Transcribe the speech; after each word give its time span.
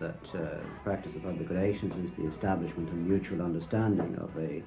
that 0.00 0.18
uh, 0.34 0.58
practice 0.82 1.14
of 1.14 1.22
public 1.22 1.48
relations 1.48 1.92
is 2.04 2.10
the 2.16 2.30
establishment 2.32 2.88
of 2.88 2.94
mutual 2.94 3.42
understanding 3.42 4.16
of 4.16 4.30
a 4.36 4.62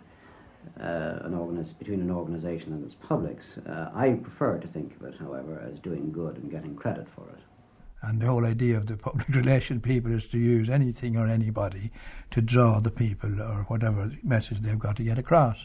uh, 0.80 1.20
an 1.26 1.34
organis- 1.34 1.78
between 1.78 2.00
an 2.00 2.12
organisation 2.12 2.74
and 2.74 2.86
its 2.86 2.96
publics. 3.08 3.46
Uh, 3.68 3.90
I 3.94 4.12
prefer 4.12 4.60
to 4.60 4.68
think 4.68 4.96
of 4.96 5.08
it, 5.08 5.16
however, 5.20 5.60
as 5.72 5.80
doing 5.80 6.12
good 6.12 6.38
and 6.38 6.50
getting 6.50 6.76
credit 6.76 7.08
for 7.16 7.28
it. 7.30 7.40
And 8.02 8.22
the 8.22 8.28
whole 8.28 8.46
idea 8.46 8.78
of 8.78 8.88
the 8.88 8.98
public 8.98 9.28
relation 9.30 9.80
people 9.82 10.14
is 10.14 10.26
to 10.28 10.38
use 10.38 10.70
anything 10.70 11.18
or 11.18 11.28
anybody 11.28 11.92
to 12.32 12.42
draw 12.42 12.80
the 12.80 12.92
people 12.92 13.42
or 13.42 13.66
whatever 13.68 14.12
message 14.24 14.62
they've 14.62 14.80
got 14.80 14.98
to 14.98 15.04
get 15.04 15.18
across. 15.18 15.58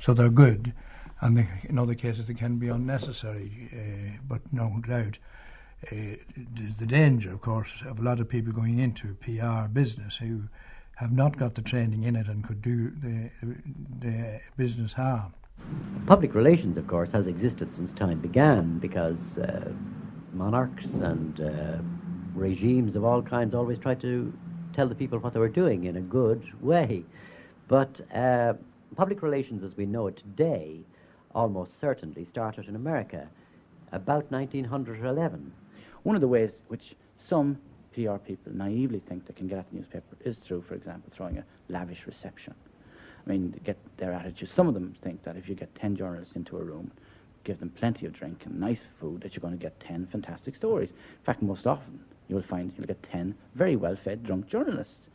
So 0.00 0.14
they're 0.14 0.28
good. 0.28 0.72
And 1.20 1.38
they, 1.38 1.48
in 1.64 1.78
other 1.78 1.94
cases, 1.94 2.26
they 2.26 2.34
can 2.34 2.58
be 2.58 2.68
unnecessary, 2.68 3.70
uh, 3.72 4.18
but 4.28 4.40
no 4.52 4.80
doubt. 4.86 5.18
Uh, 5.84 6.16
the, 6.78 6.86
danger, 6.86 7.32
of 7.32 7.40
course, 7.42 7.70
of 7.86 7.98
a 7.98 8.02
lot 8.02 8.18
of 8.18 8.28
people 8.28 8.52
going 8.52 8.78
into 8.78 9.14
PR 9.20 9.68
business 9.68 10.16
who 10.16 10.42
have 10.96 11.12
not 11.12 11.38
got 11.38 11.54
the 11.54 11.62
training 11.62 12.02
in 12.02 12.16
it 12.16 12.26
and 12.26 12.46
could 12.46 12.62
do 12.62 12.90
the, 12.90 13.30
the 14.00 14.40
business 14.56 14.94
harm. 14.94 15.34
Public 16.06 16.34
relations, 16.34 16.76
of 16.76 16.86
course, 16.86 17.10
has 17.12 17.26
existed 17.26 17.72
since 17.74 17.92
time 17.92 18.20
began 18.20 18.78
because 18.78 19.18
uh, 19.38 19.70
monarchs 20.32 20.86
and 20.94 21.40
uh, 21.40 21.78
regimes 22.34 22.96
of 22.96 23.04
all 23.04 23.22
kinds 23.22 23.54
always 23.54 23.78
tried 23.78 24.00
to 24.00 24.32
tell 24.72 24.88
the 24.88 24.94
people 24.94 25.18
what 25.18 25.34
they 25.34 25.40
were 25.40 25.48
doing 25.48 25.84
in 25.84 25.96
a 25.96 26.00
good 26.00 26.42
way. 26.62 27.04
But 27.68 28.00
uh, 28.14 28.54
public 28.96 29.22
relations 29.22 29.62
as 29.62 29.76
we 29.76 29.86
know 29.86 30.06
it 30.06 30.16
today 30.16 30.80
almost 31.34 31.72
certainly 31.80 32.26
started 32.30 32.66
in 32.66 32.76
America 32.76 33.28
about 33.92 34.30
1911. 34.30 35.52
One 36.06 36.14
of 36.14 36.20
the 36.20 36.28
ways 36.28 36.50
which 36.68 36.94
some 37.18 37.58
PR 37.92 38.18
people 38.18 38.52
naively 38.52 39.00
think 39.08 39.26
they 39.26 39.34
can 39.34 39.48
get 39.48 39.58
at 39.58 39.68
the 39.70 39.78
newspaper 39.78 40.16
is 40.24 40.36
through, 40.36 40.62
for 40.62 40.74
example, 40.74 41.10
throwing 41.12 41.38
a 41.38 41.44
lavish 41.68 42.06
reception. 42.06 42.54
I 43.26 43.28
mean, 43.28 43.60
get 43.64 43.76
their 43.96 44.12
attitude. 44.12 44.48
Some 44.48 44.68
of 44.68 44.74
them 44.74 44.94
think 45.02 45.24
that 45.24 45.36
if 45.36 45.48
you 45.48 45.56
get 45.56 45.74
10 45.74 45.96
journalists 45.96 46.36
into 46.36 46.58
a 46.58 46.62
room, 46.62 46.92
give 47.42 47.58
them 47.58 47.70
plenty 47.70 48.06
of 48.06 48.12
drink 48.12 48.42
and 48.44 48.60
nice 48.60 48.82
food, 49.00 49.22
that 49.22 49.34
you're 49.34 49.40
going 49.40 49.58
to 49.58 49.60
get 49.60 49.80
10 49.80 50.06
fantastic 50.12 50.54
stories. 50.54 50.90
In 50.90 51.24
fact, 51.24 51.42
most 51.42 51.66
often, 51.66 51.98
you'll 52.28 52.40
find 52.40 52.72
you'll 52.78 52.86
get 52.86 53.02
10 53.10 53.34
very 53.56 53.74
well 53.74 53.96
fed 54.04 54.22
drunk 54.22 54.48
journalists. 54.48 55.08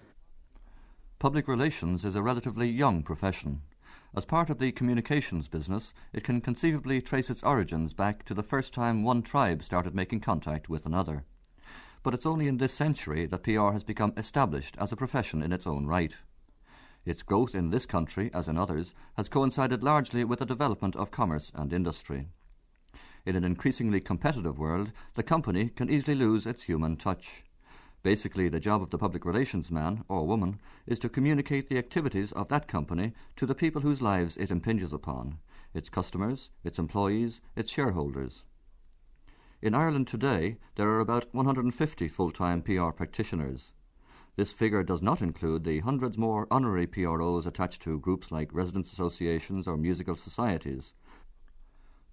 Public 1.20 1.48
relations 1.48 2.04
is 2.04 2.16
a 2.16 2.22
relatively 2.22 2.68
young 2.68 3.02
profession. 3.02 3.62
As 4.14 4.26
part 4.26 4.50
of 4.50 4.60
the 4.60 4.74
communications 4.74 5.48
business, 5.48 5.94
it 6.12 6.26
can 6.26 6.42
conceivably 6.42 7.02
trace 7.02 7.30
its 7.30 7.44
origins 7.44 7.94
back 7.94 8.26
to 8.26 8.34
the 8.34 8.44
first 8.44 8.74
time 8.74 9.04
one 9.04 9.22
tribe 9.22 9.64
started 9.64 9.96
making 9.96 10.20
contact 10.20 10.68
with 10.68 10.86
another. 10.86 11.24
But 12.04 12.14
it's 12.14 12.26
only 12.26 12.48
in 12.48 12.58
this 12.58 12.74
century 12.74 13.26
that 13.28 13.44
PR 13.44 13.72
has 13.72 13.86
become 13.86 14.14
established 14.18 14.76
as 14.78 14.92
a 14.92 14.98
profession 14.98 15.42
in 15.42 15.54
its 15.54 15.66
own 15.66 15.86
right. 15.86 16.12
Its 17.06 17.24
growth 17.24 17.56
in 17.56 17.70
this 17.70 17.86
country, 17.86 18.30
as 18.34 18.50
in 18.50 18.58
others, 18.58 18.94
has 19.16 19.30
coincided 19.30 19.82
largely 19.82 20.26
with 20.26 20.40
the 20.40 20.46
development 20.46 20.98
of 20.98 21.10
commerce 21.10 21.50
and 21.56 21.72
industry. 21.72 22.28
In 23.26 23.38
an 23.38 23.46
increasingly 23.46 24.02
competitive 24.02 24.60
world, 24.60 24.92
the 25.16 25.24
company 25.24 25.70
can 25.70 25.90
easily 25.90 26.16
lose 26.16 26.46
its 26.46 26.64
human 26.64 26.98
touch. 26.98 27.44
Basically, 28.04 28.50
the 28.50 28.60
job 28.60 28.82
of 28.82 28.90
the 28.90 28.98
public 28.98 29.26
relations 29.26 29.70
man 29.70 30.04
or 30.08 30.26
woman 30.26 30.60
is 30.88 30.98
to 31.00 31.10
communicate 31.10 31.70
the 31.70 31.78
activities 31.78 32.32
of 32.32 32.48
that 32.50 32.68
company 32.68 33.14
to 33.36 33.46
the 33.46 33.54
people 33.54 33.82
whose 33.82 34.02
lives 34.02 34.38
it 34.38 34.50
impinges 34.50 34.92
upon 34.92 35.38
its 35.74 35.90
customers, 35.90 36.50
its 36.64 36.80
employees, 36.80 37.42
its 37.56 37.72
shareholders. 37.72 38.44
In 39.62 39.76
Ireland 39.76 40.08
today, 40.08 40.58
there 40.76 40.90
are 40.90 41.00
about 41.00 41.34
150 41.34 42.08
full 42.08 42.32
time 42.32 42.64
PR 42.64 42.90
practitioners. 42.90 43.72
This 44.36 44.52
figure 44.52 44.82
does 44.82 45.02
not 45.02 45.22
include 45.22 45.64
the 45.64 45.82
hundreds 45.82 46.18
more 46.18 46.48
honorary 46.50 46.88
PROs 46.88 47.46
attached 47.46 47.82
to 47.84 48.00
groups 48.00 48.32
like 48.32 48.54
residents' 48.54 48.92
associations 48.92 49.68
or 49.68 49.78
musical 49.78 50.16
societies. 50.16 50.94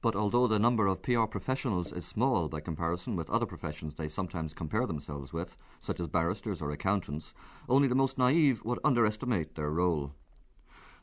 But 0.01 0.15
although 0.15 0.47
the 0.47 0.61
number 0.61 0.87
of 0.87 1.03
PR 1.03 1.25
professionals 1.25 1.93
is 1.93 2.07
small 2.07 2.49
by 2.49 2.61
comparison 2.61 3.17
with 3.17 3.29
other 3.31 3.47
professions 3.47 3.97
they 3.97 4.09
sometimes 4.09 4.55
compare 4.55 4.87
themselves 4.87 5.33
with, 5.33 5.57
such 5.81 5.99
as 5.99 6.07
barristers 6.07 6.63
or 6.63 6.71
accountants, 6.71 7.35
only 7.69 7.89
the 7.89 7.97
most 7.97 8.17
naive 8.17 8.65
would 8.65 8.79
underestimate 8.85 9.57
their 9.57 9.71
role. 9.71 10.15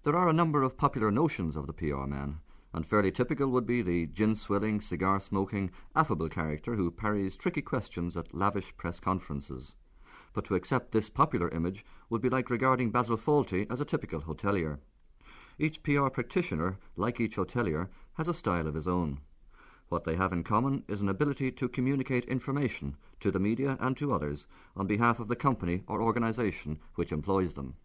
There 0.04 0.16
are 0.16 0.30
a 0.30 0.34
number 0.34 0.64
of 0.64 0.78
popular 0.78 1.12
notions 1.12 1.58
of 1.58 1.68
the 1.68 1.74
PR 1.74 2.06
man, 2.06 2.40
and 2.74 2.88
fairly 2.88 3.12
typical 3.12 3.48
would 3.50 3.66
be 3.66 3.82
the 3.82 4.06
gin 4.06 4.36
swilling, 4.36 4.80
cigar 4.80 5.20
smoking, 5.20 5.72
affable 5.96 6.30
character 6.30 6.76
who 6.76 6.90
parries 6.90 7.36
tricky 7.36 7.62
questions 7.62 8.16
at 8.16 8.34
lavish 8.34 8.76
press 8.78 9.00
conferences. 9.00 9.76
But 10.34 10.46
to 10.46 10.56
accept 10.56 10.92
this 10.92 11.10
popular 11.10 11.50
image 11.50 11.86
would 12.10 12.22
be 12.22 12.30
like 12.30 12.50
regarding 12.50 12.92
Basil 12.92 13.18
Fawlty 13.18 13.66
as 13.70 13.82
a 13.82 13.86
typical 13.86 14.22
hotelier. 14.22 14.80
Each 15.58 15.82
PR 15.84 16.10
practitioner, 16.10 16.78
like 16.98 17.20
each 17.20 17.38
hotelier, 17.38 17.90
has 18.16 18.28
a 18.28 18.34
style 18.34 18.68
of 18.68 18.74
his 18.74 18.88
own. 18.88 19.20
What 19.90 20.04
they 20.04 20.16
have 20.16 20.34
in 20.34 20.44
common 20.44 20.84
is 20.88 21.02
an 21.02 21.10
ability 21.10 21.52
to 21.52 21.70
communicate 21.70 22.26
information 22.26 22.98
to 23.20 23.30
the 23.32 23.40
media 23.40 23.78
and 23.80 23.96
to 23.98 24.14
others 24.14 24.46
on 24.76 24.88
behalf 24.88 25.20
of 25.20 25.28
the 25.28 25.36
company 25.36 25.84
or 25.88 26.02
organisation 26.02 26.80
which 26.96 27.12
employs 27.12 27.54
them. 27.54 27.76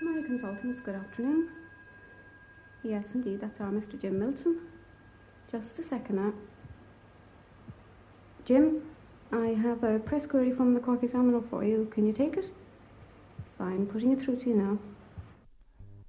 Murray 0.00 0.22
Consultants, 0.24 0.80
good 0.84 0.94
afternoon. 0.94 1.48
Yes, 2.82 3.14
indeed, 3.14 3.40
that's 3.40 3.60
our 3.60 3.70
Mr. 3.70 4.00
Jim 4.00 4.18
Milton. 4.18 4.60
Just 5.50 5.78
a 5.78 5.84
second 5.84 6.16
now. 6.16 6.32
Jim, 8.44 8.82
I 9.32 9.48
have 9.48 9.82
a 9.84 9.98
press 9.98 10.26
query 10.26 10.52
from 10.52 10.74
the 10.74 10.80
Cork 10.80 11.02
Examiner 11.02 11.40
for 11.48 11.64
you. 11.64 11.88
Can 11.90 12.06
you 12.06 12.12
take 12.12 12.36
it? 12.36 12.52
Fine, 13.56 13.86
putting 13.86 14.12
it 14.12 14.20
through 14.20 14.36
to 14.36 14.48
you 14.50 14.54
now. 14.54 14.78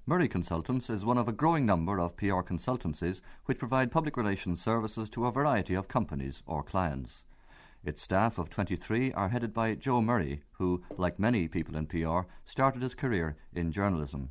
Murray 0.07 0.27
Consultants 0.27 0.87
is 0.87 1.03
one 1.03 1.17
of 1.17 1.27
a 1.27 1.31
growing 1.31 1.65
number 1.65 1.99
of 1.99 2.15
PR 2.15 2.41
consultancies 2.41 3.21
which 3.45 3.57
provide 3.57 3.91
public 3.91 4.15
relations 4.15 4.61
services 4.61 5.09
to 5.09 5.25
a 5.25 5.31
variety 5.31 5.73
of 5.73 5.87
companies 5.87 6.43
or 6.45 6.61
clients. 6.61 7.23
Its 7.83 8.03
staff 8.03 8.37
of 8.37 8.51
23 8.51 9.11
are 9.13 9.29
headed 9.29 9.51
by 9.51 9.73
Joe 9.73 10.01
Murray, 10.01 10.43
who, 10.59 10.83
like 10.95 11.17
many 11.17 11.47
people 11.47 11.75
in 11.75 11.87
PR, 11.87 12.19
started 12.45 12.83
his 12.83 12.93
career 12.93 13.35
in 13.55 13.71
journalism. 13.71 14.29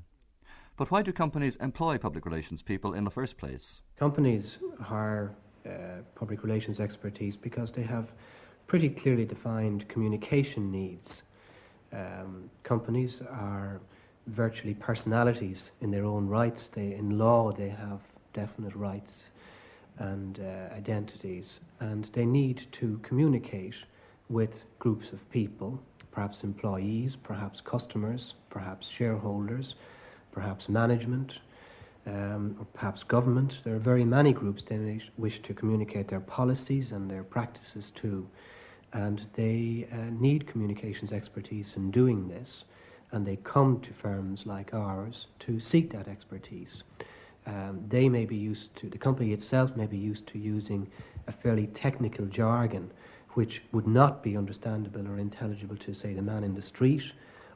But 0.77 0.93
why 0.93 1.03
do 1.03 1.12
companies 1.12 1.57
employ 1.57 1.99
public 1.99 2.25
relations 2.25 2.62
people 2.62 2.95
in 2.95 3.03
the 3.03 3.11
first 3.11 3.37
place? 3.37 3.81
Companies 3.99 4.59
hire 4.81 5.35
uh, 5.67 6.03
public 6.15 6.45
relations 6.45 6.79
expertise 6.79 7.35
because 7.35 7.73
they 7.73 7.83
have 7.83 8.12
pretty 8.69 8.91
clearly 8.91 9.25
defined 9.25 9.89
communication 9.89 10.71
needs. 10.71 11.23
Um, 11.93 12.49
companies 12.62 13.15
are 13.29 13.81
virtually 14.27 14.75
personalities 14.75 15.71
in 15.81 15.91
their 15.91 16.05
own 16.05 16.29
rights. 16.29 16.69
They, 16.75 16.95
in 16.95 17.19
law, 17.19 17.53
they 17.53 17.69
have 17.69 18.01
definite 18.33 18.75
rights 18.75 19.23
and 19.99 20.41
uh, 20.41 20.75
identities, 20.75 21.47
and 21.81 22.09
they 22.12 22.25
need 22.25 22.67
to 22.81 22.99
communicate 23.03 23.75
with 24.29 24.51
groups 24.79 25.07
of 25.12 25.31
people, 25.31 25.79
perhaps 26.11 26.43
employees, 26.43 27.17
perhaps 27.23 27.61
customers, 27.61 28.35
perhaps 28.50 28.88
shareholders, 28.99 29.75
perhaps 30.32 30.69
management, 30.69 31.32
um, 32.06 32.56
or 32.59 32.67
perhaps 32.75 33.03
government. 33.05 33.55
There 33.65 33.77
are 33.77 33.81
very 33.81 34.05
many 34.05 34.32
groups 34.32 34.62
they 34.69 35.00
wish 35.17 35.41
to 35.43 35.55
communicate 35.55 36.09
their 36.09 36.20
policies 36.20 36.91
and 36.91 37.11
their 37.11 37.23
practices 37.23 37.93
to, 38.03 38.27
and 38.93 39.27
they 39.35 39.87
uh, 39.93 39.97
need 40.11 40.47
communications 40.47 41.12
expertise 41.12 41.73
in 41.77 41.91
doing 41.91 42.29
this 42.29 42.65
and 43.14 43.25
they 43.25 43.37
come 43.37 43.81
to 43.81 43.88
firms 44.02 44.40
like 44.44 44.75
ours 44.75 45.26
to 45.38 45.61
seek 45.61 45.93
that 45.93 46.08
expertise. 46.08 46.82
Um, 47.46 47.84
they 47.88 48.08
may 48.08 48.26
be 48.26 48.37
used 48.37 48.75
to, 48.81 48.90
the 48.90 48.99
company 48.99 49.32
itself 49.32 49.70
may 49.76 49.87
be 49.87 49.96
used 49.96 50.26
to 50.28 50.38
using 50.38 50.90
a 51.28 51.32
fairly 51.32 51.69
technical 51.69 52.26
jargon 52.26 52.90
which 53.34 53.62
would 53.72 53.87
not 53.87 54.22
be 54.22 54.37
understandable 54.37 55.06
or 55.06 55.19
intelligible 55.19 55.76
to, 55.76 55.94
say, 55.94 56.12
the 56.12 56.22
man 56.22 56.43
in 56.43 56.55
the 56.55 56.62
street 56.62 57.02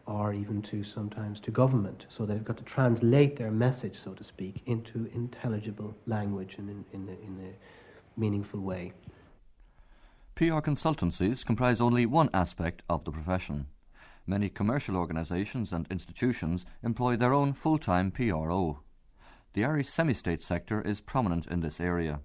or 0.07 0.33
even 0.33 0.63
to 0.63 0.85
sometimes 0.85 1.41
to 1.41 1.51
government. 1.51 2.07
So 2.17 2.25
they've 2.25 2.45
got 2.45 2.57
to 2.59 2.65
translate 2.65 3.37
their 3.37 3.51
message, 3.51 3.97
so 4.03 4.13
to 4.15 4.25
speak, 4.25 4.63
into 4.67 5.11
intelligible 5.13 5.95
language 6.07 6.55
and 6.59 6.71
in, 6.71 6.85
in, 6.93 7.09
in 7.09 7.53
a 7.53 8.21
meaningful 8.21 8.61
way. 8.61 8.93
PR 10.37 10.61
consultancies 10.61 11.45
comprise 11.45 11.81
only 11.81 12.07
one 12.07 12.31
aspect 12.33 12.83
of 12.89 13.05
the 13.05 13.11
profession. 13.11 13.67
Many 14.29 14.51
commercial 14.51 14.95
organisations 14.95 15.73
and 15.73 15.87
institutions 15.91 16.67
employ 16.83 17.17
their 17.17 17.33
own 17.33 17.55
full 17.55 17.79
time 17.79 18.11
PRO. 18.11 18.81
The 19.55 19.65
Irish 19.65 19.89
semi 19.89 20.13
state 20.13 20.43
sector 20.43 20.83
is 20.83 21.01
prominent 21.01 21.47
in 21.47 21.61
this 21.61 21.81
area. 21.81 22.21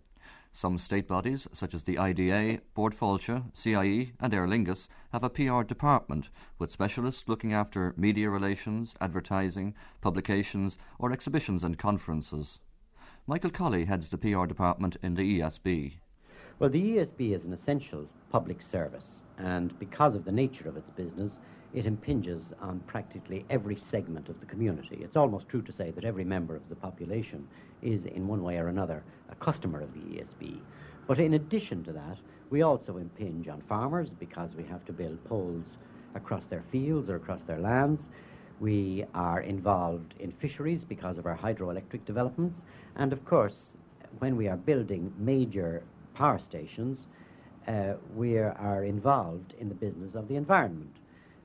Some 0.51 0.79
state 0.79 1.07
bodies, 1.07 1.47
such 1.53 1.73
as 1.73 1.83
the 1.83 1.97
IDA, 1.97 2.59
Bord 2.73 2.93
Fáilte, 2.93 3.45
CIE, 3.53 4.11
and 4.19 4.33
Aer 4.33 4.45
Lingus, 4.47 4.89
have 5.13 5.23
a 5.23 5.29
PR 5.29 5.63
department 5.63 6.27
with 6.59 6.73
specialists 6.73 7.23
looking 7.29 7.53
after 7.53 7.93
media 7.95 8.29
relations, 8.29 8.95
advertising, 8.99 9.73
publications, 10.01 10.77
or 10.99 11.13
exhibitions 11.13 11.63
and 11.63 11.79
conferences. 11.79 12.59
Michael 13.27 13.49
Colley 13.49 13.85
heads 13.85 14.09
the 14.09 14.17
PR 14.17 14.45
department 14.45 14.97
in 15.01 15.15
the 15.15 15.39
ESB. 15.39 15.99
Well, 16.59 16.69
the 16.69 16.97
ESB 16.97 17.33
is 17.33 17.45
an 17.45 17.53
essential 17.53 18.09
public 18.29 18.61
service, 18.61 19.23
and 19.37 19.79
because 19.79 20.15
of 20.15 20.25
the 20.25 20.33
nature 20.33 20.67
of 20.67 20.75
its 20.75 20.89
business, 20.91 21.31
it 21.73 21.85
impinges 21.85 22.43
on 22.61 22.79
practically 22.81 23.45
every 23.49 23.75
segment 23.75 24.29
of 24.29 24.39
the 24.39 24.45
community. 24.45 24.99
It's 25.01 25.15
almost 25.15 25.49
true 25.49 25.61
to 25.63 25.71
say 25.73 25.91
that 25.91 26.03
every 26.03 26.23
member 26.23 26.55
of 26.55 26.67
the 26.69 26.75
population 26.75 27.47
is, 27.81 28.05
in 28.05 28.27
one 28.27 28.43
way 28.43 28.57
or 28.57 28.67
another, 28.67 29.03
a 29.29 29.35
customer 29.35 29.81
of 29.81 29.93
the 29.93 29.99
ESB. 29.99 30.59
But 31.07 31.19
in 31.19 31.33
addition 31.33 31.83
to 31.85 31.91
that, 31.93 32.17
we 32.49 32.61
also 32.61 32.97
impinge 32.97 33.47
on 33.47 33.61
farmers 33.61 34.09
because 34.19 34.55
we 34.55 34.63
have 34.65 34.85
to 34.85 34.93
build 34.93 35.23
poles 35.25 35.65
across 36.15 36.43
their 36.45 36.63
fields 36.71 37.09
or 37.09 37.15
across 37.15 37.41
their 37.47 37.59
lands. 37.59 38.07
We 38.59 39.05
are 39.15 39.41
involved 39.41 40.13
in 40.19 40.31
fisheries 40.33 40.83
because 40.83 41.17
of 41.17 41.25
our 41.25 41.37
hydroelectric 41.37 42.05
developments. 42.05 42.59
And 42.95 43.11
of 43.11 43.25
course, 43.25 43.55
when 44.19 44.37
we 44.37 44.47
are 44.47 44.57
building 44.57 45.11
major 45.17 45.81
power 46.13 46.39
stations, 46.39 46.99
uh, 47.67 47.93
we 48.15 48.37
are 48.37 48.83
involved 48.83 49.53
in 49.59 49.69
the 49.69 49.75
business 49.75 50.13
of 50.13 50.27
the 50.27 50.35
environment. 50.35 50.95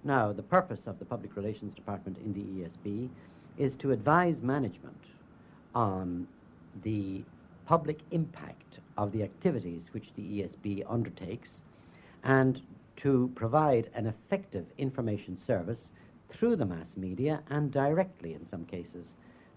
Now, 0.04 0.32
the 0.32 0.42
purpose 0.42 0.80
of 0.86 0.98
the 0.98 1.04
Public 1.04 1.36
Relations 1.36 1.74
Department 1.74 2.18
in 2.18 2.32
the 2.32 2.90
ESB 2.90 3.08
is 3.58 3.74
to 3.76 3.90
advise 3.90 4.36
management 4.42 5.02
on 5.74 6.26
the 6.82 7.22
public 7.66 7.98
impact 8.12 8.78
of 8.96 9.12
the 9.12 9.22
activities 9.22 9.82
which 9.92 10.08
the 10.16 10.22
ESB 10.22 10.84
undertakes 10.88 11.60
and 12.24 12.60
to 12.96 13.30
provide 13.34 13.90
an 13.94 14.06
effective 14.06 14.66
information 14.78 15.38
service 15.46 15.78
through 16.30 16.56
the 16.56 16.64
mass 16.64 16.96
media 16.96 17.42
and 17.50 17.70
directly, 17.72 18.34
in 18.34 18.46
some 18.50 18.64
cases, 18.64 19.16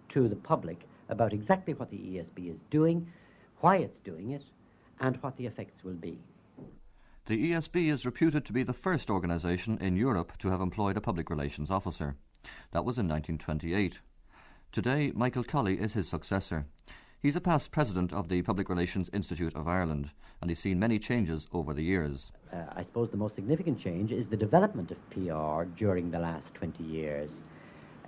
to 0.09 0.27
the 0.27 0.35
public 0.35 0.81
about 1.09 1.33
exactly 1.33 1.73
what 1.73 1.89
the 1.91 1.97
ESB 1.97 2.51
is 2.51 2.59
doing, 2.69 3.07
why 3.59 3.77
it's 3.77 3.99
doing 4.03 4.31
it, 4.31 4.43
and 4.99 5.17
what 5.17 5.35
the 5.37 5.45
effects 5.45 5.83
will 5.83 5.93
be. 5.93 6.17
The 7.27 7.51
ESB 7.51 7.91
is 7.91 8.03
reputed 8.03 8.45
to 8.45 8.53
be 8.53 8.63
the 8.63 8.73
first 8.73 9.11
organisation 9.11 9.77
in 9.77 9.95
Europe 9.95 10.33
to 10.39 10.49
have 10.49 10.59
employed 10.59 10.97
a 10.97 11.01
public 11.01 11.29
relations 11.29 11.69
officer. 11.69 12.15
That 12.71 12.83
was 12.83 12.97
in 12.97 13.07
1928. 13.07 13.99
Today, 14.71 15.11
Michael 15.13 15.43
Colley 15.43 15.79
is 15.79 15.93
his 15.93 16.09
successor. 16.09 16.65
He's 17.21 17.35
a 17.35 17.41
past 17.41 17.71
president 17.71 18.11
of 18.11 18.27
the 18.27 18.41
Public 18.41 18.69
Relations 18.69 19.07
Institute 19.13 19.55
of 19.55 19.67
Ireland, 19.67 20.09
and 20.41 20.49
he's 20.49 20.61
seen 20.61 20.79
many 20.79 20.97
changes 20.97 21.47
over 21.53 21.75
the 21.75 21.83
years. 21.83 22.31
Uh, 22.51 22.63
I 22.75 22.81
suppose 22.83 23.11
the 23.11 23.17
most 23.17 23.35
significant 23.35 23.79
change 23.79 24.11
is 24.11 24.25
the 24.27 24.35
development 24.35 24.89
of 24.89 25.09
PR 25.11 25.65
during 25.77 26.09
the 26.09 26.17
last 26.17 26.55
20 26.55 26.83
years. 26.83 27.29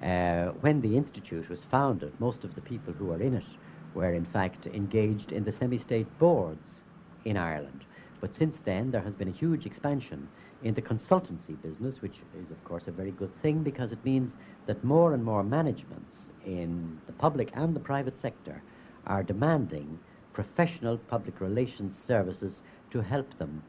Uh, 0.02 0.48
when 0.62 0.82
the 0.82 0.98
Institute 0.98 1.48
was 1.50 1.60
founded, 1.70 2.20
most 2.20 2.44
of 2.44 2.56
the 2.56 2.62
people 2.62 2.94
who 2.94 3.06
were 3.06 3.22
in 3.22 3.36
it 3.36 3.46
were 3.94 4.16
in 4.16 4.26
fact 4.26 4.66
engaged 4.66 5.32
in 5.32 5.44
the 5.44 5.52
semi 5.52 5.78
state 5.78 6.08
boards 6.18 6.82
in 7.26 7.38
Ireland. 7.38 7.86
But 8.24 8.34
since 8.36 8.58
then, 8.60 8.90
there 8.90 9.02
has 9.02 9.14
been 9.16 9.28
a 9.28 9.32
huge 9.32 9.66
expansion 9.66 10.30
in 10.64 10.74
the 10.74 10.82
consultancy 10.82 11.62
business, 11.62 12.02
which 12.02 12.22
is, 12.40 12.52
of 12.52 12.64
course, 12.64 12.88
a 12.88 12.92
very 12.92 13.12
good 13.12 13.38
thing 13.42 13.64
because 13.64 13.92
it 13.92 14.06
means 14.06 14.32
that 14.66 14.82
more 14.82 15.14
and 15.14 15.22
more 15.22 15.44
managements 15.44 16.14
in 16.46 17.02
the 17.06 17.12
public 17.12 17.52
and 17.54 17.76
the 17.76 17.82
private 17.82 18.18
sector 18.22 18.64
are 19.08 19.24
demanding 19.24 20.00
professional 20.32 20.98
public 20.98 21.42
relations 21.42 21.98
services 22.08 22.62
to 22.92 23.02
help 23.02 23.38
them 23.40 23.62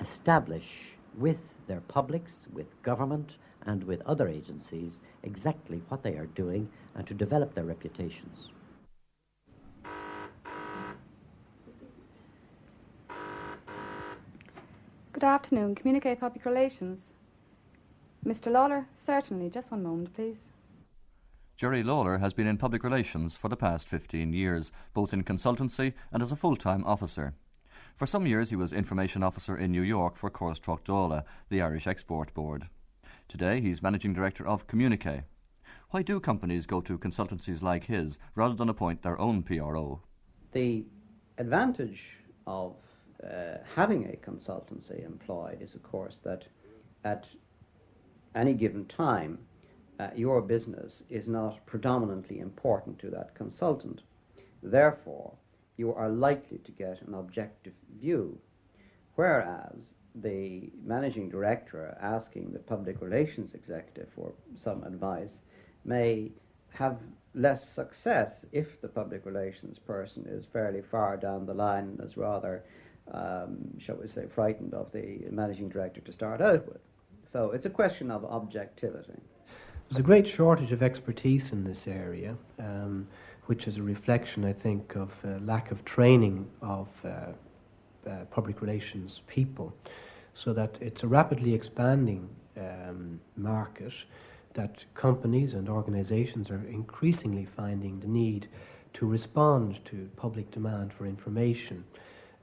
establish 0.00 0.68
with 1.18 1.40
their 1.66 1.80
publics, 1.80 2.38
with 2.52 2.80
government, 2.84 3.32
and 3.62 3.82
with 3.82 4.02
other 4.06 4.28
agencies 4.28 5.00
exactly 5.24 5.82
what 5.88 6.04
they 6.04 6.14
are 6.14 6.26
doing 6.26 6.68
and 6.94 7.08
to 7.08 7.12
develop 7.14 7.56
their 7.56 7.64
reputations. 7.64 8.50
Good 15.16 15.24
afternoon, 15.24 15.74
Communique 15.76 16.14
Public 16.16 16.44
Relations. 16.44 17.00
Mr. 18.22 18.52
Lawler, 18.52 18.86
certainly. 19.06 19.48
Just 19.48 19.70
one 19.70 19.82
moment, 19.82 20.14
please. 20.14 20.36
Jerry 21.56 21.82
Lawler 21.82 22.18
has 22.18 22.34
been 22.34 22.46
in 22.46 22.58
public 22.58 22.84
relations 22.84 23.34
for 23.34 23.48
the 23.48 23.56
past 23.56 23.88
15 23.88 24.34
years, 24.34 24.70
both 24.92 25.14
in 25.14 25.24
consultancy 25.24 25.94
and 26.12 26.22
as 26.22 26.32
a 26.32 26.36
full 26.36 26.54
time 26.54 26.84
officer. 26.84 27.32
For 27.94 28.04
some 28.04 28.26
years, 28.26 28.50
he 28.50 28.56
was 28.56 28.74
information 28.74 29.22
officer 29.22 29.56
in 29.56 29.72
New 29.72 29.80
York 29.80 30.18
for 30.18 30.30
Córas 30.30 30.60
Tráchtála, 30.60 31.24
the 31.48 31.62
Irish 31.62 31.86
Export 31.86 32.34
Board. 32.34 32.68
Today, 33.26 33.62
he's 33.62 33.82
managing 33.82 34.12
director 34.12 34.46
of 34.46 34.66
Communique. 34.66 35.22
Why 35.92 36.02
do 36.02 36.20
companies 36.20 36.66
go 36.66 36.82
to 36.82 36.98
consultancies 36.98 37.62
like 37.62 37.84
his 37.84 38.18
rather 38.34 38.54
than 38.54 38.68
appoint 38.68 39.00
their 39.00 39.18
own 39.18 39.42
PRO? 39.42 40.02
The 40.52 40.84
advantage 41.38 42.02
of 42.46 42.74
uh, 43.24 43.58
having 43.74 44.04
a 44.04 44.30
consultancy 44.30 45.04
employed 45.04 45.58
is, 45.60 45.74
of 45.74 45.82
course, 45.82 46.14
that 46.24 46.44
at 47.04 47.24
any 48.34 48.54
given 48.54 48.84
time, 48.86 49.38
uh, 49.98 50.08
your 50.14 50.42
business 50.42 50.92
is 51.08 51.26
not 51.26 51.64
predominantly 51.66 52.40
important 52.40 52.98
to 52.98 53.10
that 53.10 53.34
consultant. 53.34 54.02
Therefore, 54.62 55.32
you 55.76 55.94
are 55.94 56.08
likely 56.08 56.58
to 56.58 56.72
get 56.72 57.00
an 57.06 57.14
objective 57.14 57.72
view. 58.00 58.38
Whereas 59.14 59.76
the 60.14 60.70
managing 60.84 61.28
director 61.28 61.96
asking 62.00 62.52
the 62.52 62.58
public 62.58 63.00
relations 63.00 63.50
executive 63.54 64.08
for 64.14 64.32
some 64.62 64.82
advice 64.84 65.30
may 65.84 66.30
have 66.70 66.98
less 67.34 67.60
success 67.74 68.30
if 68.52 68.80
the 68.80 68.88
public 68.88 69.24
relations 69.24 69.78
person 69.78 70.24
is 70.26 70.44
fairly 70.52 70.82
far 70.90 71.16
down 71.16 71.46
the 71.46 71.54
line 71.54 71.84
and 71.84 72.00
is 72.00 72.16
rather 72.16 72.62
um, 73.12 73.56
shall 73.78 73.96
we 73.96 74.08
say, 74.08 74.26
frightened 74.34 74.74
of 74.74 74.90
the 74.92 75.20
managing 75.30 75.68
director 75.68 76.00
to 76.00 76.12
start 76.12 76.40
out 76.40 76.66
with. 76.66 76.80
So 77.32 77.50
it's 77.52 77.66
a 77.66 77.70
question 77.70 78.10
of 78.10 78.24
objectivity. 78.24 79.20
There's 79.88 80.00
a 80.00 80.02
great 80.02 80.26
shortage 80.28 80.72
of 80.72 80.82
expertise 80.82 81.52
in 81.52 81.62
this 81.62 81.86
area, 81.86 82.36
um, 82.58 83.06
which 83.44 83.66
is 83.66 83.76
a 83.76 83.82
reflection, 83.82 84.44
I 84.44 84.52
think, 84.52 84.96
of 84.96 85.10
uh, 85.24 85.38
lack 85.44 85.70
of 85.70 85.84
training 85.84 86.48
of 86.60 86.88
uh, 87.04 87.08
uh, 87.08 88.24
public 88.30 88.60
relations 88.60 89.20
people. 89.28 89.72
So 90.34 90.52
that 90.52 90.76
it's 90.80 91.02
a 91.02 91.06
rapidly 91.06 91.54
expanding 91.54 92.28
um, 92.56 93.20
market 93.36 93.92
that 94.54 94.84
companies 94.94 95.54
and 95.54 95.68
organizations 95.68 96.50
are 96.50 96.64
increasingly 96.68 97.46
finding 97.56 98.00
the 98.00 98.06
need 98.06 98.48
to 98.94 99.06
respond 99.06 99.78
to 99.84 100.08
public 100.16 100.50
demand 100.50 100.92
for 100.92 101.06
information 101.06 101.84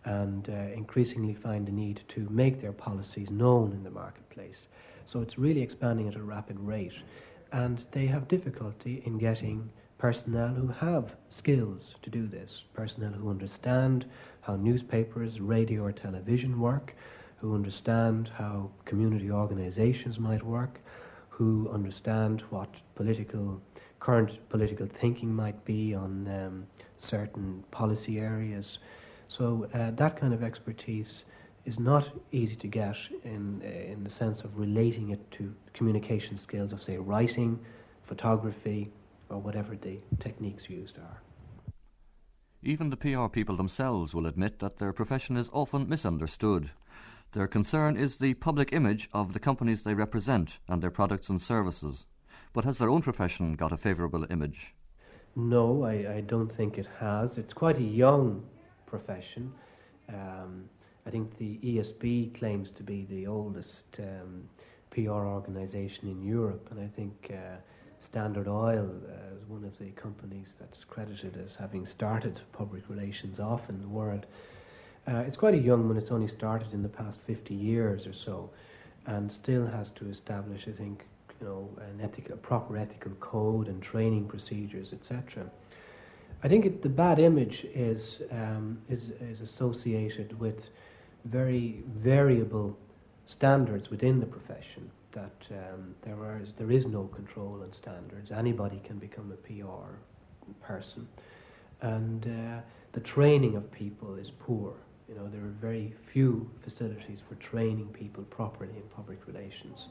and 0.05 0.50
uh, 0.50 0.74
increasingly 0.75 1.33
find 1.33 1.67
the 1.67 1.72
need 1.72 2.01
to 2.10 2.27
make 2.29 2.62
their 2.62 2.72
policies 2.72 3.29
known 3.29 3.72
in 3.72 3.83
the 3.83 3.89
marketplace. 3.89 4.67
So 5.12 5.22
it's 5.22 5.38
really 5.38 5.62
expanding 5.62 6.07
at 6.07 6.15
a 6.15 6.24
rapid 6.24 6.60
rate. 6.60 6.93
And 7.51 7.83
they 7.91 8.07
have 8.07 8.27
difficulty 8.27 9.03
in 9.05 9.17
getting 9.17 9.69
personnel 9.98 10.50
who 10.50 10.67
have 10.67 11.15
skills 11.29 11.81
to 12.01 12.10
do 12.10 12.27
this, 12.27 12.63
personnel 12.74 13.12
who 13.12 13.29
understand 13.29 14.05
how 14.41 14.55
newspapers, 14.55 15.39
radio, 15.39 15.83
or 15.83 15.91
television 15.91 16.60
work, 16.60 16.93
who 17.38 17.55
understand 17.55 18.29
how 18.36 18.69
community 18.86 19.29
organizations 19.31 20.19
might 20.19 20.43
work, 20.43 20.79
who 21.29 21.69
understand 21.74 22.41
what 22.50 22.69
political 22.95 23.62
current 24.00 24.31
political 24.50 24.88
thinking 25.00 25.33
might 25.33 25.63
be 25.63 25.95
on 25.95 26.27
um, 26.27 26.67
certain 27.00 27.63
policy 27.72 28.19
areas. 28.19 28.77
So 29.37 29.67
uh, 29.73 29.91
that 29.91 30.19
kind 30.19 30.33
of 30.33 30.43
expertise 30.43 31.23
is 31.65 31.79
not 31.79 32.07
easy 32.31 32.55
to 32.57 32.67
get 32.67 32.95
in 33.23 33.61
uh, 33.63 33.91
in 33.91 34.03
the 34.03 34.09
sense 34.09 34.41
of 34.41 34.57
relating 34.57 35.11
it 35.11 35.31
to 35.37 35.53
communication 35.73 36.37
skills 36.37 36.71
of 36.71 36.83
say 36.83 36.97
writing, 36.97 37.59
photography, 38.07 38.91
or 39.29 39.39
whatever 39.39 39.75
the 39.75 39.97
techniques 40.19 40.63
used 40.69 40.97
are. 40.97 41.21
Even 42.61 42.89
the 42.89 42.97
PR 42.97 43.27
people 43.27 43.57
themselves 43.57 44.13
will 44.13 44.27
admit 44.27 44.59
that 44.59 44.77
their 44.77 44.93
profession 44.93 45.35
is 45.35 45.49
often 45.51 45.89
misunderstood. 45.89 46.69
Their 47.31 47.47
concern 47.47 47.97
is 47.97 48.17
the 48.17 48.35
public 48.35 48.71
image 48.71 49.09
of 49.11 49.33
the 49.33 49.39
companies 49.39 49.81
they 49.81 49.95
represent 49.95 50.59
and 50.67 50.81
their 50.81 50.91
products 50.91 51.29
and 51.29 51.41
services. 51.41 52.05
But 52.53 52.65
has 52.65 52.77
their 52.77 52.89
own 52.89 53.01
profession 53.01 53.55
got 53.55 53.71
a 53.71 53.77
favourable 53.77 54.25
image? 54.29 54.73
No, 55.35 55.83
I, 55.83 56.17
I 56.17 56.21
don't 56.21 56.55
think 56.55 56.77
it 56.77 56.87
has. 56.99 57.37
It's 57.37 57.53
quite 57.53 57.77
a 57.77 57.81
young 57.81 58.45
profession. 58.93 59.51
Um, 60.09 60.69
I 61.07 61.09
think 61.09 61.35
the 61.39 61.57
ESB 61.63 62.38
claims 62.38 62.69
to 62.77 62.83
be 62.83 63.07
the 63.09 63.25
oldest 63.25 63.85
um, 63.97 64.43
PR 64.91 65.25
organisation 65.38 66.09
in 66.09 66.23
Europe, 66.23 66.67
and 66.69 66.79
I 66.79 66.88
think 66.95 67.31
uh, 67.31 67.57
Standard 68.05 68.47
Oil 68.47 68.88
uh, 68.88 69.35
is 69.35 69.43
one 69.47 69.63
of 69.63 69.75
the 69.79 69.89
companies 70.00 70.50
that's 70.59 70.83
credited 70.83 71.35
as 71.43 71.55
having 71.59 71.88
started 71.88 72.39
public 72.51 72.83
relations 72.88 73.39
off 73.39 73.62
in 73.67 73.81
the 73.81 73.88
world. 73.88 74.27
Uh, 75.07 75.23
it's 75.27 75.38
quite 75.38 75.55
a 75.55 75.65
young 75.69 75.88
one, 75.88 75.97
it's 75.97 76.12
only 76.12 76.27
started 76.27 76.71
in 76.71 76.83
the 76.83 76.95
past 77.01 77.17
50 77.25 77.55
years 77.55 78.05
or 78.05 78.13
so, 78.13 78.51
and 79.07 79.31
still 79.31 79.65
has 79.65 79.89
to 79.95 80.07
establish, 80.12 80.62
I 80.67 80.71
think, 80.71 81.03
you 81.41 81.47
know, 81.47 81.69
an 81.89 82.00
ethical, 82.00 82.35
a 82.35 82.38
proper 82.38 82.77
ethical 82.77 83.13
code 83.19 83.67
and 83.69 83.81
training 83.81 84.27
procedures, 84.27 84.93
etc. 84.93 85.50
I 86.43 86.50
think 86.50 86.65
it, 86.65 86.83
the 86.83 86.89
bad 86.89 87.19
image 87.19 87.65
is, 87.73 88.19
um, 88.31 88.79
is, 88.89 89.01
is 89.21 89.39
associated 89.50 90.38
with 90.39 90.59
very 91.25 91.83
variable 91.97 92.77
standards 93.25 93.89
within 93.89 94.19
the 94.19 94.25
profession. 94.25 94.91
That 95.13 95.31
um, 95.51 95.95
there 96.03 96.41
is 96.41 96.50
there 96.57 96.71
is 96.71 96.85
no 96.88 97.03
control 97.03 97.62
and 97.62 97.73
standards. 97.75 98.31
Anybody 98.31 98.81
can 98.85 98.97
become 98.97 99.31
a 99.31 99.35
PR 99.47 99.93
person, 100.59 101.07
and 101.81 102.25
uh, 102.25 102.62
the 102.93 103.00
training 103.01 103.55
of 103.55 103.71
people 103.71 104.15
is 104.15 104.31
poor. 104.39 104.73
You 105.07 105.15
know, 105.15 105.29
there 105.29 105.41
are 105.41 105.55
very 105.62 105.93
few 106.12 106.50
facilities 106.63 107.19
for 107.29 107.35
training 107.35 107.89
people 107.93 108.23
properly 108.23 108.73
in 108.75 108.81
public 108.95 109.19
relations. 109.27 109.88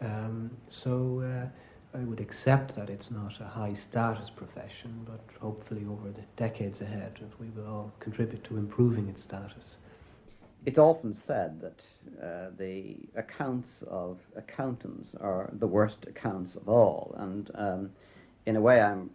Um, 0.00 0.50
so 0.82 1.22
uh, 1.24 1.46
I 1.94 1.98
would 2.00 2.20
accept 2.20 2.76
that 2.76 2.90
it's 2.90 3.10
not 3.10 3.40
a 3.40 3.46
high 3.46 3.74
status 3.74 4.28
profession, 4.30 5.06
but 5.06 5.20
hopefully 5.40 5.86
over 5.90 6.10
the 6.10 6.24
decades 6.36 6.80
ahead, 6.82 7.18
we 7.40 7.48
will 7.48 7.66
all 7.66 7.92
contribute 7.98 8.44
to 8.44 8.58
improving 8.58 9.08
its 9.08 9.22
status. 9.22 9.76
It's 10.66 10.78
often 10.78 11.16
said 11.26 11.60
that 11.62 11.80
uh, 12.22 12.50
the 12.58 12.96
accounts 13.16 13.68
of 13.88 14.18
accountants 14.36 15.08
are 15.20 15.50
the 15.58 15.66
worst 15.66 15.98
accounts 16.06 16.56
of 16.56 16.68
all, 16.68 17.14
and 17.18 17.50
um, 17.54 17.90
in 18.44 18.56
a 18.56 18.60
way, 18.60 18.80
I'm 18.80 19.08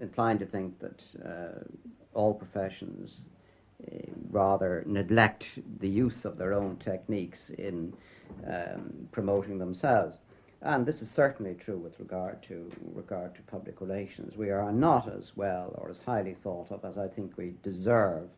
inclined 0.00 0.40
to 0.40 0.46
think 0.46 0.78
that 0.80 1.00
uh, 1.24 1.64
all 2.12 2.34
professions 2.34 3.10
uh, 3.82 3.96
rather 4.30 4.82
neglect 4.86 5.44
the 5.80 5.88
use 5.88 6.24
of 6.24 6.36
their 6.36 6.52
own 6.52 6.76
techniques 6.76 7.38
in 7.56 7.94
um, 8.46 9.08
promoting 9.12 9.58
themselves. 9.58 10.16
And 10.62 10.84
this 10.84 11.02
is 11.02 11.08
certainly 11.14 11.54
true 11.54 11.78
with 11.78 11.98
regard 12.00 12.42
to 12.48 12.70
regard 12.92 13.34
to 13.36 13.42
public 13.42 13.80
relations. 13.80 14.36
We 14.36 14.50
are 14.50 14.72
not 14.72 15.08
as 15.08 15.30
well 15.36 15.72
or 15.78 15.90
as 15.90 15.98
highly 16.04 16.34
thought 16.42 16.72
of 16.72 16.84
as 16.84 16.98
I 16.98 17.06
think 17.06 17.36
we 17.36 17.54
deserve, 17.62 18.28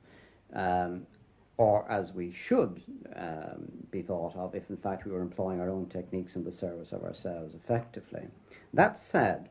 um, 0.52 1.06
or 1.56 1.90
as 1.90 2.12
we 2.12 2.34
should 2.46 2.82
um, 3.16 3.70
be 3.90 4.02
thought 4.02 4.36
of 4.36 4.54
if, 4.54 4.68
in 4.68 4.76
fact, 4.76 5.06
we 5.06 5.12
were 5.12 5.22
employing 5.22 5.60
our 5.60 5.70
own 5.70 5.86
techniques 5.86 6.36
in 6.36 6.44
the 6.44 6.52
service 6.52 6.92
of 6.92 7.04
ourselves 7.04 7.54
effectively. 7.54 8.26
That 8.74 9.00
said, 9.10 9.48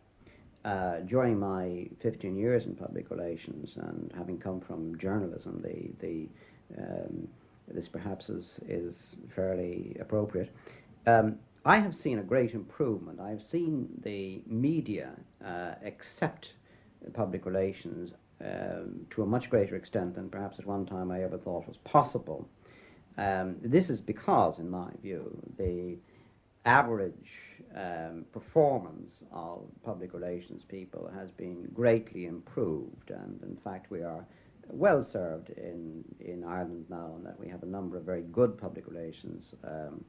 uh, 0.63 0.99
during 1.07 1.39
my 1.39 1.88
15 2.01 2.35
years 2.35 2.65
in 2.65 2.75
public 2.75 3.09
relations 3.09 3.71
and 3.77 4.11
having 4.15 4.38
come 4.38 4.61
from 4.61 4.97
journalism, 4.99 5.63
the, 5.63 6.05
the, 6.05 6.27
um, 6.77 7.27
this 7.67 7.88
perhaps 7.88 8.29
is, 8.29 8.45
is 8.67 8.93
fairly 9.35 9.97
appropriate. 9.99 10.51
Um, 11.07 11.39
I 11.66 11.80
have 11.80 11.94
seen 12.04 12.20
a 12.20 12.24
great 12.24 12.54
improvement. 12.54 13.20
I've 13.20 13.42
seen 13.51 13.89
the 14.04 14.42
media 14.48 15.12
uh, 15.46 15.74
accept 15.86 16.48
public 17.13 17.46
relations 17.46 18.12
um, 18.42 19.06
to 19.16 19.24
a 19.24 19.25
much 19.25 19.50
greater 19.50 19.75
extent 19.75 20.16
than 20.16 20.30
perhaps 20.30 20.58
at 20.60 20.66
one 20.66 20.86
time 20.86 21.12
I 21.12 21.24
ever 21.24 21.38
thought 21.38 21.68
was 21.68 21.78
possible. 21.84 22.48
Um, 23.18 23.58
this 23.62 23.89
is 23.89 24.00
because, 24.00 24.60
in 24.60 24.70
my 24.70 24.89
view, 25.01 25.38
the 25.58 25.98
average 26.66 27.13
um, 27.75 28.25
performance 28.32 29.12
of 29.34 29.63
public 29.84 30.13
relations 30.13 30.63
people 30.70 31.12
has 31.13 31.30
been 31.32 31.68
greatly 31.74 32.25
improved, 32.25 33.10
and 33.10 33.42
in 33.44 33.58
fact, 33.63 33.92
we 33.92 34.01
are 34.01 34.25
well 34.70 35.06
served 35.12 35.50
in, 35.50 36.06
in 36.22 36.44
Ireland 36.46 36.86
now, 36.89 37.13
and 37.18 37.25
that 37.25 37.38
we 37.38 37.50
have 37.50 37.63
a 37.63 37.66
number 37.66 37.98
of 37.98 38.04
very 38.04 38.22
good 38.32 38.58
public 38.58 38.88
relations 38.88 39.44
um, 39.66 40.06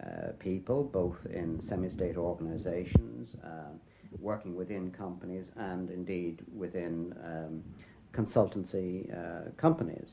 uh, 0.00 0.32
people, 0.38 0.84
both 0.84 1.16
in 1.32 1.60
semi 1.68 1.90
state 1.90 2.16
organizations, 2.16 3.28
uh, 3.44 3.72
working 4.20 4.54
within 4.54 4.90
companies, 4.90 5.46
and 5.56 5.90
indeed 5.90 6.40
within 6.54 7.14
um, 7.24 7.62
consultancy 8.12 9.10
uh, 9.12 9.50
companies. 9.56 10.08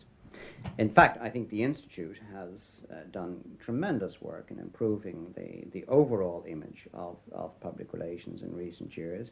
In 0.78 0.90
fact, 0.90 1.18
I 1.22 1.30
think 1.30 1.50
the 1.50 1.64
Institute 1.64 2.18
has 2.34 2.50
uh, 2.92 2.96
done 3.12 3.40
tremendous 3.64 4.22
work 4.22 4.48
in 4.52 4.60
improving 4.60 5.34
the, 5.36 5.70
the 5.72 5.86
overall 5.88 6.44
image 6.48 6.88
of, 6.94 7.18
of 7.32 7.60
public 7.62 7.94
relations 7.94 8.42
in 8.42 8.54
recent 8.54 8.96
years. 8.96 9.28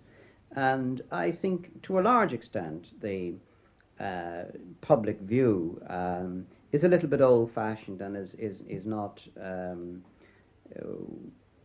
And 0.56 1.02
I 1.12 1.32
think 1.32 1.84
to 1.84 2.00
a 2.00 2.02
large 2.02 2.34
extent 2.34 2.88
the 3.02 3.34
uh, 4.00 4.44
public 4.82 5.20
view 5.22 5.82
um, 5.90 6.46
is 6.72 6.84
a 6.84 6.88
little 6.88 7.10
bit 7.10 7.22
old 7.22 7.52
fashioned 7.54 8.02
and 8.02 8.16
is, 8.16 8.30
is, 8.38 8.58
is 8.68 8.86
not 8.86 9.20
um, 9.42 10.04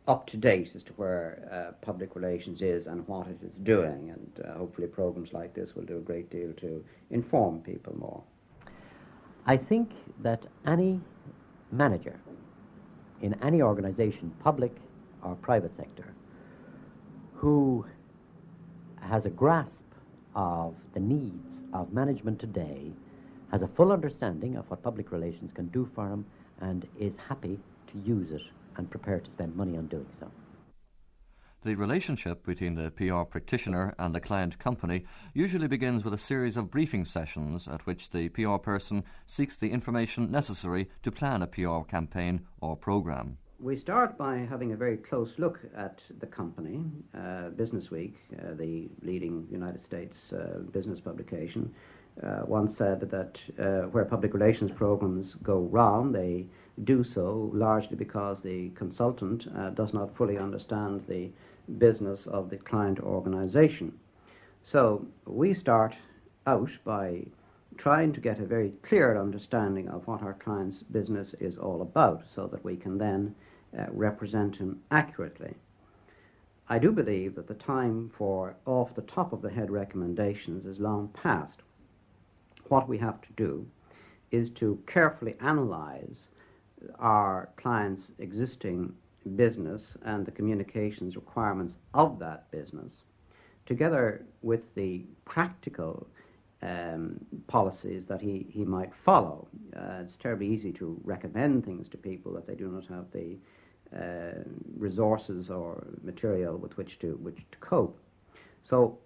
up 0.08 0.26
to 0.26 0.36
date 0.36 0.70
as 0.74 0.82
to 0.82 0.92
where 0.94 1.48
uh, 1.52 1.72
public 1.84 2.16
relations 2.16 2.60
is 2.60 2.86
and 2.86 3.06
what 3.06 3.26
it 3.28 3.38
is 3.42 3.52
doing. 3.62 4.10
And 4.10 4.44
uh, 4.44 4.58
hopefully, 4.58 4.88
programs 4.88 5.32
like 5.32 5.54
this 5.54 5.70
will 5.74 5.84
do 5.84 5.98
a 5.98 6.00
great 6.00 6.30
deal 6.30 6.52
to 6.60 6.84
inform 7.10 7.60
people 7.60 7.96
more. 7.96 8.22
I 9.46 9.56
think 9.56 9.90
that 10.22 10.42
any 10.66 11.00
manager 11.70 12.18
in 13.22 13.34
any 13.42 13.62
organization, 13.62 14.32
public 14.42 14.74
or 15.22 15.36
private 15.36 15.72
sector, 15.76 16.12
who 17.34 17.86
has 19.00 19.24
a 19.24 19.30
grasp 19.30 19.70
of 20.34 20.74
the 20.94 21.00
needs 21.00 21.46
of 21.72 21.92
management 21.92 22.40
today, 22.40 22.90
has 23.52 23.62
a 23.62 23.68
full 23.76 23.92
understanding 23.92 24.56
of 24.56 24.68
what 24.68 24.82
public 24.82 25.12
relations 25.12 25.50
can 25.54 25.68
do 25.68 25.88
for 25.94 26.08
him, 26.08 26.24
and 26.60 26.86
is 26.98 27.12
happy 27.28 27.58
to 27.92 27.98
use 28.04 28.30
it 28.32 28.42
and 28.76 28.90
prepared 28.90 29.24
to 29.24 29.30
spend 29.30 29.56
money 29.56 29.76
on 29.76 29.86
doing 29.86 30.06
so. 30.20 30.30
The 31.64 31.76
relationship 31.76 32.44
between 32.44 32.74
the 32.74 32.90
PR 32.90 33.22
practitioner 33.22 33.94
and 33.96 34.12
the 34.12 34.20
client 34.20 34.58
company 34.58 35.06
usually 35.32 35.68
begins 35.68 36.04
with 36.04 36.12
a 36.12 36.18
series 36.18 36.56
of 36.56 36.72
briefing 36.72 37.04
sessions 37.04 37.68
at 37.68 37.86
which 37.86 38.10
the 38.10 38.30
PR 38.30 38.56
person 38.56 39.04
seeks 39.28 39.56
the 39.56 39.70
information 39.70 40.28
necessary 40.28 40.90
to 41.04 41.12
plan 41.12 41.40
a 41.40 41.46
PR 41.46 41.82
campaign 41.88 42.40
or 42.60 42.76
program. 42.76 43.38
We 43.60 43.78
start 43.78 44.18
by 44.18 44.38
having 44.38 44.72
a 44.72 44.76
very 44.76 44.96
close 44.96 45.30
look 45.38 45.60
at 45.76 46.00
the 46.18 46.26
company. 46.26 46.84
Uh, 47.16 47.50
Business 47.50 47.92
Week, 47.92 48.16
uh, 48.36 48.54
the 48.54 48.88
leading 49.02 49.46
United 49.48 49.84
States 49.84 50.16
uh, 50.32 50.58
business 50.72 50.98
publication, 50.98 51.72
uh, 52.24 52.40
once 52.44 52.76
said 52.76 53.02
that 53.02 53.38
uh, 53.60 53.86
where 53.90 54.04
public 54.04 54.34
relations 54.34 54.72
programs 54.72 55.36
go 55.44 55.60
wrong, 55.70 56.10
they 56.10 56.46
do 56.84 57.04
so 57.04 57.50
largely 57.52 57.96
because 57.96 58.38
the 58.42 58.70
consultant 58.70 59.46
uh, 59.56 59.70
does 59.70 59.92
not 59.92 60.16
fully 60.16 60.38
understand 60.38 61.02
the 61.08 61.30
business 61.78 62.20
of 62.26 62.50
the 62.50 62.56
client 62.56 62.98
organization. 63.00 63.92
So 64.70 65.06
we 65.26 65.54
start 65.54 65.94
out 66.46 66.70
by 66.84 67.26
trying 67.78 68.12
to 68.12 68.20
get 68.20 68.40
a 68.40 68.46
very 68.46 68.72
clear 68.82 69.20
understanding 69.20 69.88
of 69.88 70.06
what 70.06 70.22
our 70.22 70.34
client's 70.34 70.82
business 70.90 71.28
is 71.40 71.56
all 71.56 71.82
about 71.82 72.22
so 72.34 72.46
that 72.48 72.64
we 72.64 72.76
can 72.76 72.98
then 72.98 73.34
uh, 73.78 73.86
represent 73.90 74.56
him 74.56 74.80
accurately. 74.90 75.54
I 76.68 76.78
do 76.78 76.92
believe 76.92 77.34
that 77.34 77.48
the 77.48 77.54
time 77.54 78.10
for 78.16 78.54
off 78.66 78.94
the 78.94 79.02
top 79.02 79.32
of 79.32 79.42
the 79.42 79.50
head 79.50 79.70
recommendations 79.70 80.64
is 80.66 80.78
long 80.80 81.08
past. 81.08 81.58
What 82.68 82.88
we 82.88 82.98
have 82.98 83.20
to 83.22 83.32
do 83.36 83.66
is 84.30 84.48
to 84.60 84.78
carefully 84.86 85.34
analyze 85.40 86.16
our 86.98 87.48
client's 87.56 88.02
existing 88.18 88.92
business 89.36 89.80
and 90.04 90.26
the 90.26 90.30
communications 90.30 91.16
requirements 91.16 91.74
of 91.94 92.18
that 92.18 92.50
business, 92.50 92.92
together 93.66 94.24
with 94.42 94.60
the 94.74 95.04
practical 95.24 96.06
um, 96.62 97.18
policies 97.48 98.04
that 98.08 98.20
he, 98.20 98.46
he 98.50 98.64
might 98.64 98.90
follow. 99.04 99.48
Uh, 99.76 100.02
it's 100.04 100.14
terribly 100.22 100.46
easy 100.46 100.72
to 100.72 101.00
recommend 101.04 101.64
things 101.64 101.86
to 101.90 101.96
people 101.96 102.32
that 102.34 102.46
they 102.46 102.54
do 102.54 102.68
not 102.68 102.86
have 102.86 103.06
the 103.12 103.36
uh, 103.96 104.42
resources 104.78 105.50
or 105.50 105.86
material 106.02 106.56
with 106.56 106.76
which 106.76 106.98
to, 107.00 107.18
which 107.22 107.36
to 107.36 107.58
cope. 107.60 107.98
So, 108.68 108.98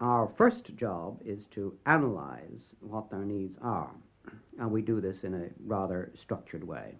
our 0.00 0.30
first 0.38 0.76
job 0.76 1.20
is 1.24 1.40
to 1.56 1.74
analyze 1.86 2.60
what 2.80 3.10
their 3.10 3.24
needs 3.24 3.58
are, 3.60 3.90
and 4.60 4.70
we 4.70 4.80
do 4.80 5.00
this 5.00 5.16
in 5.24 5.34
a 5.34 5.48
rather 5.66 6.12
structured 6.22 6.62
way. 6.62 6.94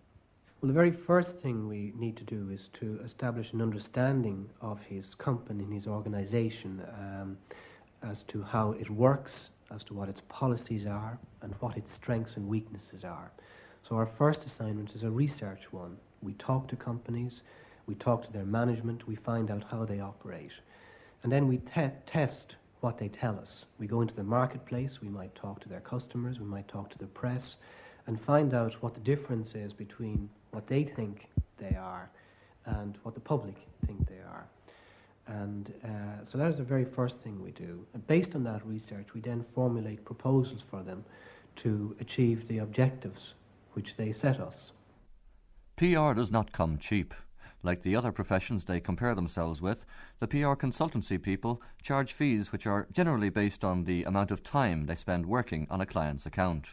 Well, 0.61 0.67
the 0.67 0.75
very 0.75 0.91
first 0.91 1.31
thing 1.41 1.69
we 1.69 1.93
need 1.97 2.17
to 2.17 2.25
do 2.25 2.51
is 2.51 2.69
to 2.81 2.99
establish 3.07 3.53
an 3.53 3.63
understanding 3.63 4.51
of 4.61 4.81
his 4.81 5.15
company 5.15 5.63
and 5.63 5.73
his 5.73 5.87
organization 5.87 6.83
um, 6.99 7.39
as 8.03 8.25
to 8.33 8.43
how 8.43 8.73
it 8.73 8.91
works, 8.91 9.51
as 9.73 9.85
to 9.85 9.95
what 9.95 10.09
its 10.09 10.21
policies 10.29 10.85
are, 10.85 11.17
and 11.43 11.55
what 11.61 11.77
its 11.77 11.93
strengths 11.93 12.35
and 12.35 12.49
weaknesses 12.49 13.05
are. 13.05 13.31
So, 13.89 13.95
our 13.95 14.07
first 14.19 14.41
assignment 14.47 14.97
is 14.97 15.05
a 15.05 15.11
research 15.11 15.61
one. 15.71 15.97
We 16.23 16.33
talk 16.35 16.67
to 16.71 16.77
companies, 16.77 17.43
we 17.87 17.95
talk 17.95 18.27
to 18.27 18.33
their 18.33 18.45
management, 18.45 19.07
we 19.07 19.15
find 19.15 19.53
out 19.53 19.63
how 19.71 19.85
they 19.85 20.01
operate. 20.01 20.51
And 21.23 21.31
then 21.31 21.47
we 21.47 21.59
te- 21.59 21.93
test 22.05 22.57
what 22.81 22.99
they 22.99 23.09
tell 23.11 23.39
us. 23.39 23.65
We 23.79 23.87
go 23.87 24.01
into 24.01 24.15
the 24.15 24.25
marketplace, 24.25 24.99
we 25.01 25.09
might 25.09 25.37
talk 25.37 25.61
to 25.61 25.69
their 25.69 25.83
customers, 25.83 26.41
we 26.41 26.47
might 26.47 26.67
talk 26.67 26.91
to 26.91 26.99
the 26.99 27.07
press, 27.07 27.55
and 28.09 28.21
find 28.21 28.55
out 28.55 28.75
what 28.81 28.95
the 28.95 29.01
difference 29.01 29.55
is 29.55 29.73
between 29.73 30.29
what 30.51 30.67
they 30.67 30.85
think 30.85 31.27
they 31.59 31.77
are 31.77 32.11
and 32.67 32.99
what 33.03 33.15
the 33.15 33.21
public 33.21 33.55
think 33.87 34.09
they 34.09 34.21
are. 34.29 34.47
And 35.27 35.73
uh, 35.85 36.25
so 36.31 36.39
that 36.39 36.51
is 36.51 36.57
the 36.57 36.65
very 36.65 36.85
first 36.85 37.17
thing 37.23 37.43
we 37.43 37.51
do. 37.51 37.85
And 37.93 38.07
based 38.07 38.35
on 38.35 38.45
that 38.45 38.67
research, 38.67 39.09
we 39.15 39.21
then 39.21 39.45
formulate 39.55 40.05
proposals 40.05 40.63
for 40.71 40.83
them 40.83 41.05
to 41.63 41.95
achieve 42.01 42.49
the 42.49 42.59
objectives 42.59 43.35
which 43.75 43.89
they 43.97 44.13
set 44.13 44.41
us. 44.41 44.73
PR 45.77 46.13
does 46.13 46.31
not 46.31 46.53
come 46.53 46.79
cheap. 46.79 47.15
Like 47.63 47.83
the 47.83 47.97
other 47.97 48.13
professions 48.13 48.65
they 48.65 48.81
compare 48.81 49.15
themselves 49.15 49.61
with, 49.61 49.85
the 50.21 50.29
PR 50.29 50.55
consultancy 50.55 51.21
people 51.21 51.61
charge 51.83 52.13
fees 52.13 52.53
which 52.53 52.67
are 52.67 52.87
generally 52.93 53.31
based 53.31 53.65
on 53.65 53.85
the 53.85 54.05
amount 54.05 54.31
of 54.31 54.43
time 54.43 54.87
they 54.87 54.95
spend 54.95 55.27
working 55.27 55.67
on 55.69 55.81
a 55.81 55.87
client's 55.87 56.25
account. 56.25 56.69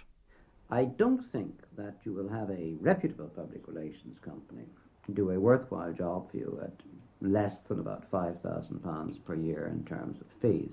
I 0.69 0.85
don't 0.85 1.23
think 1.31 1.53
that 1.77 1.95
you 2.03 2.13
will 2.13 2.29
have 2.29 2.49
a 2.49 2.75
reputable 2.81 3.27
public 3.27 3.67
relations 3.67 4.17
company 4.23 4.65
do 5.13 5.31
a 5.31 5.39
worthwhile 5.39 5.93
job 5.93 6.31
for 6.31 6.37
you 6.37 6.59
at 6.63 6.73
less 7.21 7.53
than 7.67 7.79
about 7.79 8.09
£5,000 8.11 9.25
per 9.25 9.35
year 9.35 9.67
in 9.67 9.85
terms 9.85 10.19
of 10.19 10.27
fees. 10.41 10.71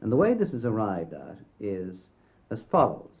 And 0.00 0.10
the 0.10 0.16
way 0.16 0.34
this 0.34 0.52
is 0.52 0.64
arrived 0.64 1.12
at 1.12 1.36
is 1.60 1.94
as 2.50 2.58
follows. 2.70 3.20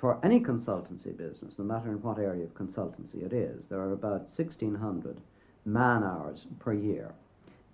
For 0.00 0.18
any 0.24 0.40
consultancy 0.40 1.16
business, 1.16 1.54
no 1.56 1.64
matter 1.64 1.88
in 1.88 2.02
what 2.02 2.18
area 2.18 2.44
of 2.44 2.54
consultancy 2.54 3.24
it 3.24 3.32
is, 3.32 3.62
there 3.68 3.80
are 3.80 3.92
about 3.92 4.28
1,600 4.36 5.16
man 5.64 6.02
hours 6.02 6.40
per 6.58 6.74
year, 6.74 7.12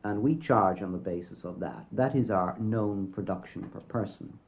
and 0.05 0.23
we 0.23 0.37
charge 0.37 0.83
on 0.83 0.93
the 0.93 0.99
basis 0.99 1.45
of 1.45 1.59
that. 1.61 1.87
That 1.93 2.15
is 2.15 2.31
our 2.31 2.57
known 2.61 3.09
production 3.13 3.63
per 3.71 3.81
person 3.81 4.39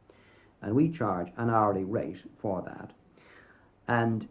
and 0.63 0.75
we 0.75 0.91
charge 0.91 1.29
an 1.37 1.51
hourly 1.51 1.85
rate 1.85 2.19
for 2.41 2.63
that. 2.63 2.91
And 3.89 4.29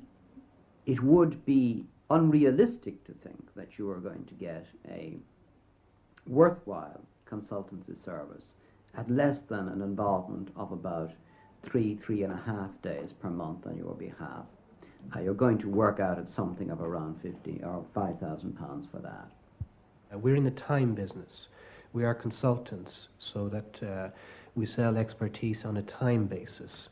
it 0.86 1.02
would 1.04 1.46
be 1.46 1.86
unrealistic 2.10 3.04
to 3.06 3.14
think 3.24 3.54
that 3.56 3.78
you 3.78 3.90
are 3.90 4.00
going 4.00 4.26
to 4.26 4.34
get 4.34 4.66
a 4.90 5.18
worthwhile 6.28 7.02
consultancy 7.30 7.96
service 8.04 8.44
at 8.98 9.10
less 9.10 9.38
than 9.50 9.70
an 9.70 9.82
involvement 9.82 10.50
of 10.56 10.72
about 10.72 11.12
three, 11.64 11.98
three 12.06 12.24
and 12.24 12.34
a 12.34 12.42
half 12.46 12.70
days 12.82 13.10
per 13.22 13.30
month 13.30 13.66
on 13.66 13.78
your 13.78 13.94
behalf. 13.94 14.46
Uh, 15.16 15.20
you're 15.20 15.34
going 15.34 15.58
to 15.58 15.70
work 15.70 16.00
out 16.00 16.20
at 16.20 16.30
something 16.30 16.70
of 16.70 16.82
around 16.82 17.20
50 17.22 17.62
or 17.64 17.86
5,000 17.94 18.58
pounds 18.58 18.88
for 18.92 19.00
that. 19.00 19.28
Uh, 20.14 20.18
we're 20.18 20.36
in 20.36 20.44
the 20.44 20.52
time 20.52 20.94
business. 20.94 21.48
We 21.94 22.04
are 22.04 22.14
consultants, 22.14 23.08
so 23.20 23.50
that 23.50 23.84
uh, 23.84 24.10
we 24.56 24.66
sell 24.66 24.98
expertise 24.98 25.66
on 25.66 25.78
a 25.78 25.82
time 25.84 26.26
basis. 26.26 26.90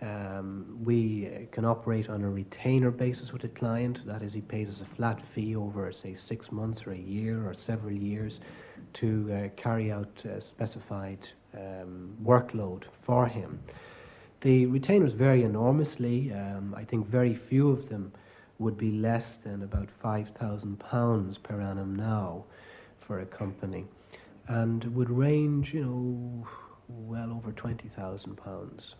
Um, 0.00 0.78
we 0.84 1.48
can 1.52 1.64
operate 1.64 2.08
on 2.08 2.22
a 2.22 2.30
retainer 2.30 2.90
basis 2.90 3.32
with 3.32 3.44
a 3.44 3.48
client. 3.48 4.06
That 4.06 4.22
is, 4.22 4.32
he 4.32 4.40
pays 4.40 4.68
us 4.68 4.80
a 4.80 4.96
flat 4.96 5.20
fee 5.34 5.56
over, 5.56 5.92
say, 5.92 6.16
six 6.16 6.50
months 6.50 6.82
or 6.86 6.92
a 6.92 6.98
year 6.98 7.48
or 7.48 7.54
several 7.54 7.92
years 7.92 8.40
to 8.94 9.32
uh, 9.32 9.60
carry 9.60 9.92
out 9.92 10.10
uh, 10.24 10.40
specified 10.40 11.18
um, 11.54 12.16
workload 12.22 12.84
for 13.06 13.26
him. 13.26 13.60
The 14.40 14.66
retainers 14.66 15.12
vary 15.12 15.44
enormously. 15.44 16.32
Um, 16.32 16.74
I 16.76 16.84
think 16.84 17.06
very 17.08 17.34
few 17.34 17.70
of 17.70 17.88
them 17.88 18.12
would 18.58 18.76
be 18.76 18.92
less 18.92 19.38
than 19.42 19.62
about 19.62 19.88
£5,000 20.02 21.42
per 21.42 21.60
annum 21.60 21.96
now 21.96 22.44
for 23.06 23.20
a 23.20 23.26
company 23.26 23.84
and 24.48 24.84
would 24.94 25.10
range, 25.10 25.72
you 25.72 25.84
know, 25.84 26.46
well 26.88 27.32
over 27.32 27.52
£20,000. 27.52 28.94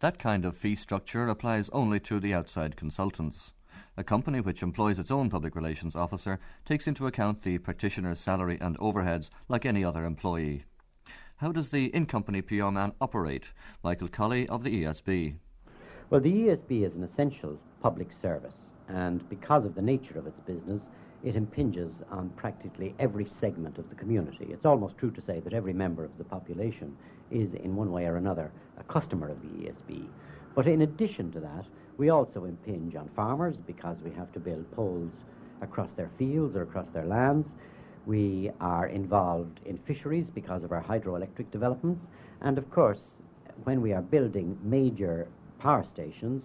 That 0.00 0.18
kind 0.18 0.44
of 0.44 0.56
fee 0.56 0.76
structure 0.76 1.28
applies 1.28 1.68
only 1.72 2.00
to 2.00 2.18
the 2.18 2.34
outside 2.34 2.76
consultants. 2.76 3.52
A 3.96 4.02
company 4.02 4.40
which 4.40 4.62
employs 4.62 4.98
its 4.98 5.10
own 5.10 5.30
public 5.30 5.54
relations 5.54 5.94
officer 5.94 6.40
takes 6.64 6.86
into 6.86 7.06
account 7.06 7.42
the 7.42 7.58
practitioner's 7.58 8.20
salary 8.20 8.58
and 8.60 8.78
overheads 8.78 9.28
like 9.48 9.66
any 9.66 9.84
other 9.84 10.04
employee. 10.04 10.64
How 11.36 11.52
does 11.52 11.70
the 11.70 11.86
in 11.94 12.06
company 12.06 12.40
PR 12.40 12.70
man 12.70 12.92
operate? 13.00 13.46
Michael 13.82 14.08
Colley 14.08 14.48
of 14.48 14.62
the 14.62 14.84
ESB. 14.84 15.34
Well, 16.08 16.20
the 16.20 16.30
ESB 16.30 16.86
is 16.86 16.94
an 16.94 17.04
essential 17.04 17.58
public 17.82 18.08
service, 18.20 18.54
and 18.88 19.28
because 19.28 19.64
of 19.64 19.74
the 19.74 19.82
nature 19.82 20.18
of 20.18 20.26
its 20.26 20.40
business, 20.40 20.82
it 21.24 21.36
impinges 21.36 21.92
on 22.10 22.30
practically 22.30 22.94
every 22.98 23.26
segment 23.40 23.78
of 23.78 23.88
the 23.88 23.94
community. 23.94 24.48
It's 24.50 24.66
almost 24.66 24.98
true 24.98 25.10
to 25.12 25.22
say 25.22 25.40
that 25.40 25.52
every 25.52 25.72
member 25.72 26.04
of 26.04 26.16
the 26.18 26.24
population 26.24 26.96
is, 27.30 27.54
in 27.54 27.76
one 27.76 27.92
way 27.92 28.06
or 28.06 28.16
another, 28.16 28.50
a 28.78 28.84
customer 28.84 29.28
of 29.28 29.40
the 29.42 29.48
ESB. 29.66 30.06
But 30.54 30.66
in 30.66 30.82
addition 30.82 31.30
to 31.32 31.40
that, 31.40 31.64
we 31.96 32.10
also 32.10 32.44
impinge 32.44 32.96
on 32.96 33.08
farmers 33.14 33.56
because 33.66 33.96
we 34.04 34.10
have 34.12 34.32
to 34.32 34.40
build 34.40 34.70
poles 34.72 35.12
across 35.60 35.90
their 35.96 36.10
fields 36.18 36.56
or 36.56 36.62
across 36.62 36.86
their 36.92 37.06
lands. 37.06 37.48
We 38.04 38.50
are 38.60 38.88
involved 38.88 39.60
in 39.64 39.78
fisheries 39.78 40.26
because 40.34 40.64
of 40.64 40.72
our 40.72 40.82
hydroelectric 40.82 41.50
developments. 41.52 42.04
And 42.40 42.58
of 42.58 42.70
course, 42.70 42.98
when 43.64 43.80
we 43.80 43.92
are 43.92 44.02
building 44.02 44.58
major 44.62 45.28
power 45.60 45.84
stations, 45.94 46.44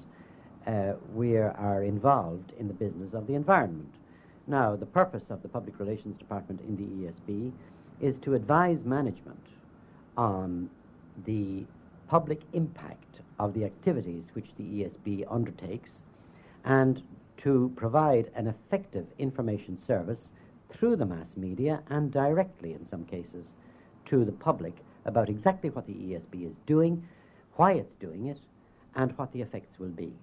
uh, 0.68 0.94
we 1.14 1.38
are 1.38 1.84
involved 1.84 2.52
in 2.60 2.68
the 2.68 2.74
business 2.74 3.14
of 3.14 3.26
the 3.26 3.34
environment. 3.34 3.90
Now, 4.48 4.78
the 4.78 4.86
purpose 4.86 5.24
of 5.30 5.42
the 5.42 5.50
Public 5.50 5.78
Relations 5.78 6.18
Department 6.18 6.62
in 6.62 6.78
the 6.78 7.34
ESB 7.34 7.52
is 8.00 8.18
to 8.20 8.34
advise 8.34 8.80
management 8.86 9.46
on 10.16 10.70
the 11.26 11.66
public 12.08 12.40
impact 12.54 13.20
of 13.40 13.54
the 13.54 13.66
activities 13.66 14.24
which 14.34 14.48
the 14.58 14.64
ESB 14.64 15.26
undertakes 15.30 15.90
and 16.64 17.04
to 17.38 17.72
provide 17.76 18.32
an 18.36 18.48
effective 18.48 19.06
information 19.20 19.78
service 19.86 20.20
through 20.72 20.96
the 20.96 21.06
mass 21.06 21.28
media 21.36 21.82
and 21.90 22.12
directly, 22.12 22.74
in 22.74 22.88
some 22.90 23.04
cases, 23.04 23.48
to 24.06 24.24
the 24.24 24.32
public 24.32 24.76
about 25.06 25.30
exactly 25.30 25.70
what 25.70 25.86
the 25.88 25.94
ESB 25.94 26.48
is 26.48 26.56
doing, 26.66 27.06
why 27.56 27.74
it's 27.74 27.94
doing 28.00 28.28
it, 28.28 28.40
and 28.96 29.18
what 29.18 29.32
the 29.34 29.42
effects 29.42 29.78
will 29.78 29.90
be. 29.90 30.14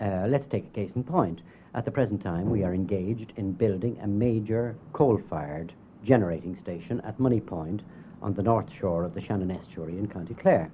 Uh, 0.00 0.26
let's 0.28 0.46
take 0.46 0.64
a 0.64 0.70
case 0.70 0.90
in 0.94 1.04
point. 1.04 1.40
At 1.74 1.84
the 1.84 1.90
present 1.90 2.22
time, 2.22 2.50
we 2.50 2.62
are 2.62 2.72
engaged 2.72 3.32
in 3.36 3.50
building 3.50 3.98
a 4.00 4.06
major 4.06 4.76
coal 4.92 5.20
fired 5.28 5.72
generating 6.04 6.56
station 6.62 7.00
at 7.00 7.18
Moneypoint 7.18 7.80
on 8.22 8.32
the 8.34 8.44
north 8.44 8.70
shore 8.72 9.02
of 9.02 9.12
the 9.12 9.20
Shannon 9.20 9.50
Estuary 9.50 9.98
in 9.98 10.06
County 10.06 10.34
Clare. 10.34 10.70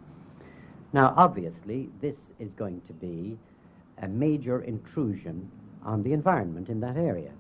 Now, 0.92 1.14
obviously, 1.16 1.88
this 2.02 2.16
is 2.38 2.50
going 2.52 2.82
to 2.86 2.92
be 2.92 3.38
a 4.02 4.08
major 4.08 4.60
intrusion 4.60 5.50
on 5.82 6.02
the 6.02 6.12
environment 6.12 6.68
in 6.68 6.80
that 6.80 6.98
area. 6.98 7.32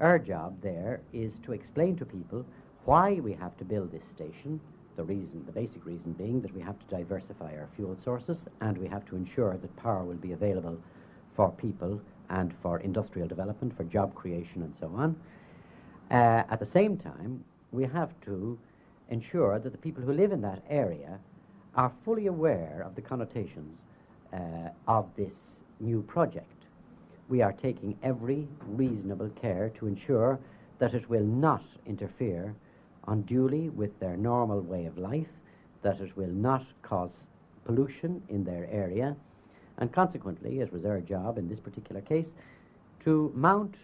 Our 0.00 0.18
job 0.18 0.62
there 0.62 1.00
is 1.12 1.32
to 1.44 1.52
explain 1.52 1.96
to 1.96 2.06
people 2.06 2.46
why 2.86 3.20
we 3.20 3.34
have 3.34 3.58
to 3.58 3.64
build 3.64 3.92
this 3.92 4.04
station. 4.14 4.58
The 4.96 5.04
reason, 5.04 5.44
the 5.44 5.52
basic 5.52 5.84
reason 5.84 6.12
being 6.12 6.40
that 6.40 6.54
we 6.54 6.62
have 6.62 6.78
to 6.78 6.96
diversify 6.96 7.56
our 7.56 7.68
fuel 7.76 7.98
sources 8.02 8.38
and 8.62 8.78
we 8.78 8.88
have 8.88 9.04
to 9.06 9.16
ensure 9.16 9.58
that 9.58 9.76
power 9.76 10.02
will 10.02 10.14
be 10.14 10.32
available 10.32 10.78
for 11.34 11.50
people 11.50 12.00
and 12.30 12.54
for 12.62 12.80
industrial 12.80 13.28
development, 13.28 13.76
for 13.76 13.84
job 13.84 14.14
creation, 14.14 14.62
and 14.62 14.74
so 14.80 14.90
on. 14.94 15.16
Uh, 16.10 16.44
at 16.50 16.60
the 16.60 16.66
same 16.66 16.96
time, 16.96 17.42
we 17.72 17.84
have 17.84 18.10
to 18.24 18.58
ensure 19.10 19.58
that 19.58 19.70
the 19.70 19.78
people 19.78 20.02
who 20.02 20.12
live 20.12 20.32
in 20.32 20.40
that 20.40 20.62
area 20.68 21.18
are 21.74 21.92
fully 22.04 22.26
aware 22.26 22.82
of 22.86 22.94
the 22.94 23.02
connotations 23.02 23.78
uh, 24.32 24.36
of 24.88 25.06
this 25.16 25.32
new 25.80 26.02
project. 26.02 26.46
We 27.28 27.42
are 27.42 27.52
taking 27.52 27.98
every 28.02 28.46
reasonable 28.66 29.30
care 29.40 29.70
to 29.78 29.86
ensure 29.86 30.38
that 30.78 30.94
it 30.94 31.08
will 31.08 31.24
not 31.24 31.64
interfere 31.86 32.54
unduly 33.08 33.68
with 33.70 33.98
their 34.00 34.16
normal 34.16 34.60
way 34.60 34.86
of 34.86 34.98
life, 34.98 35.26
that 35.82 36.00
it 36.00 36.16
will 36.16 36.28
not 36.28 36.64
cause 36.82 37.10
pollution 37.64 38.22
in 38.28 38.44
their 38.44 38.68
area, 38.70 39.16
and 39.78 39.92
consequently, 39.92 40.60
it 40.60 40.72
was 40.72 40.84
our 40.84 41.00
job 41.00 41.38
in 41.38 41.48
this 41.48 41.60
particular 41.60 42.00
case 42.00 42.26
to 43.04 43.32
mount 43.34 43.74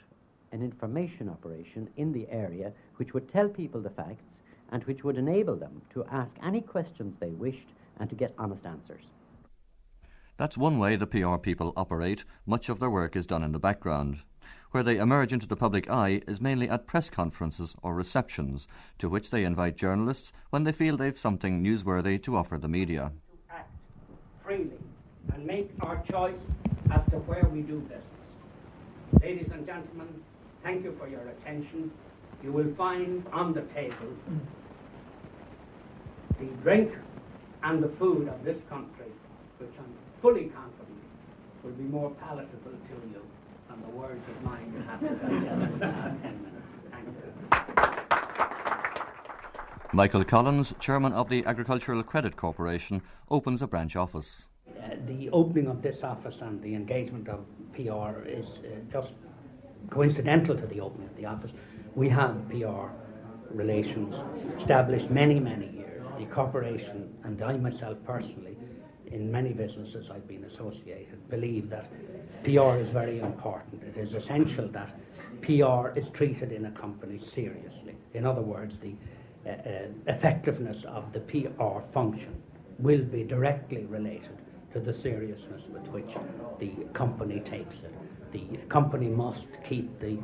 an 0.53 0.63
information 0.63 1.29
operation 1.29 1.89
in 1.97 2.13
the 2.13 2.27
area 2.31 2.73
which 2.97 3.15
would 3.15 3.31
tell 3.33 3.49
people 3.49 3.81
the 3.81 3.91
facts 3.91 4.25
and 4.71 4.85
which 4.85 5.05
would 5.05 5.17
enable 5.19 5.57
them 5.57 5.83
to 5.93 6.05
ask 6.11 6.33
any 6.43 6.61
questions 6.61 7.15
they 7.21 7.31
wished 7.31 7.69
and 8.01 8.09
to 8.09 8.17
get 8.17 8.35
honest 8.39 8.65
answers. 8.65 9.05
That's 10.39 10.57
one 10.57 10.79
way 10.79 10.97
the 10.97 11.07
PR 11.07 11.37
people 11.37 11.73
operate. 11.77 12.25
Much 12.47 12.69
of 12.69 12.81
their 12.81 12.91
work 12.91 13.15
is 13.17 13.27
done 13.27 13.43
in 13.45 13.53
the 13.53 13.59
background. 13.59 14.19
Where 14.71 14.83
they 14.83 14.97
emerge 14.97 15.33
into 15.33 15.47
the 15.47 15.57
public 15.57 15.91
eye 15.91 16.23
is 16.27 16.41
mainly 16.41 16.69
at 16.69 16.87
press 16.87 17.11
conferences 17.11 17.77
or 17.83 17.95
receptions, 17.95 18.67
to 18.99 19.09
which 19.11 19.31
they 19.31 19.45
invite 19.45 19.77
journalists 19.77 20.33
when 20.49 20.65
they 20.65 20.73
feel 20.73 20.97
they've 20.97 21.19
something 21.19 21.63
newsworthy 21.63 22.23
to 22.23 22.37
offer 22.37 22.57
the 22.57 22.69
media. 22.69 23.13
To 23.31 23.55
act 23.55 23.71
freely 24.43 24.79
and 25.33 25.47
make 25.47 25.71
our 25.81 26.03
choice 26.11 26.35
as 26.91 27.01
to 27.11 27.19
where 27.19 27.45
we 27.53 27.63
do 27.63 27.81
business. 27.81 28.03
Ladies 29.21 29.51
and 29.53 29.67
gentlemen, 29.67 30.09
thank 30.63 30.85
you 30.85 30.95
for 30.99 31.09
your 31.09 31.29
attention. 31.29 31.91
You 32.43 32.53
will 32.53 32.75
find 32.77 33.25
on 33.33 33.53
the 33.53 33.63
table 33.75 34.17
the 36.41 36.47
drink 36.63 36.93
and 37.63 37.83
the 37.83 37.89
food 37.99 38.29
of 38.29 38.45
this 38.45 38.59
country, 38.69 39.13
which 39.59 39.71
I'm 39.79 39.95
fully 40.21 40.47
confident 40.47 40.89
will 41.63 41.73
be 41.73 41.85
more 41.85 42.11
palatable 42.11 42.73
to 42.73 43.09
you 43.09 43.23
than 43.69 43.81
the 43.83 43.91
words 43.91 44.25
of 44.29 44.43
mine 44.43 44.73
you 44.75 44.83
have 44.83 45.01
to 45.01 45.07
ten 46.21 46.43
minutes. 46.43 46.67
Thank 46.91 47.07
you. 47.07 47.13
Michael 49.93 50.25
Collins, 50.25 50.75
chairman 50.81 51.13
of 51.13 51.29
the 51.29 51.45
Agricultural 51.45 52.03
Credit 52.03 52.35
Corporation, 52.37 53.03
opens 53.31 53.63
a 53.63 53.67
branch 53.67 53.95
office. 53.95 54.47
Uh, 54.83 54.97
the 55.07 55.31
opening 55.31 55.69
of 55.69 55.83
this 55.83 56.03
office 56.03 56.37
and 56.41 56.61
the 56.63 56.75
engagement 56.75 57.29
of 57.29 57.41
PR 57.75 58.27
is 58.27 58.47
uh, 58.47 58.69
just 58.91 59.13
coincidental 59.91 60.57
to 60.57 60.67
the 60.67 60.81
opening 60.81 61.09
of 61.09 61.17
the 61.17 61.25
office. 61.27 61.51
We 61.95 62.09
have 62.09 62.37
PR 62.49 62.89
relations 63.51 64.15
established 64.59 65.11
many, 65.11 65.39
many 65.39 65.69
years. 65.71 66.05
The 66.19 66.25
corporation 66.27 67.15
and 67.25 67.41
I 67.43 67.57
myself 67.57 67.99
personally, 68.05 68.57
in 69.07 69.31
many 69.31 69.53
businesses 69.53 70.11
I've 70.11 70.27
been 70.27 70.45
associated, 70.45 71.29
believe 71.29 71.69
that 71.71 71.91
PR 72.45 72.79
is 72.79 72.89
very 72.91 73.21
important. 73.21 73.83
It 73.83 73.97
is 73.97 74.15
essential 74.15 74.69
that 74.69 74.97
PR 75.43 75.97
is 75.99 76.09
treated 76.13 76.51
in 76.51 76.67
a 76.67 76.71
company 76.73 77.19
seriously. 77.19 77.95
In 78.15 78.27
other 78.27 78.43
words, 78.43 78.75
the 78.81 78.95
uh, 79.45 79.51
uh, 79.51 79.89
effectiveness 80.07 80.85
of 80.89 81.13
the 81.13 81.21
PR 81.21 81.81
function 81.93 82.43
will 82.79 83.03
be 83.03 83.23
directly 83.23 83.85
related 83.85 84.42
to 84.73 84.81
the 84.81 84.95
seriousness 85.01 85.63
with 85.73 85.87
which 85.89 86.11
the 86.59 86.85
company 86.95 87.41
takes 87.41 87.77
it. 87.77 87.93
The 88.33 88.57
company 88.69 89.09
must 89.09 89.47
keep 89.69 90.01
the 90.01 90.19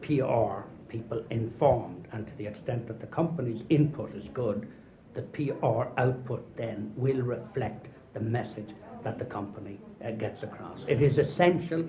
PR 0.00 0.66
people 0.88 1.24
informed, 1.30 2.06
and 2.12 2.26
to 2.26 2.36
the 2.36 2.46
extent 2.46 2.86
that 2.88 3.00
the 3.00 3.06
company's 3.06 3.62
input 3.70 4.14
is 4.14 4.28
good, 4.34 4.68
the 5.14 5.22
PR 5.22 5.88
output 6.00 6.56
then 6.56 6.92
will 6.96 7.22
reflect 7.22 7.88
the 8.14 8.20
message 8.20 8.70
that 9.04 9.18
the 9.18 9.24
company 9.24 9.78
uh, 10.04 10.10
gets 10.12 10.42
across. 10.42 10.84
It 10.88 11.00
is 11.00 11.18
essential 11.18 11.84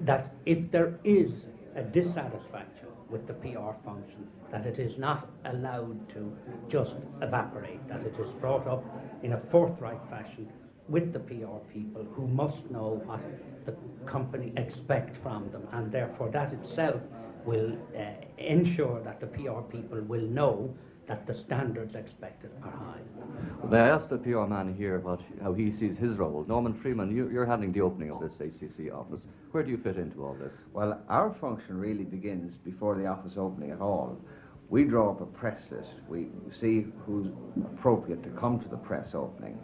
that 0.00 0.34
if 0.46 0.70
there 0.70 0.98
is 1.04 1.30
a 1.76 1.82
dissatisfaction 1.82 2.88
with 3.08 3.26
the 3.26 3.34
PR 3.34 3.72
function, 3.84 4.26
that 4.50 4.66
it 4.66 4.78
is 4.78 4.98
not 4.98 5.28
allowed 5.44 6.08
to 6.10 6.32
just 6.68 6.94
evaporate, 7.22 7.86
that 7.88 8.00
it 8.00 8.14
is 8.18 8.30
brought 8.40 8.66
up 8.66 8.84
in 9.22 9.32
a 9.34 9.40
forthright 9.50 10.00
fashion 10.08 10.48
with 10.90 11.12
the 11.12 11.20
PR 11.20 11.58
people 11.72 12.04
who 12.14 12.26
must 12.26 12.68
know 12.70 13.00
what 13.06 13.20
the 13.64 13.74
company 14.10 14.52
expect 14.56 15.16
from 15.22 15.50
them, 15.52 15.66
and 15.72 15.92
therefore 15.92 16.30
that 16.30 16.52
itself 16.52 17.00
will 17.46 17.72
uh, 17.96 18.02
ensure 18.38 19.00
that 19.02 19.20
the 19.20 19.26
PR 19.28 19.60
people 19.70 20.00
will 20.02 20.26
know 20.26 20.74
that 21.06 21.26
the 21.26 21.34
standards 21.34 21.94
expected 21.94 22.50
are 22.62 22.70
high. 22.70 23.68
May 23.68 23.78
I 23.78 23.88
ask 23.88 24.08
the 24.08 24.18
PR 24.18 24.44
man 24.44 24.74
here 24.76 24.96
about 24.96 25.20
how 25.42 25.52
he 25.52 25.72
sees 25.72 25.96
his 25.98 26.16
role? 26.16 26.44
Norman 26.46 26.74
Freeman, 26.74 27.14
you, 27.14 27.28
you're 27.32 27.46
handling 27.46 27.72
the 27.72 27.80
opening 27.80 28.10
of 28.10 28.20
this 28.20 28.32
ACC 28.40 28.92
office. 28.92 29.22
Where 29.50 29.62
do 29.64 29.70
you 29.70 29.78
fit 29.78 29.96
into 29.96 30.24
all 30.24 30.34
this? 30.34 30.52
Well, 30.72 31.00
our 31.08 31.34
function 31.40 31.78
really 31.78 32.04
begins 32.04 32.54
before 32.64 32.96
the 32.96 33.06
office 33.06 33.32
opening 33.36 33.72
at 33.72 33.80
all. 33.80 34.20
We 34.68 34.84
draw 34.84 35.10
up 35.10 35.20
a 35.20 35.26
press 35.26 35.60
list. 35.72 35.88
We 36.08 36.28
see 36.60 36.86
who's 37.04 37.26
appropriate 37.60 38.22
to 38.22 38.30
come 38.30 38.60
to 38.60 38.68
the 38.68 38.76
press 38.76 39.08
opening. 39.14 39.58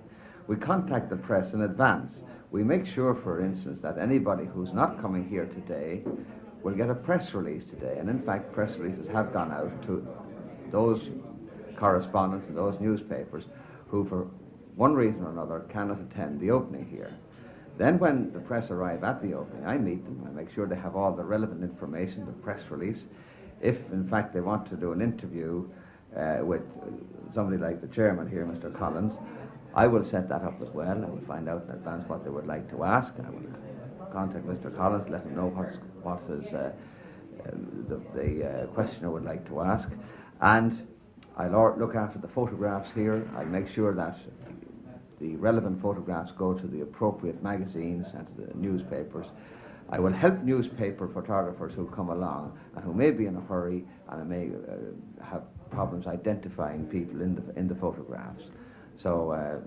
We 0.48 0.56
contact 0.56 1.10
the 1.10 1.16
press 1.16 1.52
in 1.52 1.62
advance. 1.62 2.12
We 2.50 2.62
make 2.62 2.86
sure, 2.94 3.18
for 3.22 3.44
instance, 3.44 3.80
that 3.82 3.98
anybody 3.98 4.44
who's 4.44 4.72
not 4.72 5.00
coming 5.00 5.28
here 5.28 5.46
today 5.46 6.02
will 6.62 6.74
get 6.74 6.88
a 6.88 6.94
press 6.94 7.26
release 7.34 7.64
today. 7.70 7.96
And 7.98 8.08
in 8.08 8.22
fact, 8.24 8.52
press 8.52 8.76
releases 8.78 9.10
have 9.12 9.32
gone 9.32 9.52
out 9.52 9.82
to 9.86 10.06
those 10.70 11.00
correspondents 11.78 12.46
and 12.48 12.56
those 12.56 12.76
newspapers 12.80 13.44
who, 13.88 14.08
for 14.08 14.28
one 14.76 14.94
reason 14.94 15.22
or 15.22 15.30
another, 15.30 15.66
cannot 15.72 16.00
attend 16.00 16.40
the 16.40 16.50
opening 16.50 16.86
here. 16.86 17.12
Then, 17.78 17.98
when 17.98 18.32
the 18.32 18.40
press 18.40 18.70
arrive 18.70 19.04
at 19.04 19.20
the 19.22 19.34
opening, 19.34 19.66
I 19.66 19.76
meet 19.76 20.02
them. 20.04 20.26
I 20.26 20.30
make 20.30 20.52
sure 20.54 20.66
they 20.66 20.76
have 20.76 20.96
all 20.96 21.14
the 21.14 21.24
relevant 21.24 21.62
information, 21.62 22.24
the 22.24 22.32
press 22.32 22.60
release. 22.70 22.98
If, 23.60 23.76
in 23.92 24.08
fact, 24.08 24.32
they 24.32 24.40
want 24.40 24.70
to 24.70 24.76
do 24.76 24.92
an 24.92 25.02
interview 25.02 25.68
uh, 26.16 26.38
with 26.42 26.62
somebody 27.34 27.58
like 27.58 27.82
the 27.82 27.94
chairman 27.94 28.28
here, 28.28 28.46
Mr. 28.46 28.76
Collins, 28.78 29.12
I 29.76 29.86
will 29.86 30.04
set 30.10 30.30
that 30.30 30.42
up 30.42 30.60
as 30.62 30.68
well. 30.72 31.04
I 31.04 31.06
will 31.06 31.20
find 31.28 31.50
out 31.50 31.64
in 31.68 31.70
advance 31.74 32.04
what 32.08 32.24
they 32.24 32.30
would 32.30 32.46
like 32.46 32.68
to 32.70 32.82
ask. 32.82 33.12
I 33.22 33.28
will 33.28 33.42
contact 34.10 34.46
Mr. 34.46 34.74
Collins, 34.74 35.06
let 35.10 35.22
him 35.22 35.36
know 35.36 35.48
what's, 35.48 35.76
what 36.02 36.22
his, 36.30 36.50
uh, 36.54 36.72
uh, 37.44 37.50
the, 37.86 38.00
the 38.14 38.46
uh, 38.48 38.66
questioner 38.68 39.10
would 39.10 39.24
like 39.24 39.46
to 39.48 39.60
ask. 39.60 39.86
And 40.40 40.88
I'll 41.36 41.76
look 41.78 41.94
after 41.94 42.18
the 42.18 42.28
photographs 42.28 42.88
here. 42.94 43.28
I'll 43.36 43.44
make 43.44 43.68
sure 43.74 43.94
that 43.94 44.16
the 45.20 45.36
relevant 45.36 45.82
photographs 45.82 46.30
go 46.38 46.54
to 46.54 46.66
the 46.66 46.80
appropriate 46.80 47.42
magazines 47.42 48.06
and 48.14 48.26
to 48.28 48.46
the 48.46 48.58
newspapers. 48.58 49.26
I 49.90 50.00
will 50.00 50.12
help 50.12 50.42
newspaper 50.42 51.10
photographers 51.12 51.74
who 51.76 51.86
come 51.94 52.08
along 52.08 52.58
and 52.74 52.82
who 52.82 52.94
may 52.94 53.10
be 53.10 53.26
in 53.26 53.36
a 53.36 53.42
hurry 53.42 53.84
and 54.08 54.28
may 54.28 54.48
uh, 54.48 55.24
have 55.24 55.42
problems 55.70 56.06
identifying 56.06 56.86
people 56.86 57.20
in 57.20 57.34
the, 57.34 57.60
in 57.60 57.68
the 57.68 57.74
photographs. 57.74 58.42
So 59.02 59.30
uh, 59.30 59.58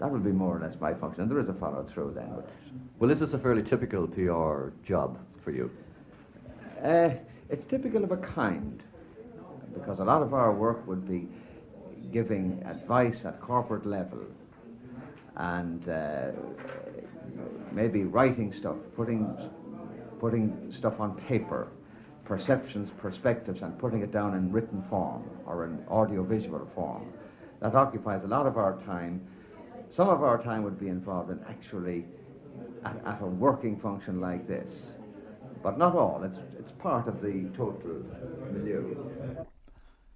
that 0.00 0.10
will 0.10 0.18
be 0.18 0.32
more 0.32 0.56
or 0.56 0.60
less 0.60 0.74
my 0.80 0.94
function. 0.94 1.22
And 1.22 1.30
there 1.30 1.40
is 1.40 1.48
a 1.48 1.54
follow 1.54 1.86
through 1.92 2.12
then. 2.14 2.30
But 2.34 2.50
Well, 2.98 3.10
is 3.10 3.20
this 3.20 3.32
a 3.32 3.38
fairly 3.38 3.62
typical 3.62 4.06
PR 4.06 4.70
job 4.86 5.18
for 5.42 5.50
you? 5.50 5.70
Uh, 6.82 7.10
it's 7.48 7.64
typical 7.70 8.04
of 8.04 8.10
a 8.10 8.16
kind, 8.16 8.82
because 9.72 9.98
a 10.00 10.04
lot 10.04 10.22
of 10.22 10.34
our 10.34 10.52
work 10.52 10.86
would 10.86 11.08
be 11.08 11.28
giving 12.12 12.62
advice 12.66 13.16
at 13.24 13.40
corporate 13.40 13.86
level 13.86 14.20
and 15.36 15.88
uh, 15.88 16.30
maybe 17.72 18.04
writing 18.04 18.54
stuff, 18.58 18.76
putting, 18.96 19.26
putting 20.20 20.74
stuff 20.78 20.94
on 21.00 21.16
paper, 21.28 21.68
perceptions, 22.24 22.88
perspectives, 23.00 23.62
and 23.62 23.78
putting 23.78 24.02
it 24.02 24.12
down 24.12 24.34
in 24.34 24.52
written 24.52 24.84
form 24.88 25.24
or 25.46 25.64
in 25.64 25.78
audiovisual 25.88 26.68
form. 26.74 27.06
That 27.60 27.74
occupies 27.74 28.22
a 28.24 28.28
lot 28.28 28.46
of 28.46 28.56
our 28.56 28.80
time. 28.84 29.20
Some 29.96 30.08
of 30.08 30.22
our 30.22 30.42
time 30.42 30.62
would 30.64 30.78
be 30.78 30.88
involved 30.88 31.30
in 31.30 31.40
actually 31.48 32.04
at, 32.84 32.96
at 33.06 33.22
a 33.22 33.26
working 33.26 33.78
function 33.80 34.20
like 34.20 34.46
this 34.48 34.66
but 35.64 35.78
not 35.78 35.96
all. 35.96 36.22
It's, 36.22 36.38
it's 36.60 36.72
part 36.78 37.08
of 37.08 37.22
the 37.22 37.50
total 37.56 38.04
milieu. 38.52 38.94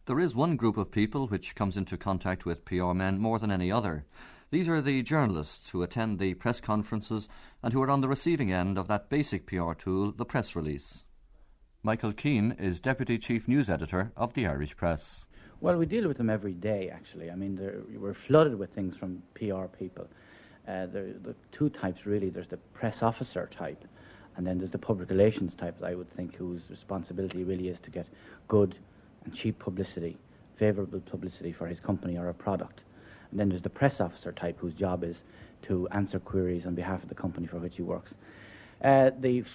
There 0.06 0.20
is 0.20 0.34
one 0.34 0.56
group 0.56 0.76
of 0.76 0.92
people 0.92 1.26
which 1.26 1.54
comes 1.54 1.76
into 1.76 1.96
contact 1.96 2.44
with 2.44 2.66
PR 2.66 2.92
men 2.92 3.18
more 3.18 3.38
than 3.38 3.50
any 3.50 3.72
other. 3.72 4.04
These 4.50 4.68
are 4.68 4.82
the 4.82 5.02
journalists 5.02 5.70
who 5.70 5.82
attend 5.82 6.18
the 6.18 6.34
press 6.34 6.60
conferences 6.60 7.28
and 7.62 7.72
who 7.72 7.82
are 7.82 7.90
on 7.90 8.02
the 8.02 8.08
receiving 8.08 8.52
end 8.52 8.78
of 8.78 8.88
that 8.88 9.08
basic 9.08 9.46
PR 9.46 9.72
tool, 9.72 10.12
the 10.12 10.24
press 10.24 10.54
release. 10.54 11.02
Michael 11.82 12.12
Keane 12.12 12.54
is 12.58 12.80
Deputy 12.80 13.18
Chief 13.18 13.48
News 13.48 13.70
Editor 13.70 14.12
of 14.16 14.34
the 14.34 14.46
Irish 14.46 14.76
Press. 14.76 15.24
Well, 15.60 15.76
we 15.76 15.86
deal 15.86 16.06
with 16.06 16.18
them 16.18 16.30
every 16.30 16.52
day, 16.52 16.88
actually. 16.88 17.30
I 17.30 17.34
mean, 17.34 17.58
we're 17.96 18.14
flooded 18.14 18.56
with 18.56 18.70
things 18.74 18.96
from 18.96 19.22
PR 19.34 19.64
people. 19.64 20.06
Uh, 20.68 20.86
there 20.86 21.12
the 21.24 21.34
two 21.50 21.68
types, 21.70 22.06
really. 22.06 22.30
There's 22.30 22.46
the 22.46 22.58
press 22.74 23.02
officer 23.02 23.50
type, 23.56 23.84
and 24.36 24.46
then 24.46 24.58
there's 24.58 24.70
the 24.70 24.78
public 24.78 25.10
relations 25.10 25.54
type, 25.54 25.82
I 25.82 25.94
would 25.94 26.10
think, 26.14 26.36
whose 26.36 26.62
responsibility 26.70 27.42
really 27.42 27.68
is 27.68 27.78
to 27.82 27.90
get 27.90 28.06
good 28.46 28.76
and 29.24 29.34
cheap 29.34 29.58
publicity, 29.58 30.16
favourable 30.56 31.00
publicity 31.00 31.52
for 31.52 31.66
his 31.66 31.80
company 31.80 32.16
or 32.16 32.28
a 32.28 32.34
product. 32.34 32.80
And 33.30 33.40
then 33.40 33.48
there's 33.48 33.62
the 33.62 33.70
press 33.70 34.00
officer 34.00 34.30
type, 34.30 34.58
whose 34.60 34.74
job 34.74 35.02
is 35.02 35.16
to 35.62 35.88
answer 35.88 36.20
queries 36.20 36.66
on 36.66 36.76
behalf 36.76 37.02
of 37.02 37.08
the 37.08 37.16
company 37.16 37.48
for 37.48 37.58
which 37.58 37.76
he 37.76 37.82
works. 37.82 38.12
Uh, 38.84 39.10
the 39.20 39.40
f- 39.40 39.46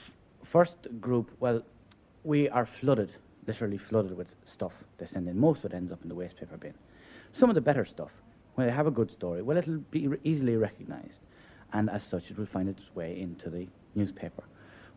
first 0.51 0.75
group, 0.99 1.31
well, 1.39 1.61
we 2.25 2.49
are 2.49 2.67
flooded, 2.81 3.09
literally 3.47 3.77
flooded 3.89 4.15
with 4.15 4.27
stuff 4.53 4.71
they 4.97 5.07
send 5.07 5.27
in. 5.27 5.39
Most 5.39 5.59
of 5.59 5.71
it 5.71 5.75
ends 5.75 5.91
up 5.91 5.99
in 6.03 6.09
the 6.09 6.15
waste 6.15 6.37
paper 6.37 6.57
bin. 6.57 6.73
Some 7.39 7.49
of 7.49 7.55
the 7.55 7.61
better 7.61 7.85
stuff, 7.85 8.11
when 8.55 8.67
they 8.67 8.73
have 8.73 8.87
a 8.87 8.91
good 8.91 9.11
story, 9.11 9.41
well, 9.41 9.57
it'll 9.57 9.77
be 9.91 10.07
re- 10.07 10.19
easily 10.23 10.55
recognised, 10.55 11.19
and 11.73 11.89
as 11.89 12.01
such, 12.09 12.23
it 12.29 12.37
will 12.37 12.47
find 12.53 12.69
its 12.69 12.81
way 12.95 13.19
into 13.19 13.49
the 13.49 13.67
newspaper. 13.95 14.43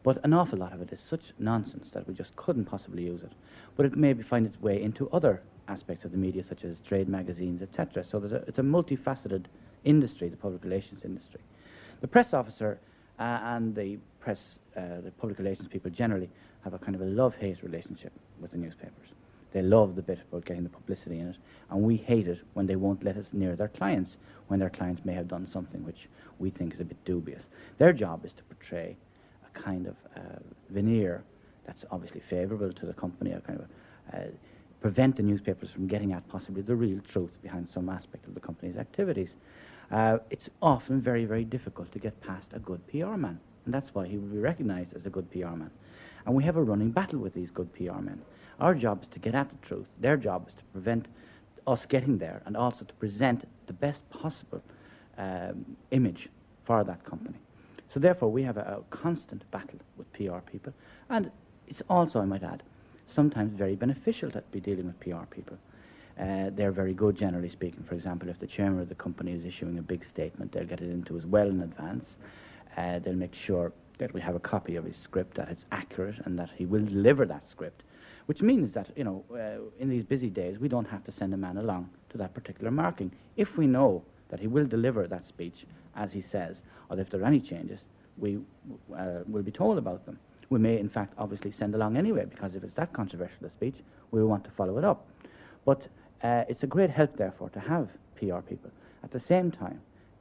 But 0.02 0.22
an 0.24 0.32
awful 0.32 0.58
lot 0.58 0.72
of 0.72 0.82
it 0.82 0.92
is 0.92 1.00
such 1.10 1.22
nonsense 1.38 1.88
that 1.92 2.06
we 2.06 2.14
just 2.14 2.36
couldn't 2.36 2.66
possibly 2.66 3.02
use 3.02 3.22
it. 3.22 3.32
But 3.76 3.86
it 3.86 3.96
may 3.96 4.14
find 4.22 4.46
its 4.46 4.60
way 4.60 4.80
into 4.80 5.10
other 5.10 5.42
aspects 5.68 6.04
of 6.04 6.12
the 6.12 6.18
media, 6.18 6.44
such 6.48 6.64
as 6.64 6.76
trade 6.86 7.08
magazines, 7.08 7.62
etc. 7.62 8.04
So 8.08 8.18
a, 8.18 8.36
it's 8.48 8.58
a 8.58 8.62
multifaceted 8.62 9.46
industry, 9.84 10.28
the 10.28 10.36
public 10.36 10.62
relations 10.62 11.00
industry. 11.04 11.40
The 12.02 12.06
press 12.06 12.34
officer 12.34 12.78
uh, 13.18 13.22
and 13.22 13.74
the 13.74 13.98
press, 14.20 14.38
uh, 14.76 15.00
the 15.02 15.10
public 15.18 15.38
relations 15.38 15.68
people 15.72 15.90
generally 15.90 16.28
have 16.62 16.74
a 16.74 16.78
kind 16.78 16.94
of 16.94 17.00
a 17.00 17.06
love-hate 17.06 17.62
relationship 17.62 18.12
with 18.40 18.52
the 18.52 18.56
newspapers. 18.56 19.08
They 19.52 19.62
love 19.62 19.96
the 19.96 20.02
bit 20.02 20.18
about 20.28 20.44
getting 20.44 20.64
the 20.64 20.68
publicity 20.68 21.18
in 21.18 21.28
it, 21.28 21.36
and 21.70 21.82
we 21.82 21.96
hate 21.96 22.28
it 22.28 22.38
when 22.54 22.66
they 22.66 22.76
won't 22.76 23.02
let 23.02 23.16
us 23.16 23.24
near 23.32 23.56
their 23.56 23.68
clients, 23.68 24.12
when 24.48 24.60
their 24.60 24.70
clients 24.70 25.04
may 25.04 25.14
have 25.14 25.28
done 25.28 25.48
something 25.52 25.84
which 25.84 26.08
we 26.38 26.50
think 26.50 26.74
is 26.74 26.80
a 26.80 26.84
bit 26.84 27.02
dubious. 27.04 27.42
Their 27.78 27.92
job 27.92 28.24
is 28.24 28.32
to 28.36 28.42
portray 28.54 28.96
a 29.44 29.62
kind 29.62 29.86
of 29.86 29.94
uh, 30.16 30.38
veneer 30.70 31.24
that's 31.66 31.84
obviously 31.90 32.22
favourable 32.28 32.72
to 32.72 32.86
the 32.86 32.92
company, 32.92 33.32
or 33.32 33.40
kind 33.40 33.60
of 33.60 33.66
uh, 34.14 34.26
prevent 34.80 35.16
the 35.16 35.22
newspapers 35.22 35.70
from 35.72 35.88
getting 35.88 36.12
at 36.12 36.28
possibly 36.28 36.62
the 36.62 36.74
real 36.74 37.00
truth 37.12 37.30
behind 37.42 37.66
some 37.72 37.88
aspect 37.88 38.26
of 38.26 38.34
the 38.34 38.40
company's 38.40 38.76
activities. 38.76 39.30
Uh, 39.90 40.18
it's 40.30 40.48
often 40.62 41.00
very, 41.00 41.24
very 41.24 41.44
difficult 41.44 41.90
to 41.92 41.98
get 41.98 42.20
past 42.20 42.46
a 42.52 42.58
good 42.58 42.80
PR 42.88 43.16
man, 43.16 43.38
and 43.64 43.74
that's 43.74 43.88
why 43.94 44.06
he 44.06 44.16
will 44.16 44.28
be 44.28 44.38
recognised 44.38 44.92
as 44.94 45.06
a 45.06 45.10
good 45.10 45.30
PR 45.30 45.56
man. 45.56 45.70
And 46.26 46.34
we 46.34 46.44
have 46.44 46.56
a 46.56 46.62
running 46.62 46.90
battle 46.90 47.20
with 47.20 47.34
these 47.34 47.50
good 47.50 47.72
PR 47.74 48.00
men. 48.00 48.20
Our 48.60 48.74
job 48.74 49.02
is 49.02 49.08
to 49.10 49.18
get 49.18 49.34
at 49.34 49.48
the 49.48 49.66
truth. 49.66 49.86
Their 50.00 50.16
job 50.16 50.48
is 50.48 50.54
to 50.54 50.64
prevent 50.72 51.06
us 51.66 51.86
getting 51.86 52.18
there 52.18 52.42
and 52.46 52.56
also 52.56 52.84
to 52.84 52.94
present 52.94 53.46
the 53.66 53.72
best 53.72 54.08
possible 54.10 54.62
um, 55.18 55.76
image 55.90 56.28
for 56.64 56.84
that 56.84 57.04
company. 57.04 57.38
So 57.92 58.00
therefore, 58.00 58.30
we 58.30 58.42
have 58.42 58.56
a, 58.56 58.60
a, 58.60 58.96
constant 58.96 59.48
battle 59.50 59.78
with 59.96 60.12
PR 60.12 60.38
people, 60.50 60.72
and 61.08 61.30
it's 61.66 61.82
also, 61.88 62.20
I 62.20 62.24
might 62.24 62.42
add, 62.42 62.62
sometimes 63.14 63.56
very 63.56 63.76
beneficial 63.76 64.30
to 64.32 64.42
be 64.52 64.60
dealing 64.60 64.86
with 64.86 65.00
PR 65.00 65.24
people. 65.30 65.56
Uh, 66.20 66.50
they're 66.50 66.72
very 66.72 66.94
good, 66.94 67.16
generally 67.16 67.50
speaking. 67.50 67.84
For 67.88 67.94
example, 67.94 68.28
if 68.28 68.38
the 68.40 68.46
chairman 68.46 68.80
of 68.80 68.88
the 68.88 68.94
company 68.94 69.32
is 69.32 69.44
issuing 69.44 69.78
a 69.78 69.82
big 69.82 70.04
statement, 70.12 70.52
they'll 70.52 70.64
get 70.64 70.80
it 70.80 70.90
into 70.90 71.16
us 71.16 71.24
well 71.24 71.48
in 71.48 71.60
advance. 71.60 72.06
Uh, 72.76 72.98
they'll 72.98 73.14
make 73.14 73.34
sure 73.34 73.72
that 73.98 74.12
we 74.12 74.20
have 74.20 74.34
a 74.34 74.40
copy 74.40 74.76
of 74.76 74.84
his 74.84 74.96
script, 75.02 75.36
that 75.36 75.48
it's 75.48 75.64
accurate, 75.72 76.16
and 76.24 76.38
that 76.38 76.50
he 76.56 76.66
will 76.66 76.84
deliver 76.84 77.24
that 77.26 77.44
script. 77.50 77.82
Which 78.26 78.42
means 78.42 78.74
that, 78.74 78.88
you 78.96 79.04
know, 79.04 79.24
uh, 79.32 79.82
in 79.82 79.88
these 79.88 80.04
busy 80.04 80.28
days, 80.28 80.58
we 80.58 80.68
don't 80.68 80.88
have 80.88 81.04
to 81.04 81.12
send 81.12 81.32
a 81.32 81.36
man 81.36 81.58
along 81.58 81.88
to 82.10 82.18
that 82.18 82.34
particular 82.34 82.70
marking. 82.70 83.12
If 83.36 83.56
we 83.56 83.66
know 83.66 84.02
that 84.30 84.40
he 84.40 84.48
will 84.48 84.66
deliver 84.66 85.06
that 85.06 85.26
speech 85.28 85.64
as 85.94 86.10
he 86.12 86.22
says, 86.22 86.56
or 86.90 86.98
if 86.98 87.08
there 87.10 87.22
are 87.22 87.26
any 87.26 87.40
changes, 87.40 87.80
we 88.18 88.38
uh, 88.96 89.20
will 89.28 89.42
be 89.42 89.50
told 89.52 89.78
about 89.78 90.04
them. 90.06 90.18
We 90.50 90.58
may, 90.58 90.78
in 90.78 90.88
fact, 90.88 91.14
obviously 91.18 91.52
send 91.52 91.74
along 91.74 91.96
anyway, 91.96 92.24
because 92.24 92.54
if 92.54 92.62
it's 92.62 92.76
that 92.76 92.92
controversial 92.92 93.46
a 93.46 93.50
speech, 93.50 93.76
we 94.10 94.22
want 94.22 94.44
to 94.44 94.50
follow 94.50 94.78
it 94.78 94.84
up. 94.84 95.06
But 95.64 95.82
uh, 96.22 96.44
it's 96.48 96.62
a 96.62 96.66
great 96.66 96.90
help, 96.90 97.16
therefore, 97.16 97.50
to 97.50 97.60
have 97.60 97.88
PR 98.16 98.38
people. 98.38 98.70
At 99.02 99.12
the 99.12 99.20
same 99.28 99.50
time, 99.50 99.80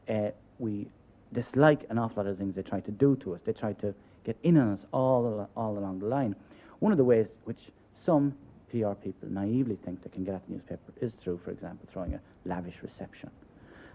uh, 0.10 0.30
we 0.60 0.88
dislike 1.36 1.86
an 1.90 1.98
awful 2.00 2.24
lot 2.24 2.30
of 2.30 2.38
things 2.38 2.56
they 2.56 2.64
try 2.64 2.80
to 2.80 2.92
do 2.92 3.16
to 3.18 3.36
us. 3.36 3.42
They 3.46 3.54
try 3.54 3.74
to 3.74 3.94
get 4.26 4.38
in 4.44 4.58
on 4.58 4.74
us 4.74 4.80
all, 4.92 5.50
all 5.56 5.78
along 5.78 6.00
the 6.00 6.08
line. 6.08 6.36
One 6.80 6.92
of 6.92 6.98
the 6.98 7.04
ways 7.04 7.28
which 7.44 7.60
some 8.04 8.34
PR 8.72 8.94
people 8.94 9.30
naively 9.30 9.78
think 9.86 10.04
they 10.04 10.10
can 10.10 10.24
get 10.24 10.36
at 10.36 10.48
the 10.48 10.54
newspaper 10.54 10.94
is 11.02 11.14
through, 11.14 11.40
for 11.44 11.52
example, 11.52 11.88
throwing 11.92 12.14
a 12.14 12.20
lavish 12.46 12.76
reception. 12.82 13.30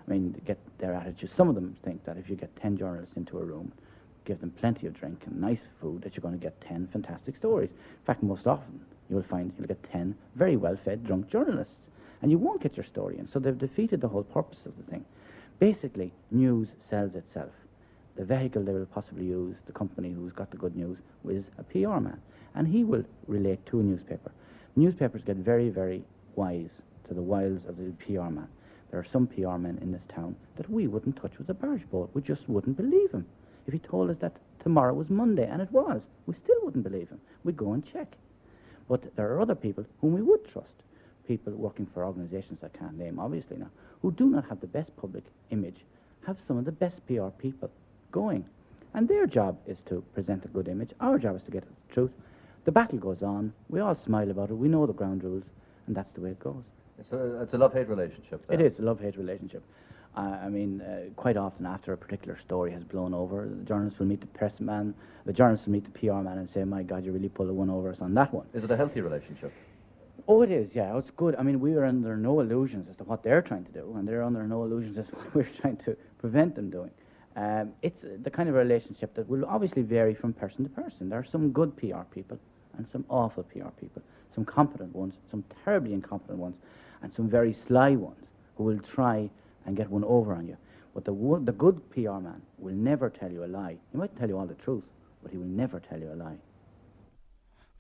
I 0.07 0.13
mean, 0.13 0.41
get 0.47 0.59
their 0.79 0.95
attitude. 0.95 1.31
Some 1.37 1.49
of 1.49 1.55
them 1.55 1.77
think 1.85 2.05
that 2.05 2.17
if 2.17 2.29
you 2.29 2.37
get 2.37 2.55
10 2.57 2.79
journalists 2.79 3.17
into 3.17 3.39
a 3.39 3.45
room, 3.45 3.73
give 4.25 4.41
them 4.41 4.51
plenty 4.61 4.87
of 4.87 4.95
drink 4.95 5.23
and 5.27 5.41
nice 5.41 5.61
food, 5.81 6.03
that 6.03 6.15
you're 6.15 6.23
going 6.23 6.39
to 6.39 6.43
get 6.43 6.61
10 6.63 6.89
fantastic 6.93 7.37
stories. 7.37 7.71
In 7.71 8.07
fact, 8.07 8.23
most 8.23 8.47
often, 8.47 8.81
you 9.09 9.17
will 9.17 9.23
find 9.25 9.53
you'll 9.59 9.69
get 9.69 9.83
10 9.93 10.15
very 10.37 10.57
well 10.57 10.79
fed 10.85 11.05
drunk 11.05 11.29
journalists. 11.31 11.75
And 12.23 12.31
you 12.31 12.39
won't 12.39 12.63
get 12.63 12.77
your 12.77 12.85
story 12.85 13.19
in. 13.19 13.29
So 13.33 13.39
they've 13.39 13.57
defeated 13.57 14.01
the 14.01 14.09
whole 14.09 14.25
purpose 14.25 14.59
of 14.67 14.77
the 14.77 14.91
thing. 14.91 15.05
Basically, 15.61 16.11
news 16.31 16.69
sells 16.89 17.15
itself. 17.15 17.53
The 18.17 18.25
vehicle 18.25 18.65
they 18.65 18.73
will 18.73 18.87
possibly 18.87 19.27
use, 19.27 19.55
the 19.67 19.73
company 19.73 20.11
who's 20.11 20.33
got 20.33 20.51
the 20.51 20.57
good 20.57 20.75
news, 20.75 20.97
is 21.29 21.45
a 21.59 21.63
PR 21.63 22.01
man. 22.01 22.19
And 22.55 22.67
he 22.67 22.83
will 22.83 23.05
relate 23.27 23.65
to 23.67 23.81
a 23.81 23.83
newspaper. 23.83 24.33
Newspapers 24.75 25.21
get 25.27 25.37
very, 25.37 25.69
very 25.69 26.03
wise 26.35 26.71
to 27.09 27.15
the 27.15 27.21
wiles 27.21 27.61
of 27.69 27.77
the 27.77 27.93
PR 28.07 28.31
man. 28.31 28.49
There 28.91 28.99
are 28.99 29.07
some 29.13 29.27
PR 29.27 29.59
men 29.59 29.79
in 29.83 29.93
this 29.93 30.03
town 30.15 30.35
that 30.57 30.71
we 30.71 30.87
wouldn't 30.87 31.21
touch 31.21 31.37
with 31.39 31.51
a 31.51 31.55
barge 31.55 31.89
boat. 31.91 32.11
We 32.15 32.23
just 32.23 32.49
wouldn't 32.49 32.79
believe 32.79 33.11
him. 33.11 33.27
If 33.67 33.75
he 33.75 33.81
told 33.81 34.09
us 34.09 34.17
that 34.21 34.37
tomorrow 34.63 34.95
was 34.95 35.11
Monday, 35.11 35.47
and 35.47 35.61
it 35.61 35.71
was, 35.71 36.01
we 36.27 36.35
still 36.43 36.57
wouldn't 36.63 36.85
believe 36.85 37.11
him. 37.11 37.21
We'd 37.45 37.59
go 37.59 37.75
and 37.75 37.85
check. 37.93 38.15
But 38.89 39.15
there 39.15 39.31
are 39.33 39.41
other 39.43 39.55
people 39.55 39.85
whom 40.01 40.15
we 40.15 40.23
would 40.23 40.51
trust. 40.51 40.69
People 41.27 41.53
working 41.53 41.87
for 41.93 42.05
organisations 42.05 42.59
I 42.63 42.77
can't 42.77 42.99
name, 42.99 43.19
obviously 43.19 43.57
now, 43.57 43.71
who 44.03 44.13
do 44.13 44.27
not 44.29 44.49
have 44.49 44.61
the 44.61 44.67
best 44.67 44.95
public 44.97 45.25
image, 45.51 45.77
have 46.27 46.37
some 46.47 46.59
of 46.59 46.65
the 46.65 46.73
best 46.73 46.97
PR 47.07 47.29
people 47.39 47.71
going. 48.13 48.45
And 48.95 49.07
their 49.07 49.27
job 49.27 49.57
is 49.67 49.79
to 49.89 50.03
present 50.15 50.45
a 50.45 50.49
good 50.49 50.69
image. 50.69 50.91
Our 51.01 51.19
job 51.19 51.37
is 51.37 51.43
to 51.43 51.51
get 51.51 51.63
the 51.63 51.95
truth. 51.95 52.11
The 52.65 52.73
battle 52.73 52.99
goes 52.99 53.23
on. 53.23 53.53
We 53.69 53.81
all 53.81 53.97
smile 54.05 54.31
about 54.31 54.51
it. 54.51 54.55
We 54.55 54.69
know 54.69 54.87
the 54.87 54.93
ground 54.93 55.23
rules, 55.23 55.45
and 55.87 55.97
that's 55.97 56.13
the 56.13 56.21
way 56.21 56.31
it 56.31 56.41
goes. 56.41 56.63
It's 56.99 57.13
a, 57.13 57.43
it's 57.43 57.55
a 57.55 57.59
love 57.59 57.73
hate 57.73 57.89
relationship. 57.89 58.45
It 58.51 58.61
is 58.61 58.79
a 58.79 58.83
love 58.83 59.01
hate 59.01 59.17
relationship. 59.17 59.63
Uh, 60.17 60.39
I 60.43 60.49
mean, 60.49 60.81
uh, 60.81 61.11
quite 61.15 61.37
often 61.37 61.67
after 61.67 61.93
a 61.93 61.97
particular 61.97 62.39
story 62.45 62.73
has 62.73 62.83
blown 62.83 63.15
over, 63.15 63.49
the 63.49 63.65
journalist 63.65 63.99
will 63.99 64.07
meet 64.07 64.21
the 64.21 64.27
press 64.27 64.59
man, 64.59 64.93
the 65.25 65.33
journalist 65.33 65.67
will 65.67 65.73
meet 65.73 65.85
the 65.85 65.99
PR 65.99 66.15
man 66.15 66.39
and 66.39 66.49
say, 66.53 66.65
My 66.65 66.83
God, 66.83 67.05
you 67.05 67.13
really 67.13 67.29
pulled 67.29 67.49
a 67.49 67.53
one 67.53 67.71
over 67.71 67.91
us 67.91 67.99
on 68.01 68.13
that 68.15 68.35
one. 68.35 68.47
Is 68.53 68.65
it 68.65 68.71
a 68.71 68.77
healthy 68.77 69.01
relationship? 69.01 69.53
Oh, 70.29 70.43
it 70.43 70.51
is, 70.51 70.71
yeah. 70.75 70.97
It's 70.97 71.11
good. 71.17 71.37
I 71.37 71.43
mean, 71.43 71.61
we 71.61 71.75
are 71.75 71.85
under 71.85 72.17
no 72.17 72.41
illusions 72.41 72.89
as 72.91 72.97
to 72.97 73.05
what 73.05 73.23
they're 73.23 73.43
trying 73.43 73.65
to 73.65 73.73
do, 73.73 73.95
and 73.97 74.07
they're 74.07 74.23
under 74.23 74.47
no 74.47 74.65
illusions 74.65 74.99
as 74.99 75.07
to 75.09 75.17
what 75.17 75.35
we're 75.35 75.51
trying 75.61 75.77
to 75.79 75.97
prevent 76.19 76.55
them 76.55 76.71
doing. 76.71 76.91
Um, 77.37 77.73
it's 77.83 78.03
the 78.23 78.31
kind 78.31 78.49
of 78.49 78.55
relationship 78.55 79.15
that 79.15 79.29
will 79.29 79.45
obviously 79.45 79.83
vary 79.83 80.15
from 80.15 80.33
person 80.33 80.65
to 80.65 80.71
person. 80.71 81.09
There 81.09 81.19
are 81.19 81.27
some 81.31 81.51
good 81.53 81.77
PR 81.77 82.03
people 82.13 82.39
and 82.77 82.87
some 82.93 83.05
awful 83.09 83.45
PR 83.45 83.69
people, 83.81 84.03
some 84.35 84.45
competent 84.45 84.95
ones, 84.95 85.15
some 85.31 85.45
terribly 85.65 85.93
incompetent 85.93 86.39
ones, 86.39 86.57
and 87.03 87.13
some 87.15 87.29
very 87.29 87.57
sly 87.67 87.95
ones 87.95 88.25
who 88.57 88.65
will 88.65 88.81
try 88.81 89.31
and 89.67 89.77
get 89.77 89.89
one 89.89 90.05
over 90.05 90.35
on 90.35 90.47
you. 90.47 90.57
But 90.95 91.05
the, 91.05 91.13
the 91.45 91.53
good 91.53 91.89
PR 91.91 92.19
man 92.19 92.43
will 92.59 92.75
never 92.75 93.11
tell 93.11 93.31
you 93.31 93.45
a 93.45 93.47
lie. 93.47 93.77
He 93.93 93.99
might 93.99 94.17
tell 94.19 94.29
you 94.29 94.39
all 94.39 94.47
the 94.47 94.55
truth, 94.55 94.85
but 95.23 95.31
he 95.31 95.39
will 95.39 95.47
never 95.47 95.81
tell 95.81 96.01
you 96.01 96.13
a 96.13 96.15
lie. 96.15 96.37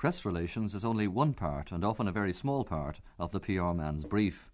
Press 0.00 0.24
relations 0.24 0.74
is 0.74 0.82
only 0.82 1.06
one 1.06 1.34
part, 1.34 1.70
and 1.70 1.84
often 1.84 2.08
a 2.08 2.10
very 2.10 2.32
small 2.32 2.64
part, 2.64 3.02
of 3.18 3.32
the 3.32 3.38
PR 3.38 3.74
man's 3.74 4.06
brief. 4.06 4.48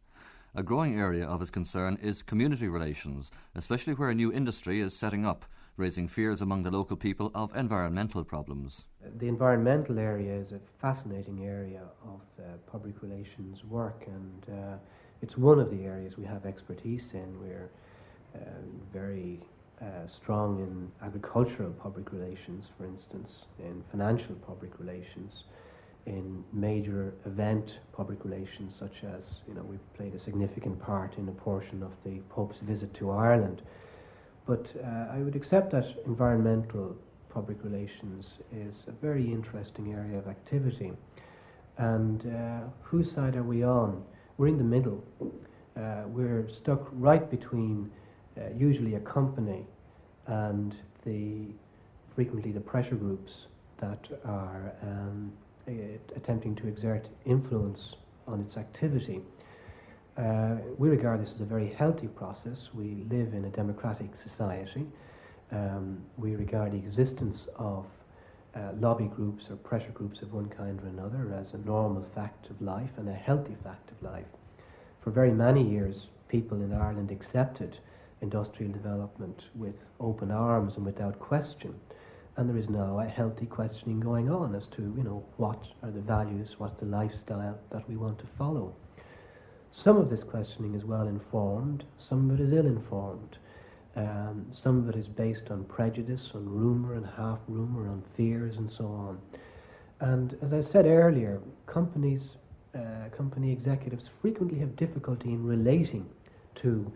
A 0.56 0.62
growing 0.64 0.98
area 0.98 1.24
of 1.24 1.38
his 1.38 1.50
concern 1.50 1.96
is 2.02 2.20
community 2.20 2.66
relations, 2.66 3.30
especially 3.54 3.94
where 3.94 4.10
a 4.10 4.14
new 4.16 4.32
industry 4.32 4.80
is 4.80 4.98
setting 4.98 5.24
up, 5.24 5.44
raising 5.76 6.08
fears 6.08 6.40
among 6.40 6.64
the 6.64 6.72
local 6.72 6.96
people 6.96 7.30
of 7.32 7.54
environmental 7.54 8.24
problems. 8.24 8.86
The 9.20 9.28
environmental 9.28 10.00
area 10.00 10.34
is 10.34 10.50
a 10.50 10.58
fascinating 10.80 11.46
area 11.46 11.82
of 12.02 12.22
uh, 12.40 12.56
public 12.66 13.00
relations 13.00 13.62
work, 13.62 14.02
and 14.08 14.46
uh, 14.50 14.76
it's 15.22 15.38
one 15.38 15.60
of 15.60 15.70
the 15.70 15.84
areas 15.84 16.16
we 16.16 16.24
have 16.24 16.44
expertise 16.44 17.04
in. 17.14 17.38
We're 17.40 17.70
uh, 18.34 18.38
very 18.92 19.38
uh, 19.82 20.06
strong 20.22 20.60
in 20.60 21.06
agricultural 21.06 21.70
public 21.72 22.12
relations, 22.12 22.64
for 22.78 22.86
instance, 22.86 23.30
in 23.58 23.82
financial 23.90 24.34
public 24.46 24.78
relations, 24.78 25.32
in 26.06 26.44
major 26.52 27.12
event 27.26 27.68
public 27.92 28.24
relations, 28.24 28.72
such 28.78 28.94
as, 29.04 29.22
you 29.46 29.54
know, 29.54 29.62
we've 29.62 29.94
played 29.96 30.14
a 30.14 30.24
significant 30.24 30.80
part 30.80 31.12
in 31.18 31.28
a 31.28 31.32
portion 31.32 31.82
of 31.82 31.90
the 32.04 32.20
Pope's 32.30 32.56
visit 32.62 32.94
to 32.94 33.10
Ireland. 33.10 33.60
But 34.46 34.64
uh, 34.82 35.08
I 35.12 35.18
would 35.18 35.34
accept 35.34 35.72
that 35.72 35.84
environmental 36.06 36.96
public 37.28 37.58
relations 37.62 38.24
is 38.52 38.74
a 38.86 38.92
very 38.92 39.24
interesting 39.24 39.92
area 39.92 40.18
of 40.18 40.28
activity. 40.28 40.92
And 41.76 42.22
uh, 42.22 42.60
whose 42.82 43.12
side 43.14 43.36
are 43.36 43.42
we 43.42 43.64
on? 43.64 44.02
We're 44.38 44.48
in 44.48 44.58
the 44.58 44.64
middle. 44.64 45.04
Uh, 45.76 46.04
we're 46.06 46.48
stuck 46.62 46.88
right 46.92 47.30
between 47.30 47.90
uh, 48.38 48.42
usually 48.56 48.94
a 48.94 49.00
company 49.00 49.64
and 50.26 50.74
the 51.04 51.46
frequently 52.14 52.52
the 52.52 52.60
pressure 52.60 52.94
groups 52.94 53.32
that 53.78 54.06
are 54.24 54.72
um, 54.82 55.32
attempting 56.16 56.54
to 56.56 56.66
exert 56.66 57.06
influence 57.24 57.94
on 58.26 58.40
its 58.40 58.56
activity. 58.56 59.20
Uh, 60.16 60.56
we 60.78 60.88
regard 60.88 61.22
this 61.22 61.34
as 61.34 61.40
a 61.42 61.44
very 61.44 61.74
healthy 61.74 62.06
process. 62.08 62.70
We 62.72 63.04
live 63.10 63.34
in 63.34 63.44
a 63.44 63.50
democratic 63.50 64.10
society. 64.26 64.86
Um, 65.52 66.02
we 66.16 66.34
regard 66.34 66.72
the 66.72 66.78
existence 66.78 67.46
of 67.56 67.84
uh, 68.54 68.72
lobby 68.80 69.04
groups 69.04 69.44
or 69.50 69.56
pressure 69.56 69.90
groups 69.90 70.22
of 70.22 70.32
one 70.32 70.48
kind 70.48 70.80
or 70.82 70.86
another 70.86 71.34
as 71.38 71.52
a 71.52 71.58
normal 71.58 72.06
fact 72.14 72.48
of 72.48 72.60
life 72.62 72.90
and 72.96 73.08
a 73.08 73.14
healthy 73.14 73.56
fact 73.62 73.90
of 73.90 74.02
life. 74.02 74.24
For 75.02 75.10
very 75.10 75.32
many 75.32 75.62
years, 75.62 76.06
people 76.28 76.62
in 76.62 76.72
Ireland 76.72 77.10
accepted 77.10 77.78
industrial 78.22 78.72
development 78.72 79.42
with 79.54 79.74
open 80.00 80.30
arms 80.30 80.72
and 80.76 80.84
without 80.84 81.18
question. 81.18 81.74
And 82.36 82.48
there 82.48 82.56
is 82.56 82.68
now 82.68 82.98
a 82.98 83.08
healthy 83.08 83.46
questioning 83.46 84.00
going 84.00 84.30
on 84.30 84.54
as 84.54 84.64
to, 84.76 84.82
you 84.96 85.02
know, 85.02 85.24
what 85.36 85.60
are 85.82 85.90
the 85.90 86.00
values, 86.00 86.48
what's 86.58 86.78
the 86.80 86.86
lifestyle 86.86 87.58
that 87.72 87.88
we 87.88 87.96
want 87.96 88.18
to 88.18 88.26
follow. 88.36 88.74
Some 89.84 89.96
of 89.96 90.10
this 90.10 90.20
questioning 90.30 90.74
is 90.74 90.84
well 90.84 91.08
informed, 91.08 91.84
some 92.08 92.30
of 92.30 92.40
it 92.40 92.44
is 92.44 92.52
ill 92.52 92.66
informed. 92.66 93.36
Um, 93.96 94.52
some 94.62 94.78
of 94.78 94.94
it 94.94 94.98
is 94.98 95.08
based 95.08 95.50
on 95.50 95.64
prejudice, 95.64 96.20
on 96.34 96.46
rumour 96.46 96.94
and 96.94 97.06
half 97.16 97.38
rumour, 97.48 97.88
on 97.88 98.02
fears 98.14 98.54
and 98.58 98.70
so 98.76 98.84
on. 98.84 99.18
And 100.00 100.36
as 100.42 100.52
I 100.52 100.70
said 100.70 100.84
earlier, 100.84 101.40
companies, 101.66 102.20
uh, 102.74 103.08
company 103.16 103.52
executives 103.52 104.04
frequently 104.20 104.58
have 104.58 104.76
difficulty 104.76 105.30
in 105.30 105.46
relating 105.46 106.04
to 106.62 106.92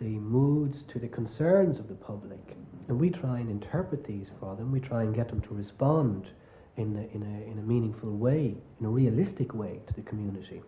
the 0.00 0.18
moods, 0.18 0.82
to 0.88 0.98
the 0.98 1.08
concerns 1.08 1.78
of 1.78 1.88
the 1.88 1.94
public. 1.94 2.56
And 2.88 2.98
we 2.98 3.10
try 3.10 3.38
and 3.38 3.50
interpret 3.50 4.04
these 4.04 4.28
for 4.40 4.56
them. 4.56 4.72
We 4.72 4.80
try 4.80 5.02
and 5.02 5.14
get 5.14 5.28
them 5.28 5.42
to 5.42 5.54
respond 5.54 6.28
in 6.76 6.96
a, 6.96 7.14
in, 7.14 7.22
a, 7.22 7.50
in 7.50 7.58
a 7.58 7.62
meaningful 7.62 8.10
way, 8.10 8.56
in 8.80 8.86
a 8.86 8.88
realistic 8.88 9.54
way 9.54 9.80
to 9.86 9.94
the 9.94 10.02
community. 10.02 10.62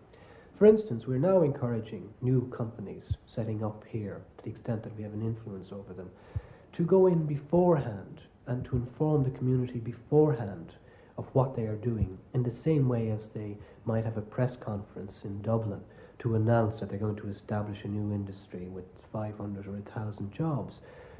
For 0.57 0.67
instance, 0.67 1.07
we're 1.07 1.17
now 1.17 1.41
encouraging 1.41 2.13
new 2.21 2.47
companies 2.55 3.03
setting 3.25 3.63
up 3.63 3.83
here, 3.89 4.21
to 4.37 4.43
the 4.43 4.51
extent 4.51 4.83
that 4.83 4.95
we 4.95 5.03
have 5.03 5.13
an 5.13 5.25
influence 5.25 5.69
over 5.71 5.93
them, 5.93 6.09
to 6.73 6.83
go 6.83 7.07
in 7.07 7.25
beforehand 7.25 8.21
and 8.47 8.63
to 8.65 8.75
inform 8.75 9.23
the 9.23 9.37
community 9.37 9.79
beforehand 9.79 10.73
of 11.17 11.25
what 11.33 11.55
they 11.55 11.63
are 11.63 11.75
doing, 11.75 12.17
in 12.33 12.43
the 12.43 12.55
same 12.63 12.87
way 12.87 13.09
as 13.09 13.29
they 13.33 13.57
might 13.85 14.05
have 14.05 14.17
a 14.17 14.21
press 14.21 14.55
conference 14.55 15.13
in 15.23 15.41
Dublin 15.41 15.81
to 16.23 16.35
announce 16.35 16.79
that 16.79 16.89
they're 16.89 16.97
going 16.97 17.17
to 17.17 17.29
establish 17.29 17.77
a 17.83 17.87
new 17.87 18.15
industry 18.15 18.67
with 18.69 18.85
500 19.11 19.67
or 19.67 19.71
1,000 19.71 20.33
jobs. 20.33 20.73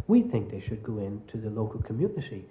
We 0.08 0.24
think 0.24 0.50
they 0.50 0.64
should 0.68 0.82
go 0.82 0.98
into 1.00 1.38
the 1.38 1.50
local 1.50 1.82
community 1.82 2.46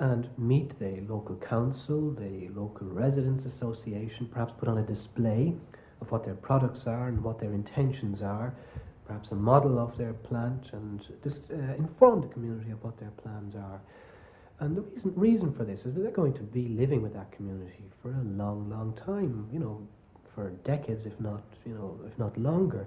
and 0.00 0.28
meet 0.38 0.78
the 0.78 1.02
local 1.08 1.36
council, 1.36 2.12
the 2.12 2.48
local 2.54 2.86
residents 2.88 3.44
association, 3.54 4.28
perhaps 4.32 4.52
put 4.58 4.68
on 4.68 4.78
a 4.78 4.82
display 4.82 5.54
of 6.00 6.10
what 6.10 6.24
their 6.24 6.34
products 6.34 6.80
are 6.86 7.08
and 7.08 7.22
what 7.22 7.40
their 7.40 7.52
intentions 7.52 8.22
are, 8.22 8.54
perhaps 9.06 9.28
a 9.32 9.34
model 9.34 9.78
of 9.78 9.96
their 9.98 10.12
plant, 10.12 10.66
and 10.72 11.02
just 11.24 11.40
uh, 11.50 11.74
inform 11.76 12.22
the 12.22 12.28
community 12.28 12.70
of 12.70 12.82
what 12.84 12.98
their 13.00 13.10
plans 13.22 13.54
are. 13.54 13.80
And 14.60 14.76
the 14.76 14.82
reason, 14.82 15.12
reason 15.14 15.54
for 15.54 15.64
this 15.64 15.80
is 15.80 15.94
that 15.94 16.00
they're 16.00 16.10
going 16.10 16.34
to 16.34 16.42
be 16.42 16.68
living 16.68 17.02
with 17.02 17.14
that 17.14 17.32
community 17.32 17.84
for 18.02 18.10
a 18.10 18.22
long, 18.24 18.70
long 18.70 18.98
time, 19.04 19.48
you 19.52 19.58
know, 19.58 19.86
for 20.38 20.50
decades, 20.64 21.04
if 21.04 21.18
not, 21.18 21.42
you 21.66 21.74
know, 21.74 21.98
if 22.06 22.16
not 22.16 22.38
longer. 22.38 22.86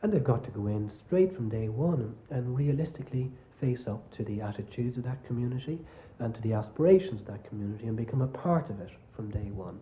And 0.00 0.10
they've 0.10 0.24
got 0.24 0.44
to 0.44 0.50
go 0.50 0.66
in 0.68 0.90
straight 1.06 1.34
from 1.36 1.50
day 1.50 1.68
one 1.68 2.14
and, 2.30 2.56
realistically 2.56 3.30
face 3.60 3.80
up 3.86 4.02
to 4.16 4.24
the 4.24 4.40
attitudes 4.40 4.96
of 4.96 5.04
that 5.04 5.22
community 5.26 5.78
and 6.20 6.34
to 6.34 6.40
the 6.40 6.54
aspirations 6.54 7.20
of 7.20 7.26
that 7.26 7.46
community 7.48 7.86
and 7.86 7.98
become 7.98 8.22
a 8.22 8.26
part 8.26 8.70
of 8.70 8.80
it 8.80 8.88
from 9.14 9.30
day 9.30 9.50
one. 9.50 9.78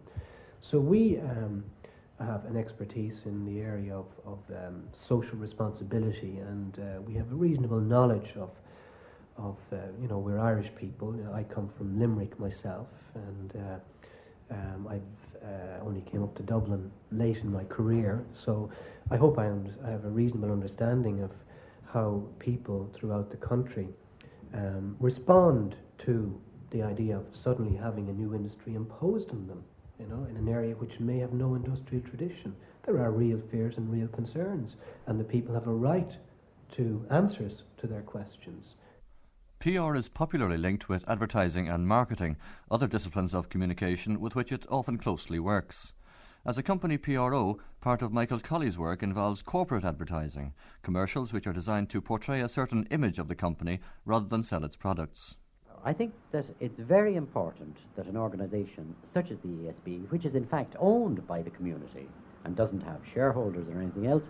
So 0.73 0.81
we 0.81 1.21
um, 1.21 1.63
have 2.19 2.45
an 2.47 2.57
expertise 2.57 3.15
in 3.27 3.45
the 3.45 3.61
area 3.61 3.95
of, 3.95 4.07
of 4.27 4.39
um, 4.51 4.83
social 5.09 5.37
responsibility, 5.37 6.39
and 6.39 6.79
uh, 6.81 7.01
we 7.03 7.15
have 7.15 7.31
a 7.31 7.35
reasonable 7.37 7.81
knowledge 7.81 8.31
of 8.37 8.51
of 9.37 9.57
uh, 9.73 9.77
you 10.01 10.07
know 10.07 10.19
we're 10.19 10.39
Irish 10.39 10.71
people. 10.79 11.15
I 11.35 11.43
come 11.43 11.69
from 11.77 11.99
Limerick 11.99 12.39
myself, 12.39 12.87
and 13.15 13.53
uh, 13.57 14.55
um, 14.55 14.89
I've 14.89 15.24
uh, 15.45 15.85
only 15.85 16.01
came 16.11 16.23
up 16.23 16.35
to 16.37 16.43
Dublin 16.43 16.91
late 17.13 17.37
in 17.37 17.53
my 17.53 17.65
career. 17.65 18.25
So 18.45 18.71
I 19.11 19.17
hope 19.17 19.39
I, 19.39 19.51
I 19.87 19.91
have 19.91 20.05
a 20.05 20.11
reasonable 20.11 20.51
understanding 20.51 21.23
of 21.23 21.31
how 21.93 22.23
people 22.39 22.91
throughout 22.99 23.31
the 23.31 23.37
country 23.37 23.89
um, 24.55 24.97
respond 24.99 25.77
to 26.07 26.41
the 26.71 26.83
idea 26.83 27.17
of 27.17 27.25
suddenly 27.43 27.77
having 27.77 28.09
a 28.09 28.13
new 28.13 28.35
industry 28.35 28.75
imposed 28.75 29.31
on 29.31 29.47
them 29.47 29.63
you 29.99 30.07
know, 30.07 30.27
in 30.29 30.37
an 30.37 30.49
area 30.49 30.75
which 30.75 30.99
may 30.99 31.19
have 31.19 31.33
no 31.33 31.55
industrial 31.55 32.03
tradition. 32.09 32.55
There 32.87 32.99
are 32.99 33.13
real 33.13 33.41
fears 33.51 33.75
and 33.77 33.91
real 33.91 34.09
concerns, 34.09 34.75
and 35.07 35.19
the 35.19 35.25
people 35.25 35.55
have 35.55 35.67
a 35.67 35.73
right 35.73 36.11
to 36.77 37.07
answers 37.11 37.63
to 37.81 37.87
their 37.87 38.03
questions. 38.03 38.65
PR 39.65 39.97
is 39.97 40.11
popularly 40.11 40.59
linked 40.59 40.91
with 40.91 41.09
advertising 41.09 41.71
and 41.71 41.89
marketing, 41.89 42.37
other 42.71 42.87
disciplines 42.87 43.33
of 43.33 43.49
communication 43.49 44.21
with 44.21 44.35
which 44.35 44.53
it 44.53 44.67
often 44.69 44.99
closely 44.99 45.39
works. 45.39 45.95
As 46.45 46.59
a 46.59 46.63
company 46.63 46.99
PRO, 46.99 47.59
part 47.81 48.03
of 48.03 48.13
Michael 48.13 48.41
Colley's 48.41 48.77
work 48.77 49.03
involves 49.03 49.41
corporate 49.41 49.83
advertising, 49.83 50.53
commercials 50.83 51.33
which 51.33 51.47
are 51.47 51.53
designed 51.55 51.89
to 51.89 52.03
portray 52.03 52.43
a 52.43 52.49
certain 52.51 52.87
image 52.91 53.19
of 53.19 53.27
the 53.27 53.35
company 53.35 53.81
rather 54.05 54.27
than 54.27 54.43
sell 54.43 54.65
its 54.65 54.77
products. 54.77 55.35
I 55.83 55.95
think 55.95 56.13
that 56.33 56.45
it's 56.61 56.79
very 56.79 57.17
important 57.17 57.79
that 57.97 58.05
an 58.05 58.19
organisation 58.19 58.95
such 59.15 59.31
as 59.31 59.39
the 59.43 59.49
ESB, 59.49 60.11
which 60.11 60.27
is 60.27 60.35
in 60.35 60.45
fact 60.45 60.77
owned 60.79 61.27
by 61.27 61.41
the 61.41 61.49
community 61.49 62.07
and 62.45 62.55
doesn't 62.55 62.83
have 62.83 63.01
shareholders 63.15 63.67
or 63.73 63.81
anything 63.81 64.09
else, 64.09 64.25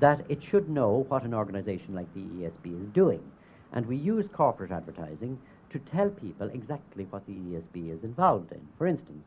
that 0.00 0.28
it 0.28 0.42
should 0.42 0.68
know 0.68 1.04
what 1.06 1.22
an 1.22 1.34
organisation 1.34 1.94
like 1.94 2.12
the 2.14 2.20
ESB 2.20 2.82
is 2.82 2.92
doing. 2.92 3.22
And 3.76 3.86
we 3.86 3.96
use 3.96 4.26
corporate 4.32 4.72
advertising 4.72 5.38
to 5.70 5.78
tell 5.78 6.10
people 6.10 6.48
exactly 6.52 7.06
what 7.10 7.24
the 7.26 7.34
ESB 7.34 7.94
is 7.96 8.02
involved 8.02 8.50
in. 8.50 8.60
For 8.78 8.88
instance, 8.88 9.24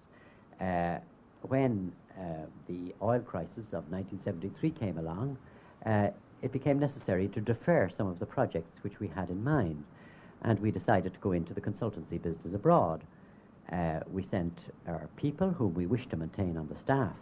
uh, 0.59 0.97
when 1.43 1.93
uh, 2.19 2.47
the 2.67 2.93
oil 3.01 3.19
crisis 3.21 3.67
of 3.71 3.89
1973 3.89 4.71
came 4.71 4.97
along, 4.97 5.37
uh, 5.85 6.09
it 6.41 6.51
became 6.51 6.79
necessary 6.79 7.29
to 7.29 7.39
defer 7.39 7.89
some 7.95 8.07
of 8.07 8.19
the 8.19 8.25
projects 8.25 8.83
which 8.83 8.99
we 8.99 9.07
had 9.07 9.29
in 9.29 9.41
mind 9.43 9.83
and 10.43 10.59
we 10.59 10.71
decided 10.71 11.13
to 11.13 11.19
go 11.19 11.31
into 11.31 11.53
the 11.53 11.61
consultancy 11.61 12.21
business 12.21 12.53
abroad. 12.53 13.03
Uh, 13.71 13.99
we 14.11 14.23
sent 14.23 14.57
our 14.87 15.07
people, 15.15 15.51
whom 15.51 15.73
we 15.73 15.85
wish 15.85 16.07
to 16.07 16.17
maintain 16.17 16.57
on 16.57 16.67
the 16.69 16.75
staff 16.83 17.13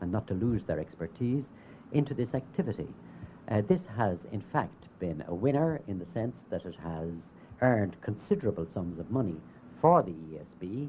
and 0.00 0.12
not 0.12 0.26
to 0.26 0.34
lose 0.34 0.62
their 0.64 0.78
expertise, 0.78 1.44
into 1.92 2.12
this 2.12 2.34
activity. 2.34 2.88
Uh, 3.48 3.60
this 3.68 3.82
has, 3.96 4.18
in 4.32 4.40
fact, 4.40 4.86
been 4.98 5.22
a 5.28 5.34
winner 5.34 5.80
in 5.86 5.98
the 5.98 6.06
sense 6.06 6.44
that 6.50 6.64
it 6.64 6.74
has 6.82 7.10
earned 7.62 7.96
considerable 8.02 8.66
sums 8.74 8.98
of 8.98 9.10
money 9.10 9.36
for 9.80 10.02
the 10.02 10.12
ESB, 10.12 10.88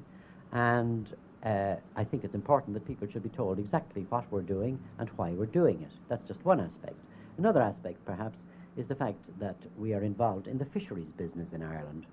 and 0.54 1.08
uh, 1.44 1.76
I 1.96 2.04
think 2.04 2.24
it's 2.24 2.34
important 2.34 2.74
that 2.74 2.88
people 2.88 3.08
should 3.12 3.22
be 3.22 3.30
told 3.30 3.60
exactly 3.60 4.08
what 4.10 4.26
we're 4.32 4.42
doing 4.42 4.80
and 4.98 5.08
why 5.18 5.32
we're 5.32 5.46
doing 5.46 5.82
it. 5.84 5.92
That's 6.10 6.28
just 6.28 6.44
one 6.44 6.60
aspect. 6.60 6.96
Another 7.38 7.62
aspect, 7.62 8.04
perhaps, 8.06 8.38
is 8.76 8.88
the 8.88 8.96
fact 8.96 9.20
that 9.40 9.58
we 9.78 9.94
are 9.94 10.04
involved 10.04 10.48
in 10.48 10.58
the 10.58 10.66
fisheries 10.66 11.12
business 11.16 11.48
in 11.54 11.62
Ireland, 11.62 12.06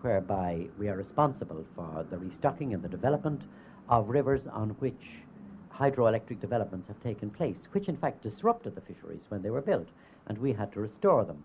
whereby 0.00 0.66
we 0.78 0.88
are 0.88 0.96
responsible 0.96 1.64
for 1.76 2.06
the 2.10 2.16
restocking 2.16 2.72
and 2.72 2.82
the 2.82 2.88
development 2.88 3.42
of 3.90 4.08
rivers 4.08 4.40
on 4.50 4.70
which 4.78 5.02
hydroelectric 5.80 6.40
developments 6.40 6.88
have 6.88 7.02
taken 7.02 7.30
place, 7.30 7.56
which 7.72 7.88
in 7.88 7.96
fact 7.96 8.22
disrupted 8.22 8.74
the 8.74 8.82
fisheries 8.82 9.22
when 9.30 9.42
they 9.42 9.50
were 9.50 9.62
built, 9.62 9.88
and 10.26 10.36
we 10.38 10.52
had 10.52 10.70
to 10.72 10.80
restore 10.80 11.24
them. 11.24 11.42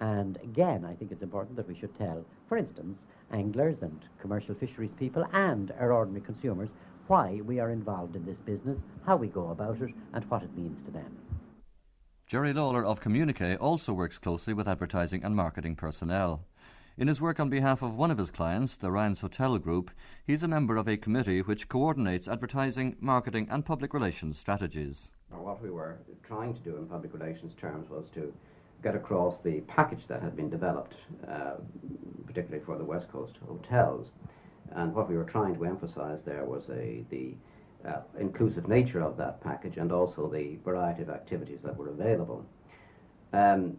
And 0.00 0.36
again, 0.42 0.84
I 0.84 0.94
think 0.94 1.10
it's 1.10 1.22
important 1.22 1.56
that 1.56 1.68
we 1.68 1.78
should 1.78 1.96
tell, 1.96 2.24
for 2.48 2.58
instance, 2.58 2.98
anglers 3.32 3.76
and 3.80 3.98
commercial 4.20 4.54
fisheries 4.54 4.90
people 4.98 5.24
and 5.32 5.72
our 5.80 5.92
ordinary 5.92 6.24
consumers 6.24 6.68
why 7.06 7.40
we 7.44 7.58
are 7.60 7.70
involved 7.70 8.14
in 8.14 8.24
this 8.24 8.36
business, 8.44 8.78
how 9.06 9.16
we 9.16 9.28
go 9.28 9.50
about 9.50 9.80
it, 9.80 9.90
and 10.12 10.24
what 10.30 10.42
it 10.42 10.56
means 10.56 10.78
to 10.86 10.92
them. 10.92 11.16
Jerry 12.26 12.52
Lawler 12.52 12.84
of 12.84 13.00
Communique 13.00 13.56
also 13.56 13.92
works 13.92 14.18
closely 14.18 14.54
with 14.54 14.68
advertising 14.68 15.24
and 15.24 15.34
marketing 15.34 15.76
personnel. 15.76 16.44
In 16.98 17.08
his 17.08 17.22
work 17.22 17.40
on 17.40 17.48
behalf 17.48 17.80
of 17.80 17.94
one 17.94 18.10
of 18.10 18.18
his 18.18 18.30
clients, 18.30 18.76
the 18.76 18.90
Ryan's 18.90 19.20
Hotel 19.20 19.56
Group, 19.56 19.90
he's 20.26 20.42
a 20.42 20.48
member 20.48 20.76
of 20.76 20.86
a 20.86 20.98
committee 20.98 21.40
which 21.40 21.68
coordinates 21.68 22.28
advertising, 22.28 22.96
marketing, 23.00 23.48
and 23.50 23.64
public 23.64 23.94
relations 23.94 24.38
strategies. 24.38 25.10
What 25.30 25.62
we 25.62 25.70
were 25.70 25.96
trying 26.22 26.52
to 26.52 26.60
do 26.60 26.76
in 26.76 26.86
public 26.86 27.14
relations 27.14 27.54
terms 27.58 27.88
was 27.88 28.04
to 28.14 28.34
get 28.82 28.94
across 28.94 29.38
the 29.42 29.60
package 29.68 30.06
that 30.08 30.22
had 30.22 30.36
been 30.36 30.50
developed, 30.50 30.94
uh, 31.26 31.54
particularly 32.26 32.62
for 32.66 32.76
the 32.76 32.84
West 32.84 33.08
Coast 33.10 33.36
hotels. 33.46 34.08
And 34.72 34.94
what 34.94 35.08
we 35.08 35.16
were 35.16 35.24
trying 35.24 35.54
to 35.54 35.64
emphasize 35.64 36.18
there 36.26 36.44
was 36.44 36.64
a, 36.68 37.06
the 37.08 37.34
uh, 37.88 38.02
inclusive 38.20 38.68
nature 38.68 39.00
of 39.00 39.16
that 39.16 39.40
package 39.42 39.78
and 39.78 39.92
also 39.92 40.28
the 40.28 40.58
variety 40.62 41.00
of 41.00 41.08
activities 41.08 41.60
that 41.64 41.74
were 41.74 41.88
available. 41.88 42.44
Um, 43.32 43.78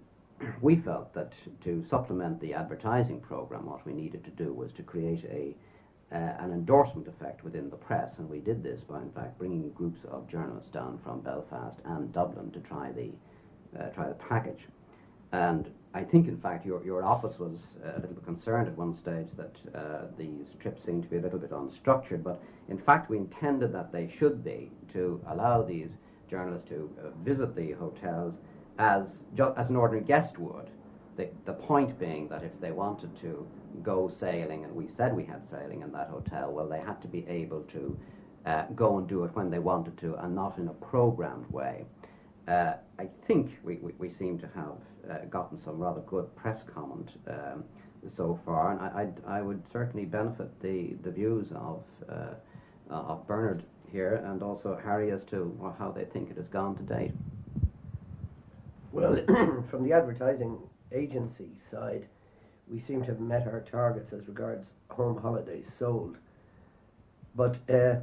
we 0.61 0.77
felt 0.77 1.13
that 1.13 1.31
to 1.63 1.83
supplement 1.89 2.39
the 2.41 2.53
advertising 2.53 3.19
program, 3.19 3.65
what 3.65 3.85
we 3.85 3.93
needed 3.93 4.23
to 4.25 4.31
do 4.31 4.53
was 4.53 4.71
to 4.77 4.83
create 4.83 5.23
a 5.25 5.55
uh, 6.13 6.35
an 6.39 6.51
endorsement 6.51 7.07
effect 7.07 7.43
within 7.43 7.71
the 7.71 7.75
press, 7.75 8.13
and 8.19 8.29
we 8.29 8.37
did 8.37 8.61
this 8.61 8.81
by, 8.87 9.01
in 9.01 9.09
fact, 9.13 9.35
bringing 9.39 9.67
groups 9.71 9.99
of 10.11 10.29
journalists 10.29 10.71
down 10.71 10.99
from 11.03 11.21
Belfast 11.21 11.75
and 11.85 12.13
Dublin 12.13 12.51
to 12.51 12.59
try 12.59 12.91
the 12.91 13.09
uh, 13.79 13.89
try 13.89 14.07
the 14.07 14.13
package. 14.13 14.59
And 15.31 15.67
I 15.95 16.03
think, 16.03 16.27
in 16.27 16.39
fact, 16.39 16.63
your, 16.63 16.85
your 16.85 17.03
office 17.03 17.39
was 17.39 17.57
uh, 17.83 17.93
a 17.93 17.99
little 17.99 18.15
bit 18.15 18.25
concerned 18.25 18.67
at 18.67 18.77
one 18.77 18.95
stage 19.01 19.27
that 19.35 19.55
uh, 19.75 20.05
these 20.15 20.45
trips 20.61 20.85
seemed 20.85 21.03
to 21.03 21.09
be 21.09 21.17
a 21.17 21.21
little 21.21 21.39
bit 21.39 21.51
unstructured, 21.51 22.21
but 22.23 22.39
in 22.69 22.77
fact, 22.77 23.09
we 23.09 23.17
intended 23.17 23.73
that 23.73 23.91
they 23.91 24.13
should 24.19 24.43
be 24.43 24.71
to 24.93 25.19
allow 25.29 25.63
these 25.63 25.89
journalists 26.29 26.69
to 26.69 26.89
uh, 26.99 27.09
visit 27.23 27.55
the 27.55 27.71
hotels 27.71 28.35
as, 28.83 29.03
ju- 29.35 29.53
as 29.55 29.69
an 29.69 29.75
ordinary 29.75 30.05
guest 30.05 30.37
would. 30.37 30.69
The, 31.15 31.29
the 31.45 31.53
point 31.53 31.97
being 31.99 32.27
that 32.29 32.43
if 32.43 32.51
they 32.59 32.71
wanted 32.71 33.15
to 33.21 33.47
go 33.81 34.11
sailing, 34.19 34.65
and 34.65 34.75
we 34.75 34.89
said 34.97 35.15
we 35.15 35.23
had 35.23 35.41
sailing 35.49 35.81
in 35.81 35.91
that 35.93 36.09
hotel, 36.09 36.51
well, 36.51 36.67
they 36.67 36.79
had 36.79 37.01
to 37.01 37.07
be 37.07 37.25
able 37.27 37.61
to 37.73 37.97
uh, 38.45 38.65
go 38.75 38.97
and 38.97 39.07
do 39.07 39.23
it 39.23 39.35
when 39.35 39.49
they 39.49 39.59
wanted 39.59 39.97
to 39.99 40.15
and 40.15 40.35
not 40.35 40.57
in 40.57 40.67
a 40.67 40.73
programmed 40.73 41.49
way. 41.49 41.85
Uh, 42.47 42.73
I 42.99 43.07
think 43.25 43.51
we, 43.63 43.75
we, 43.75 43.93
we, 43.99 44.09
seem 44.19 44.37
to 44.39 44.49
have 44.53 44.75
uh, 45.09 45.25
gotten 45.29 45.61
some 45.63 45.77
rather 45.79 46.01
good 46.01 46.35
press 46.35 46.59
comment 46.73 47.09
um, 47.29 47.63
so 48.17 48.37
far, 48.45 48.73
and 48.73 48.81
I, 48.81 49.31
I, 49.31 49.37
I, 49.37 49.41
would 49.41 49.63
certainly 49.71 50.05
benefit 50.05 50.49
the, 50.61 50.97
the 51.03 51.11
views 51.11 51.47
of, 51.55 51.83
uh, 52.09 52.33
of 52.89 53.25
Bernard 53.27 53.63
here 53.89 54.15
and 54.25 54.43
also 54.43 54.77
Harry 54.83 55.11
as 55.11 55.21
to 55.29 55.57
how 55.79 55.89
they 55.89 56.03
think 56.03 56.31
it 56.31 56.35
has 56.35 56.47
gone 56.47 56.75
to 56.75 56.83
date. 56.83 57.13
Well, 58.93 59.15
from 59.71 59.83
the 59.83 59.91
advertising 59.91 60.59
agency 60.93 61.49
side, 61.71 62.05
we 62.71 62.83
seem 62.87 63.01
to 63.01 63.07
have 63.07 63.19
met 63.19 63.47
our 63.47 63.61
targets 63.61 64.13
as 64.13 64.27
regards 64.27 64.65
home 64.89 65.19
holidays 65.19 65.65
sold. 65.79 66.15
But 67.35 67.57
uh, 67.73 67.95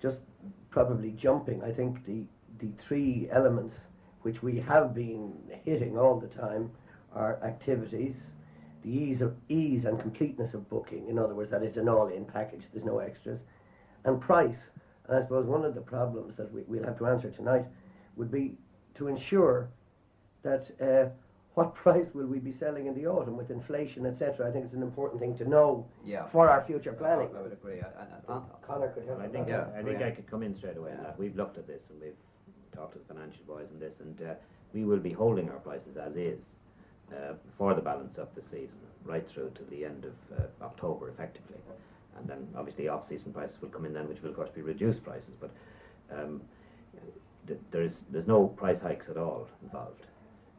just 0.00 0.18
probably 0.70 1.10
jumping, 1.10 1.62
I 1.64 1.72
think 1.72 2.06
the, 2.06 2.22
the 2.60 2.70
three 2.86 3.28
elements 3.32 3.76
which 4.22 4.42
we 4.42 4.60
have 4.60 4.94
been 4.94 5.32
hitting 5.64 5.98
all 5.98 6.20
the 6.20 6.28
time 6.40 6.70
are 7.12 7.42
activities, 7.42 8.14
the 8.84 8.90
ease 8.90 9.20
of 9.20 9.34
ease 9.48 9.84
and 9.84 10.00
completeness 10.00 10.54
of 10.54 10.70
booking. 10.70 11.08
In 11.08 11.18
other 11.18 11.34
words, 11.34 11.50
that 11.50 11.64
it's 11.64 11.76
an 11.76 11.88
all-in 11.88 12.24
package. 12.24 12.62
There's 12.72 12.86
no 12.86 13.00
extras, 13.00 13.40
and 14.04 14.20
price. 14.20 14.54
And 15.08 15.18
I 15.18 15.22
suppose 15.22 15.46
one 15.46 15.64
of 15.64 15.74
the 15.74 15.80
problems 15.80 16.36
that 16.36 16.52
we, 16.54 16.62
we'll 16.68 16.84
have 16.84 16.98
to 16.98 17.06
answer 17.06 17.30
tonight 17.32 17.66
would 18.16 18.30
be 18.30 18.54
to 18.94 19.08
ensure 19.08 19.68
that 20.42 20.66
uh, 20.80 21.08
what 21.54 21.74
price 21.84 22.06
will 22.14 22.26
we 22.26 22.38
be 22.38 22.54
selling 22.58 22.86
in 22.86 22.94
the 22.94 23.06
autumn 23.06 23.36
with 23.36 23.50
inflation, 23.50 24.06
etc. 24.06 24.48
I 24.48 24.52
think 24.52 24.64
it's 24.66 24.74
an 24.74 24.82
important 24.82 25.20
thing 25.20 25.36
to 25.38 25.48
know 25.48 25.86
Yeah. 26.04 26.26
for 26.32 26.48
our 26.50 26.64
future 26.66 26.92
planning. 26.92 27.28
I 27.36 27.42
would 27.42 27.52
agree. 27.52 27.80
I, 27.80 28.32
I, 28.32 28.36
I, 28.36 28.40
Connor 28.66 28.88
could 28.88 29.06
help. 29.06 29.20
I 29.20 29.28
think 29.28 29.48
Yeah, 29.48 29.66
I 29.76 29.82
think 29.82 30.00
yeah. 30.00 30.06
I 30.06 30.10
could 30.12 30.30
come 30.30 30.42
in 30.42 30.56
straight 30.56 30.76
away. 30.76 30.90
on 30.92 30.96
Yeah. 30.98 31.02
that. 31.04 31.18
We've 31.18 31.36
looked 31.36 31.58
at 31.58 31.66
this 31.66 31.80
and 31.90 32.00
we've 32.00 32.16
talked 32.74 32.94
to 32.94 32.98
the 32.98 33.04
financial 33.14 33.42
boys 33.46 33.66
on 33.72 33.80
this, 33.80 33.92
and 34.00 34.16
uh, 34.28 34.34
we 34.72 34.84
will 34.84 34.98
be 35.00 35.12
holding 35.12 35.48
our 35.50 35.58
prices 35.58 35.96
as 35.96 36.16
is 36.16 36.38
uh, 37.12 37.34
for 37.58 37.74
the 37.74 37.82
balance 37.82 38.16
of 38.16 38.28
the 38.34 38.42
season, 38.50 38.78
right 39.04 39.26
through 39.34 39.50
to 39.50 39.62
the 39.70 39.84
end 39.84 40.04
of 40.06 40.38
uh, 40.38 40.64
October, 40.64 41.10
effectively. 41.10 41.58
And 42.16 42.26
then 42.28 42.48
obviously 42.56 42.88
off-season 42.88 43.32
prices 43.32 43.56
will 43.60 43.68
come 43.70 43.84
in 43.86 43.92
then, 43.92 44.08
which 44.08 44.20
will 44.22 44.30
of 44.30 44.36
course 44.36 44.50
be 44.54 44.62
reduced 44.62 45.02
prices. 45.04 45.34
But 45.40 45.50
um, 46.10 46.40
th- 47.46 47.58
there's 47.70 47.92
there's 48.10 48.26
no 48.26 48.46
price 48.48 48.80
hikes 48.82 49.06
at 49.10 49.16
all 49.18 49.48
involved. 49.62 50.02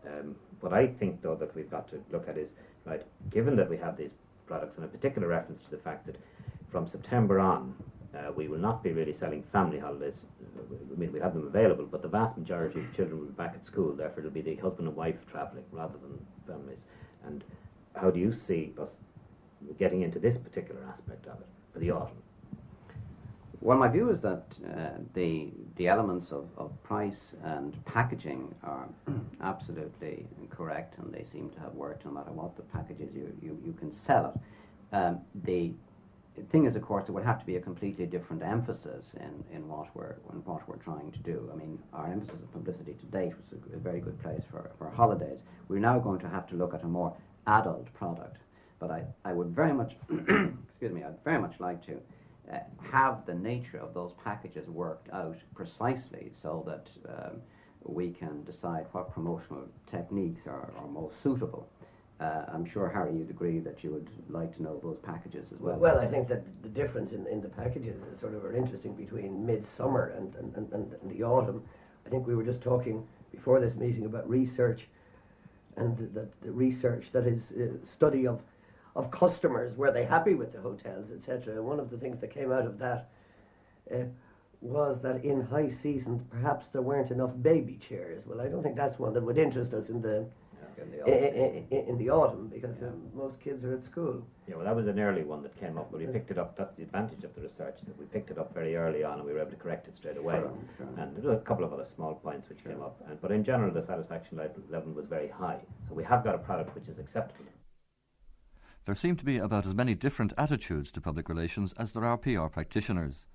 Um, 0.07 0.35
what 0.59 0.73
I 0.73 0.87
think, 0.87 1.21
though, 1.21 1.35
that 1.35 1.55
we've 1.55 1.69
got 1.69 1.89
to 1.91 1.99
look 2.11 2.27
at 2.27 2.37
is, 2.37 2.49
right, 2.85 3.01
given 3.31 3.55
that 3.55 3.69
we 3.69 3.77
have 3.77 3.97
these 3.97 4.11
products, 4.47 4.77
and 4.77 4.85
a 4.85 4.87
particular 4.87 5.27
reference 5.27 5.61
to 5.65 5.71
the 5.71 5.81
fact 5.81 6.05
that 6.07 6.17
from 6.71 6.89
September 6.89 7.39
on, 7.39 7.75
uh, 8.15 8.31
we 8.35 8.47
will 8.47 8.59
not 8.59 8.83
be 8.83 8.91
really 8.91 9.15
selling 9.19 9.43
family 9.51 9.79
holidays. 9.79 10.13
I 10.93 10.99
mean, 10.99 11.11
we 11.11 11.19
have 11.19 11.33
them 11.33 11.47
available, 11.47 11.85
but 11.85 12.01
the 12.01 12.07
vast 12.07 12.37
majority 12.37 12.79
of 12.79 12.95
children 12.95 13.19
will 13.19 13.27
be 13.27 13.33
back 13.33 13.55
at 13.55 13.65
school. 13.65 13.93
Therefore, 13.93 14.19
it'll 14.19 14.31
be 14.31 14.41
the 14.41 14.55
husband 14.55 14.87
and 14.87 14.95
wife 14.95 15.15
travelling 15.31 15.63
rather 15.71 15.97
than 15.97 16.25
families. 16.47 16.77
And 17.25 17.43
how 17.95 18.11
do 18.11 18.19
you 18.19 18.35
see 18.47 18.73
us 18.79 18.89
getting 19.79 20.01
into 20.01 20.19
this 20.19 20.37
particular 20.37 20.81
aspect 20.87 21.25
of 21.27 21.39
it 21.39 21.47
for 21.73 21.79
the 21.79 21.91
autumn? 21.91 22.22
Well, 23.63 23.77
my 23.77 23.87
view 23.87 24.09
is 24.09 24.19
that 24.19 24.43
uh, 24.75 24.89
the 25.13 25.47
the 25.77 25.87
elements 25.87 26.33
of, 26.33 26.49
of 26.57 26.71
price 26.83 27.21
and 27.45 27.73
packaging 27.85 28.53
are 28.61 28.89
absolutely 29.41 30.27
correct, 30.49 30.99
and 30.99 31.13
they 31.13 31.25
seem 31.31 31.49
to 31.51 31.59
have 31.61 31.73
worked 31.73 32.03
no 32.03 32.11
matter 32.11 32.33
what 32.33 32.57
the 32.57 32.63
packages 32.63 33.09
you, 33.15 33.31
you, 33.41 33.57
you 33.65 33.71
can 33.71 33.95
sell 34.05 34.33
it. 34.35 34.93
Um, 34.93 35.21
the 35.45 35.71
thing 36.51 36.65
is, 36.65 36.75
of 36.75 36.81
course, 36.81 37.05
there 37.05 37.13
would 37.13 37.23
have 37.23 37.39
to 37.39 37.45
be 37.45 37.55
a 37.55 37.61
completely 37.61 38.05
different 38.05 38.43
emphasis 38.43 39.05
in, 39.15 39.55
in 39.55 39.65
what 39.69 39.87
we're 39.95 40.17
in 40.33 40.39
what 40.43 40.67
we're 40.67 40.83
trying 40.83 41.13
to 41.13 41.19
do. 41.19 41.49
I 41.53 41.55
mean, 41.55 41.79
our 41.93 42.11
emphasis 42.11 42.43
of 42.43 42.51
publicity 42.51 42.97
to 42.99 43.05
date 43.17 43.31
was 43.37 43.61
a, 43.71 43.77
a 43.77 43.79
very 43.79 44.01
good 44.01 44.21
place 44.21 44.43
for, 44.51 44.71
for 44.77 44.89
holidays. 44.89 45.39
We're 45.69 45.79
now 45.79 45.99
going 45.99 46.19
to 46.19 46.27
have 46.27 46.49
to 46.49 46.55
look 46.55 46.73
at 46.73 46.83
a 46.83 46.87
more 46.87 47.15
adult 47.47 47.87
product. 47.93 48.39
But 48.81 48.91
I, 48.91 49.03
I 49.23 49.31
would 49.31 49.55
very 49.55 49.71
much, 49.71 49.93
excuse 50.11 50.91
me, 50.91 51.01
I'd 51.03 51.23
very 51.23 51.39
much 51.39 51.53
like 51.61 51.85
to 51.85 52.01
uh, 52.51 52.57
have 52.91 53.25
the 53.25 53.33
nature 53.33 53.77
of 53.77 53.93
those 53.93 54.11
packages 54.23 54.67
worked 54.67 55.09
out 55.13 55.37
precisely 55.55 56.31
so 56.41 56.63
that 56.67 56.89
um, 57.13 57.41
we 57.83 58.11
can 58.11 58.43
decide 58.43 58.85
what 58.91 59.13
promotional 59.13 59.67
techniques 59.89 60.41
are, 60.47 60.71
are 60.77 60.87
most 60.87 61.15
suitable. 61.23 61.69
Uh, 62.19 62.45
I'm 62.53 62.69
sure, 62.69 62.89
Harry, 62.89 63.17
you'd 63.17 63.29
agree 63.29 63.59
that 63.59 63.83
you 63.83 63.91
would 63.91 64.09
like 64.29 64.55
to 64.55 64.63
know 64.63 64.79
those 64.81 64.97
packages 65.03 65.45
as 65.53 65.59
well. 65.59 65.77
Well, 65.77 65.99
I 65.99 66.07
think 66.07 66.27
that 66.29 66.43
the 66.61 66.69
difference 66.69 67.11
in, 67.11 67.25
in 67.27 67.41
the 67.41 67.49
packages 67.49 67.95
is 68.13 68.19
sort 68.19 68.35
of 68.35 68.45
are 68.45 68.55
interesting 68.55 68.93
between 68.93 69.45
midsummer 69.45 70.13
and, 70.17 70.33
and, 70.35 70.55
and, 70.73 70.93
and 71.01 71.11
the 71.11 71.23
autumn. 71.23 71.63
I 72.05 72.09
think 72.09 72.27
we 72.27 72.35
were 72.35 72.43
just 72.43 72.61
talking 72.61 73.05
before 73.31 73.59
this 73.59 73.75
meeting 73.75 74.05
about 74.05 74.29
research 74.29 74.81
and 75.75 75.97
that 76.13 76.41
the 76.41 76.51
research 76.51 77.05
that 77.13 77.25
is 77.25 77.41
uh, 77.59 77.75
study 77.95 78.27
of 78.27 78.39
of 78.95 79.09
customers 79.11 79.75
were 79.75 79.91
they 79.91 80.05
happy 80.05 80.35
with 80.35 80.53
the 80.53 80.61
hotels, 80.61 81.07
etc. 81.15 81.61
One 81.61 81.79
of 81.79 81.89
the 81.89 81.97
things 81.97 82.19
that 82.21 82.33
came 82.33 82.51
out 82.51 82.65
of 82.65 82.77
that 82.79 83.09
uh, 83.93 83.97
was 84.61 84.97
that 85.03 85.23
in 85.25 85.41
high 85.41 85.71
season 85.81 86.25
perhaps 86.29 86.65
there 86.73 86.81
weren't 86.81 87.11
enough 87.11 87.31
baby 87.41 87.79
chairs. 87.89 88.23
Well, 88.25 88.39
I 88.39 88.47
don't 88.47 88.63
think 88.63 88.75
that's 88.75 88.97
one 88.99 89.13
that 89.13 89.23
would 89.23 89.37
interest 89.37 89.73
us 89.73 89.89
in 89.89 90.01
the 90.01 90.25
In 90.77 90.91
the 90.91 91.01
autumn. 91.01 91.65
i- 91.71 91.75
i- 91.75 91.89
in 91.89 91.97
the 91.97 92.09
autumn 92.09 92.47
because 92.47 92.75
um, 92.83 93.01
most 93.13 93.39
kids 93.41 93.63
are 93.65 93.73
at 93.75 93.83
school. 93.85 94.23
Yeah, 94.47 94.55
well, 94.55 94.65
that 94.65 94.75
was 94.75 94.87
an 94.87 94.99
early 94.99 95.23
one 95.23 95.41
that 95.43 95.55
came 95.59 95.77
up, 95.77 95.89
but 95.91 95.99
we 95.99 96.07
picked 96.07 96.31
it 96.31 96.37
up. 96.37 96.55
That's 96.57 96.73
the 96.75 96.83
advantage 96.83 97.23
of 97.23 97.33
the 97.35 97.41
research 97.41 97.77
that 97.85 97.97
we 97.99 98.05
picked 98.05 98.29
it 98.31 98.37
up 98.37 98.53
very 98.53 98.75
early 98.75 99.03
on, 99.03 99.17
and 99.19 99.25
we 99.27 99.33
were 99.33 99.39
able 99.39 99.51
to 99.51 99.57
correct 99.57 99.87
it 99.87 99.95
straight 99.97 100.17
away. 100.17 100.35
Sure, 100.35 100.51
sure. 100.77 100.87
And 100.97 101.15
there 101.15 101.23
were 101.31 101.37
a 101.37 101.41
couple 101.41 101.63
of 101.65 101.73
other 101.73 101.87
small 101.95 102.15
points 102.15 102.47
which 102.49 102.63
came 102.63 102.81
up, 102.81 102.95
and, 103.09 103.19
but 103.21 103.31
in 103.31 103.43
general, 103.43 103.71
the 103.73 103.85
satisfaction 103.85 104.37
level 104.69 104.91
was 104.93 105.05
very 105.05 105.27
high. 105.29 105.59
So 105.89 105.95
we 105.95 106.03
have 106.03 106.23
got 106.23 106.35
a 106.35 106.39
product 106.39 106.73
which 106.75 106.87
is 106.87 106.99
acceptable. 106.99 107.45
There 108.85 108.95
seem 108.95 109.15
to 109.15 109.25
be 109.25 109.37
about 109.37 109.65
as 109.65 109.73
many 109.73 109.95
different 109.95 110.33
attitudes 110.37 110.91
to 110.91 111.01
public 111.01 111.29
relations 111.29 111.73
as 111.77 111.93
there 111.93 112.03
are 112.03 112.17
PR 112.17 112.47
practitioners. 112.47 113.25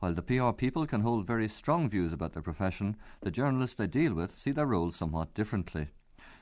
While 0.00 0.12
the 0.12 0.22
PR 0.22 0.50
people 0.50 0.86
can 0.86 1.00
hold 1.00 1.26
very 1.26 1.48
strong 1.48 1.88
views 1.88 2.12
about 2.12 2.34
their 2.34 2.42
profession, 2.42 2.94
the 3.22 3.30
journalists 3.30 3.76
they 3.76 3.86
deal 3.86 4.12
with 4.12 4.36
see 4.36 4.50
their 4.50 4.66
role 4.66 4.92
somewhat 4.92 5.32
differently. 5.32 5.88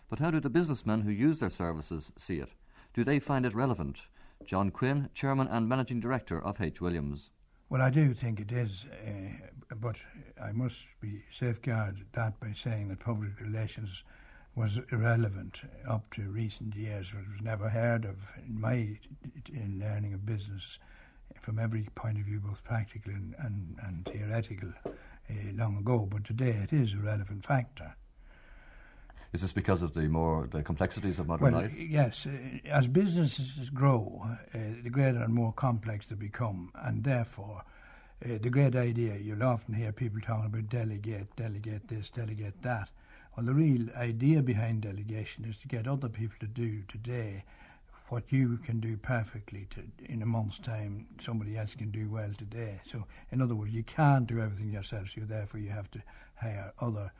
But 0.09 0.19
how 0.19 0.33
do 0.33 0.41
the 0.41 0.51
businessmen 0.51 1.03
who 1.03 1.11
use 1.11 1.39
their 1.39 1.51
services 1.51 2.11
see 2.19 2.39
it? 2.39 2.51
Do 2.93 3.05
they 3.05 3.21
find 3.21 3.47
it 3.47 3.55
relevant? 3.55 3.99
John 4.45 4.71
Quinn, 4.71 5.11
Chairman 5.15 5.47
and 5.47 5.69
Managing 5.69 6.01
Director 6.01 6.43
of 6.43 6.61
H. 6.61 6.81
Williams. 6.81 7.31
Well, 7.69 7.83
I 7.83 7.91
do 7.91 8.15
think 8.15 8.41
it 8.41 8.53
is, 8.53 8.85
uh, 9.07 9.75
but 9.77 9.97
I 10.43 10.53
must 10.53 10.77
be 11.01 11.23
safeguarded 11.39 12.07
that 12.13 12.39
by 12.41 12.55
saying 12.63 12.89
that 12.89 13.01
public 13.01 13.41
relations 13.41 14.03
was 14.57 14.79
irrelevant 14.91 15.59
up 15.87 16.13
to 16.15 16.23
recent 16.23 16.75
years. 16.75 17.09
It 17.13 17.31
was 17.31 17.43
never 17.43 17.69
heard 17.69 18.07
of 18.07 18.17
in 18.49 18.59
my 18.61 18.99
in 19.53 19.79
learning 19.79 20.15
of 20.15 20.25
business 20.25 20.79
from 21.43 21.59
every 21.59 21.87
point 21.95 22.19
of 22.19 22.25
view, 22.25 22.41
both 22.41 22.65
practical 22.65 23.13
and, 23.13 23.35
and, 23.39 23.77
and 23.87 24.09
theoretical, 24.11 24.73
uh, 24.85 24.93
long 25.55 25.77
ago. 25.77 26.09
But 26.11 26.25
today 26.25 26.59
it 26.63 26.73
is 26.73 26.95
a 26.95 26.97
relevant 26.97 27.47
factor. 27.47 27.95
Is 29.33 29.43
this 29.43 29.53
because 29.53 29.83
of 29.83 29.93
the 29.93 30.09
more 30.09 30.49
the 30.51 30.63
complexities 30.63 31.19
of 31.19 31.29
modern 31.29 31.53
Well, 31.53 31.63
life? 31.63 31.73
yes, 31.77 32.27
uh, 32.27 32.69
as 32.69 32.87
businesses 32.87 33.69
grow, 33.71 34.23
uh, 34.55 34.59
the 34.83 34.91
greater 34.91 35.23
and 35.23 35.35
more 35.35 35.53
complex 35.53 36.07
they 36.07 36.15
become, 36.15 36.73
and 36.75 37.05
therefore, 37.05 37.63
uh, 38.25 38.39
the 38.41 38.49
great 38.49 38.75
idea 38.75 39.17
you'll 39.17 39.43
often 39.43 39.75
hear 39.75 39.93
people 39.93 40.21
talking 40.23 40.47
about 40.47 40.71
delegate, 40.71 41.37
delegate 41.37 41.89
this, 41.89 42.09
delegate 42.09 42.63
that. 42.63 42.89
Well, 43.37 43.45
the 43.45 43.55
real 43.55 43.89
idea 43.95 44.43
behind 44.43 44.81
delegation 44.81 45.45
is 45.45 45.59
to 45.59 45.69
get 45.69 45.87
other 45.87 46.09
people 46.09 46.37
to 46.41 46.47
do 46.47 46.83
today 46.89 47.45
what 48.09 48.33
you 48.33 48.59
can 48.65 48.81
do 48.81 48.97
perfectly 48.97 49.67
to, 49.75 49.83
in 50.11 50.23
a 50.23 50.27
month's 50.27 50.59
time, 50.59 51.07
somebody 51.21 51.59
else 51.59 51.75
can 51.77 51.91
do 51.91 52.09
well 52.09 52.31
today. 52.39 52.81
So, 52.91 53.05
in 53.33 53.43
other 53.43 53.55
words, 53.55 53.73
you 53.73 53.83
can't 53.83 54.27
do 54.27 54.41
everything 54.41 54.71
yourself, 54.71 55.09
so 55.15 55.23
therefore 55.23 55.61
you 55.61 55.71
have 55.71 55.91
to 55.91 56.03
hire 56.37 56.73
other 56.81 57.13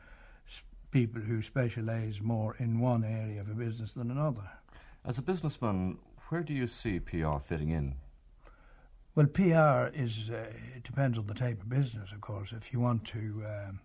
people 0.89 1.21
who 1.21 1.43
specialise 1.43 2.21
more 2.21 2.55
in 2.57 2.79
one 2.79 3.03
area 3.03 3.41
of 3.41 3.49
a 3.49 3.53
business 3.53 3.91
than 3.91 4.09
another. 4.09 4.49
As 5.05 5.17
a 5.17 5.21
businessman, 5.21 5.97
where 6.29 6.41
do 6.41 6.53
you 6.53 6.67
see 6.67 6.99
PR 6.99 7.37
fitting 7.45 7.69
in? 7.69 7.95
Well, 9.13 9.27
PR 9.27 9.93
is 9.93 10.29
uh, 10.29 10.53
it 10.75 10.83
depends 10.83 11.17
on 11.17 11.27
the 11.27 11.33
type 11.33 11.61
of 11.61 11.69
business, 11.69 12.11
of 12.13 12.21
course. 12.21 12.49
If 12.55 12.71
you 12.71 12.79
want 12.79 13.05
to 13.05 13.43
um, 13.45 13.79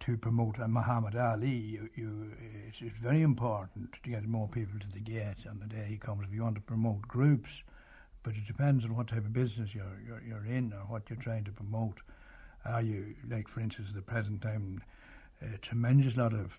to 0.00 0.16
promote 0.16 0.58
a 0.58 0.66
Muhammad 0.66 1.14
Ali, 1.14 1.48
you, 1.50 1.88
you 1.94 2.32
it's, 2.66 2.78
it's 2.80 2.96
very 3.02 3.22
important 3.22 3.90
to 4.02 4.10
get 4.10 4.24
more 4.24 4.48
people 4.48 4.78
to 4.80 4.86
the 4.92 5.00
gate 5.00 5.46
on 5.48 5.60
the 5.60 5.66
day 5.66 5.86
he 5.88 5.96
comes. 5.96 6.26
If 6.26 6.34
you 6.34 6.42
want 6.42 6.56
to 6.56 6.62
promote 6.62 7.02
groups, 7.02 7.50
but 8.22 8.34
it 8.34 8.46
depends 8.46 8.84
on 8.84 8.96
what 8.96 9.08
type 9.08 9.18
of 9.18 9.32
business 9.32 9.70
you're 9.74 10.00
you're, 10.06 10.22
you're 10.26 10.46
in 10.46 10.72
or 10.72 10.80
what 10.88 11.02
you're 11.08 11.22
trying 11.22 11.44
to 11.44 11.52
promote. 11.52 11.98
Are 12.64 12.82
you 12.82 13.14
like, 13.28 13.48
for 13.48 13.60
instance, 13.60 13.88
at 13.88 13.94
the 13.94 14.02
present 14.02 14.42
time, 14.42 14.82
a 15.42 15.58
tremendous 15.58 16.16
lot 16.16 16.32
of 16.32 16.58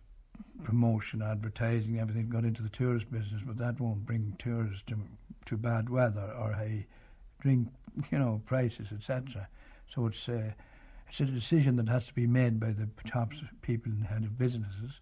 promotion, 0.63 1.21
advertising, 1.21 1.99
everything 1.99 2.29
got 2.29 2.43
into 2.43 2.63
the 2.63 2.69
tourist 2.69 3.11
business, 3.11 3.41
but 3.45 3.57
that 3.57 3.79
won't 3.79 4.05
bring 4.05 4.35
tourists 4.39 4.83
to 4.87 4.97
to 5.45 5.57
bad 5.57 5.89
weather 5.89 6.31
or 6.39 6.53
high 6.53 6.85
drink, 7.41 7.69
you 8.11 8.19
know, 8.19 8.41
prices, 8.45 8.87
etc. 8.91 9.47
So 9.93 10.07
it's 10.07 10.29
uh, 10.29 10.51
it's 11.11 11.19
a 11.19 11.25
decision 11.25 11.75
that 11.75 11.89
has 11.89 12.05
to 12.05 12.13
be 12.13 12.25
made 12.25 12.57
by 12.57 12.71
the 12.71 12.87
top 13.05 13.31
people 13.61 13.91
and 13.91 14.05
head 14.05 14.23
of 14.23 14.37
businesses 14.37 15.01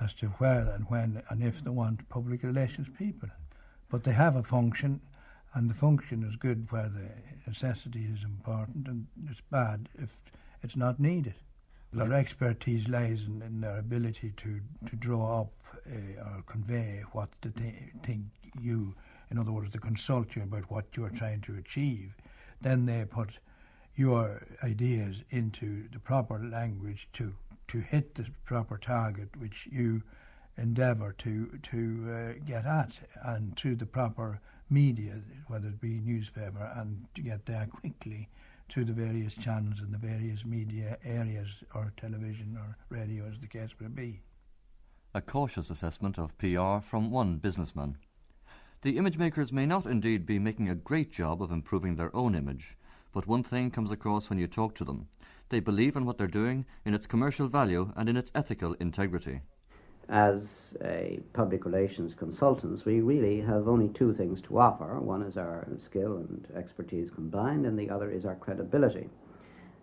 as 0.00 0.14
to 0.14 0.28
where 0.38 0.70
and 0.70 0.86
when 0.88 1.22
and 1.28 1.42
if 1.42 1.62
they 1.62 1.68
want 1.68 2.08
public 2.08 2.42
relations 2.42 2.88
people. 2.98 3.28
But 3.90 4.04
they 4.04 4.12
have 4.12 4.36
a 4.36 4.42
function, 4.42 5.02
and 5.52 5.68
the 5.68 5.74
function 5.74 6.24
is 6.24 6.36
good 6.36 6.68
where 6.70 6.88
the 6.88 7.10
necessity 7.46 8.06
is 8.10 8.24
important, 8.24 8.88
and 8.88 9.06
it's 9.30 9.42
bad 9.50 9.90
if 9.98 10.08
it's 10.62 10.76
not 10.76 10.98
needed. 10.98 11.34
Their 11.92 12.14
expertise 12.14 12.88
lies 12.88 13.18
in, 13.26 13.42
in 13.42 13.60
their 13.60 13.76
ability 13.76 14.32
to, 14.38 14.60
to 14.88 14.96
draw 14.96 15.42
up 15.42 15.52
uh, 15.86 16.22
or 16.22 16.42
convey 16.46 17.02
what 17.12 17.28
they 17.42 17.50
th- 17.50 17.74
think 18.02 18.22
you, 18.58 18.94
in 19.30 19.38
other 19.38 19.52
words, 19.52 19.72
to 19.72 19.78
consult 19.78 20.36
you 20.36 20.42
about 20.42 20.70
what 20.70 20.86
you're 20.96 21.10
trying 21.10 21.42
to 21.42 21.56
achieve. 21.56 22.14
Then 22.62 22.86
they 22.86 23.04
put 23.04 23.30
your 23.96 24.46
ideas 24.62 25.16
into 25.30 25.88
the 25.92 25.98
proper 25.98 26.38
language 26.38 27.08
to 27.14 27.34
to 27.68 27.80
hit 27.80 28.14
the 28.16 28.26
proper 28.44 28.78
target 28.78 29.28
which 29.38 29.68
you 29.70 30.02
endeavour 30.56 31.14
to 31.18 31.58
to 31.62 32.06
uh, 32.10 32.44
get 32.46 32.66
at 32.66 32.92
and 33.22 33.56
through 33.56 33.76
the 33.76 33.86
proper 33.86 34.40
media, 34.70 35.20
whether 35.48 35.68
it 35.68 35.80
be 35.80 36.00
newspaper, 36.00 36.72
and 36.76 37.06
to 37.14 37.22
get 37.22 37.44
there 37.46 37.66
quickly 37.66 38.28
through 38.70 38.84
the 38.84 38.92
various 38.92 39.34
channels 39.34 39.80
and 39.80 39.92
the 39.92 39.98
various 39.98 40.44
media 40.44 40.96
areas, 41.04 41.48
or 41.74 41.92
television 41.96 42.56
or 42.56 42.76
radio, 42.88 43.26
as 43.26 43.40
the 43.40 43.48
case 43.48 43.70
may 43.80 43.88
be. 43.88 44.20
A 45.12 45.20
cautious 45.20 45.70
assessment 45.70 46.18
of 46.18 46.38
PR 46.38 46.78
from 46.80 47.10
one 47.10 47.38
businessman. 47.38 47.96
The 48.82 48.96
image 48.96 49.18
makers 49.18 49.52
may 49.52 49.66
not 49.66 49.86
indeed 49.86 50.24
be 50.24 50.38
making 50.38 50.68
a 50.68 50.74
great 50.74 51.12
job 51.12 51.42
of 51.42 51.50
improving 51.50 51.96
their 51.96 52.14
own 52.14 52.36
image, 52.36 52.76
but 53.12 53.26
one 53.26 53.42
thing 53.42 53.70
comes 53.70 53.90
across 53.90 54.28
when 54.28 54.38
you 54.38 54.46
talk 54.46 54.74
to 54.76 54.84
them. 54.84 55.08
They 55.48 55.60
believe 55.60 55.96
in 55.96 56.04
what 56.04 56.18
they're 56.18 56.26
doing, 56.26 56.64
in 56.84 56.94
its 56.94 57.06
commercial 57.06 57.48
value, 57.48 57.92
and 57.96 58.08
in 58.08 58.16
its 58.16 58.30
ethical 58.34 58.74
integrity 58.74 59.40
as 60.10 60.42
a 60.84 61.20
public 61.34 61.64
relations 61.64 62.12
consultants, 62.18 62.84
we 62.84 63.00
really 63.00 63.40
have 63.40 63.68
only 63.68 63.88
two 63.96 64.12
things 64.14 64.40
to 64.42 64.58
offer. 64.58 64.98
One 64.98 65.22
is 65.22 65.36
our 65.36 65.66
skill 65.86 66.16
and 66.16 66.46
expertise 66.56 67.08
combined, 67.14 67.64
and 67.64 67.78
the 67.78 67.88
other 67.88 68.10
is 68.10 68.24
our 68.24 68.34
credibility. 68.34 69.08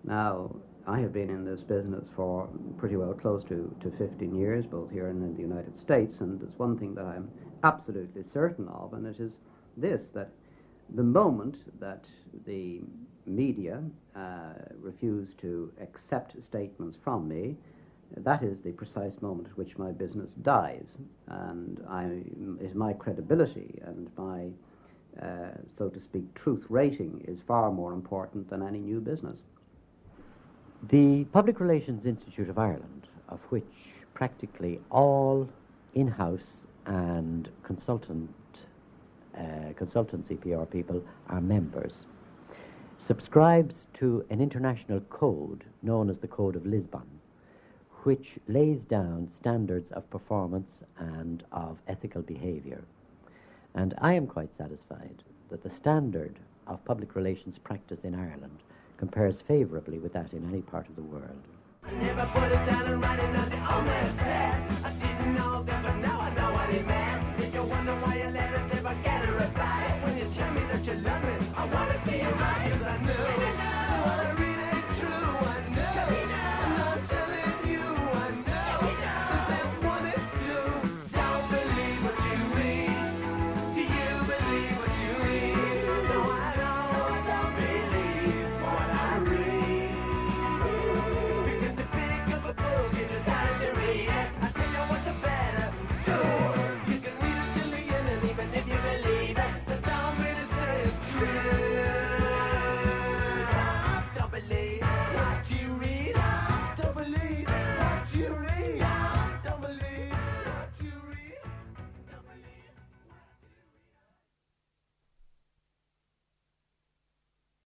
Now, 0.04 0.54
I 0.86 1.00
have 1.00 1.14
been 1.14 1.30
in 1.30 1.46
this 1.46 1.62
business 1.62 2.04
for 2.16 2.50
pretty 2.78 2.98
well 2.98 3.14
close 3.14 3.44
to, 3.46 3.74
to 3.82 3.92
15 3.98 4.36
years, 4.36 4.66
both 4.66 4.92
here 4.92 5.08
and 5.08 5.24
in 5.24 5.34
the 5.34 5.42
United 5.42 5.80
States, 5.82 6.14
and 6.20 6.40
there's 6.40 6.58
one 6.58 6.78
thing 6.78 6.94
that 6.96 7.06
I'm 7.06 7.30
absolutely 7.64 8.24
certain 8.34 8.68
of, 8.68 8.94
and 8.94 9.06
it 9.08 9.20
is 9.20 9.32
this 9.78 10.02
that 10.14 10.30
the 10.96 11.04
moment 11.04 11.56
that 11.80 12.04
the 12.46 12.82
media 13.28 13.82
uh, 14.16 14.54
refuse 14.80 15.30
to 15.42 15.72
accept 15.82 16.36
statements 16.44 16.98
from 17.04 17.28
me, 17.28 17.56
that 18.16 18.42
is 18.42 18.58
the 18.64 18.72
precise 18.72 19.22
moment 19.22 19.48
at 19.50 19.58
which 19.58 19.78
my 19.78 19.92
business 19.92 20.32
dies, 20.42 20.86
and 21.28 21.84
I, 21.90 22.22
is 22.64 22.74
my 22.74 22.94
credibility 22.94 23.80
and 23.86 24.10
my, 24.18 24.48
uh, 25.22 25.50
so 25.78 25.90
to 25.90 26.00
speak, 26.00 26.34
truth 26.34 26.66
rating 26.70 27.24
is 27.28 27.40
far 27.46 27.72
more 27.72 27.94
important 27.94 28.50
than 28.50 28.64
any 28.64 28.80
new 28.80 29.02
business. 29.02 29.40
The 30.90 31.26
Public 31.34 31.60
Relations 31.60 32.06
Institute 32.06 32.50
of 32.50 32.58
Ireland, 32.58 33.08
of 33.30 33.40
which 33.50 33.66
practically 34.14 34.80
all 34.90 35.50
in-house 35.96 36.68
and 36.86 37.50
consultant 37.64 38.30
uh, 39.38 39.74
consultancy 39.74 40.40
PR 40.40 40.66
people 40.66 41.04
are 41.30 41.42
members, 41.42 41.94
subscribes 43.06 43.76
to 43.96 44.26
an 44.30 44.42
international 44.42 45.00
code 45.02 45.64
known 45.82 46.10
as 46.10 46.18
the 46.20 46.28
Code 46.28 46.56
of 46.56 46.66
Lisbon 46.66 47.18
which 48.08 48.36
lays 48.48 48.80
down 48.84 49.28
standards 49.38 49.92
of 49.92 50.10
performance 50.10 50.72
and 50.98 51.44
of 51.52 51.78
ethical 51.90 52.22
behaviour. 52.22 52.82
And 53.76 53.94
I 53.98 54.14
am 54.14 54.28
quite 54.28 54.50
satisfied 54.58 55.24
that 55.50 55.62
the 55.62 55.76
standard 55.76 56.40
of 56.68 56.86
public 56.86 57.16
relations 57.16 57.58
practice 57.58 58.00
in 58.06 58.16
Ireland 58.16 58.60
compares 58.98 59.36
favourably 59.46 60.00
with 60.00 60.14
that 60.14 60.32
in 60.32 60.48
any 60.48 60.62
part 60.62 60.88
of 60.88 60.96
the 60.96 61.02
world. 61.02 61.44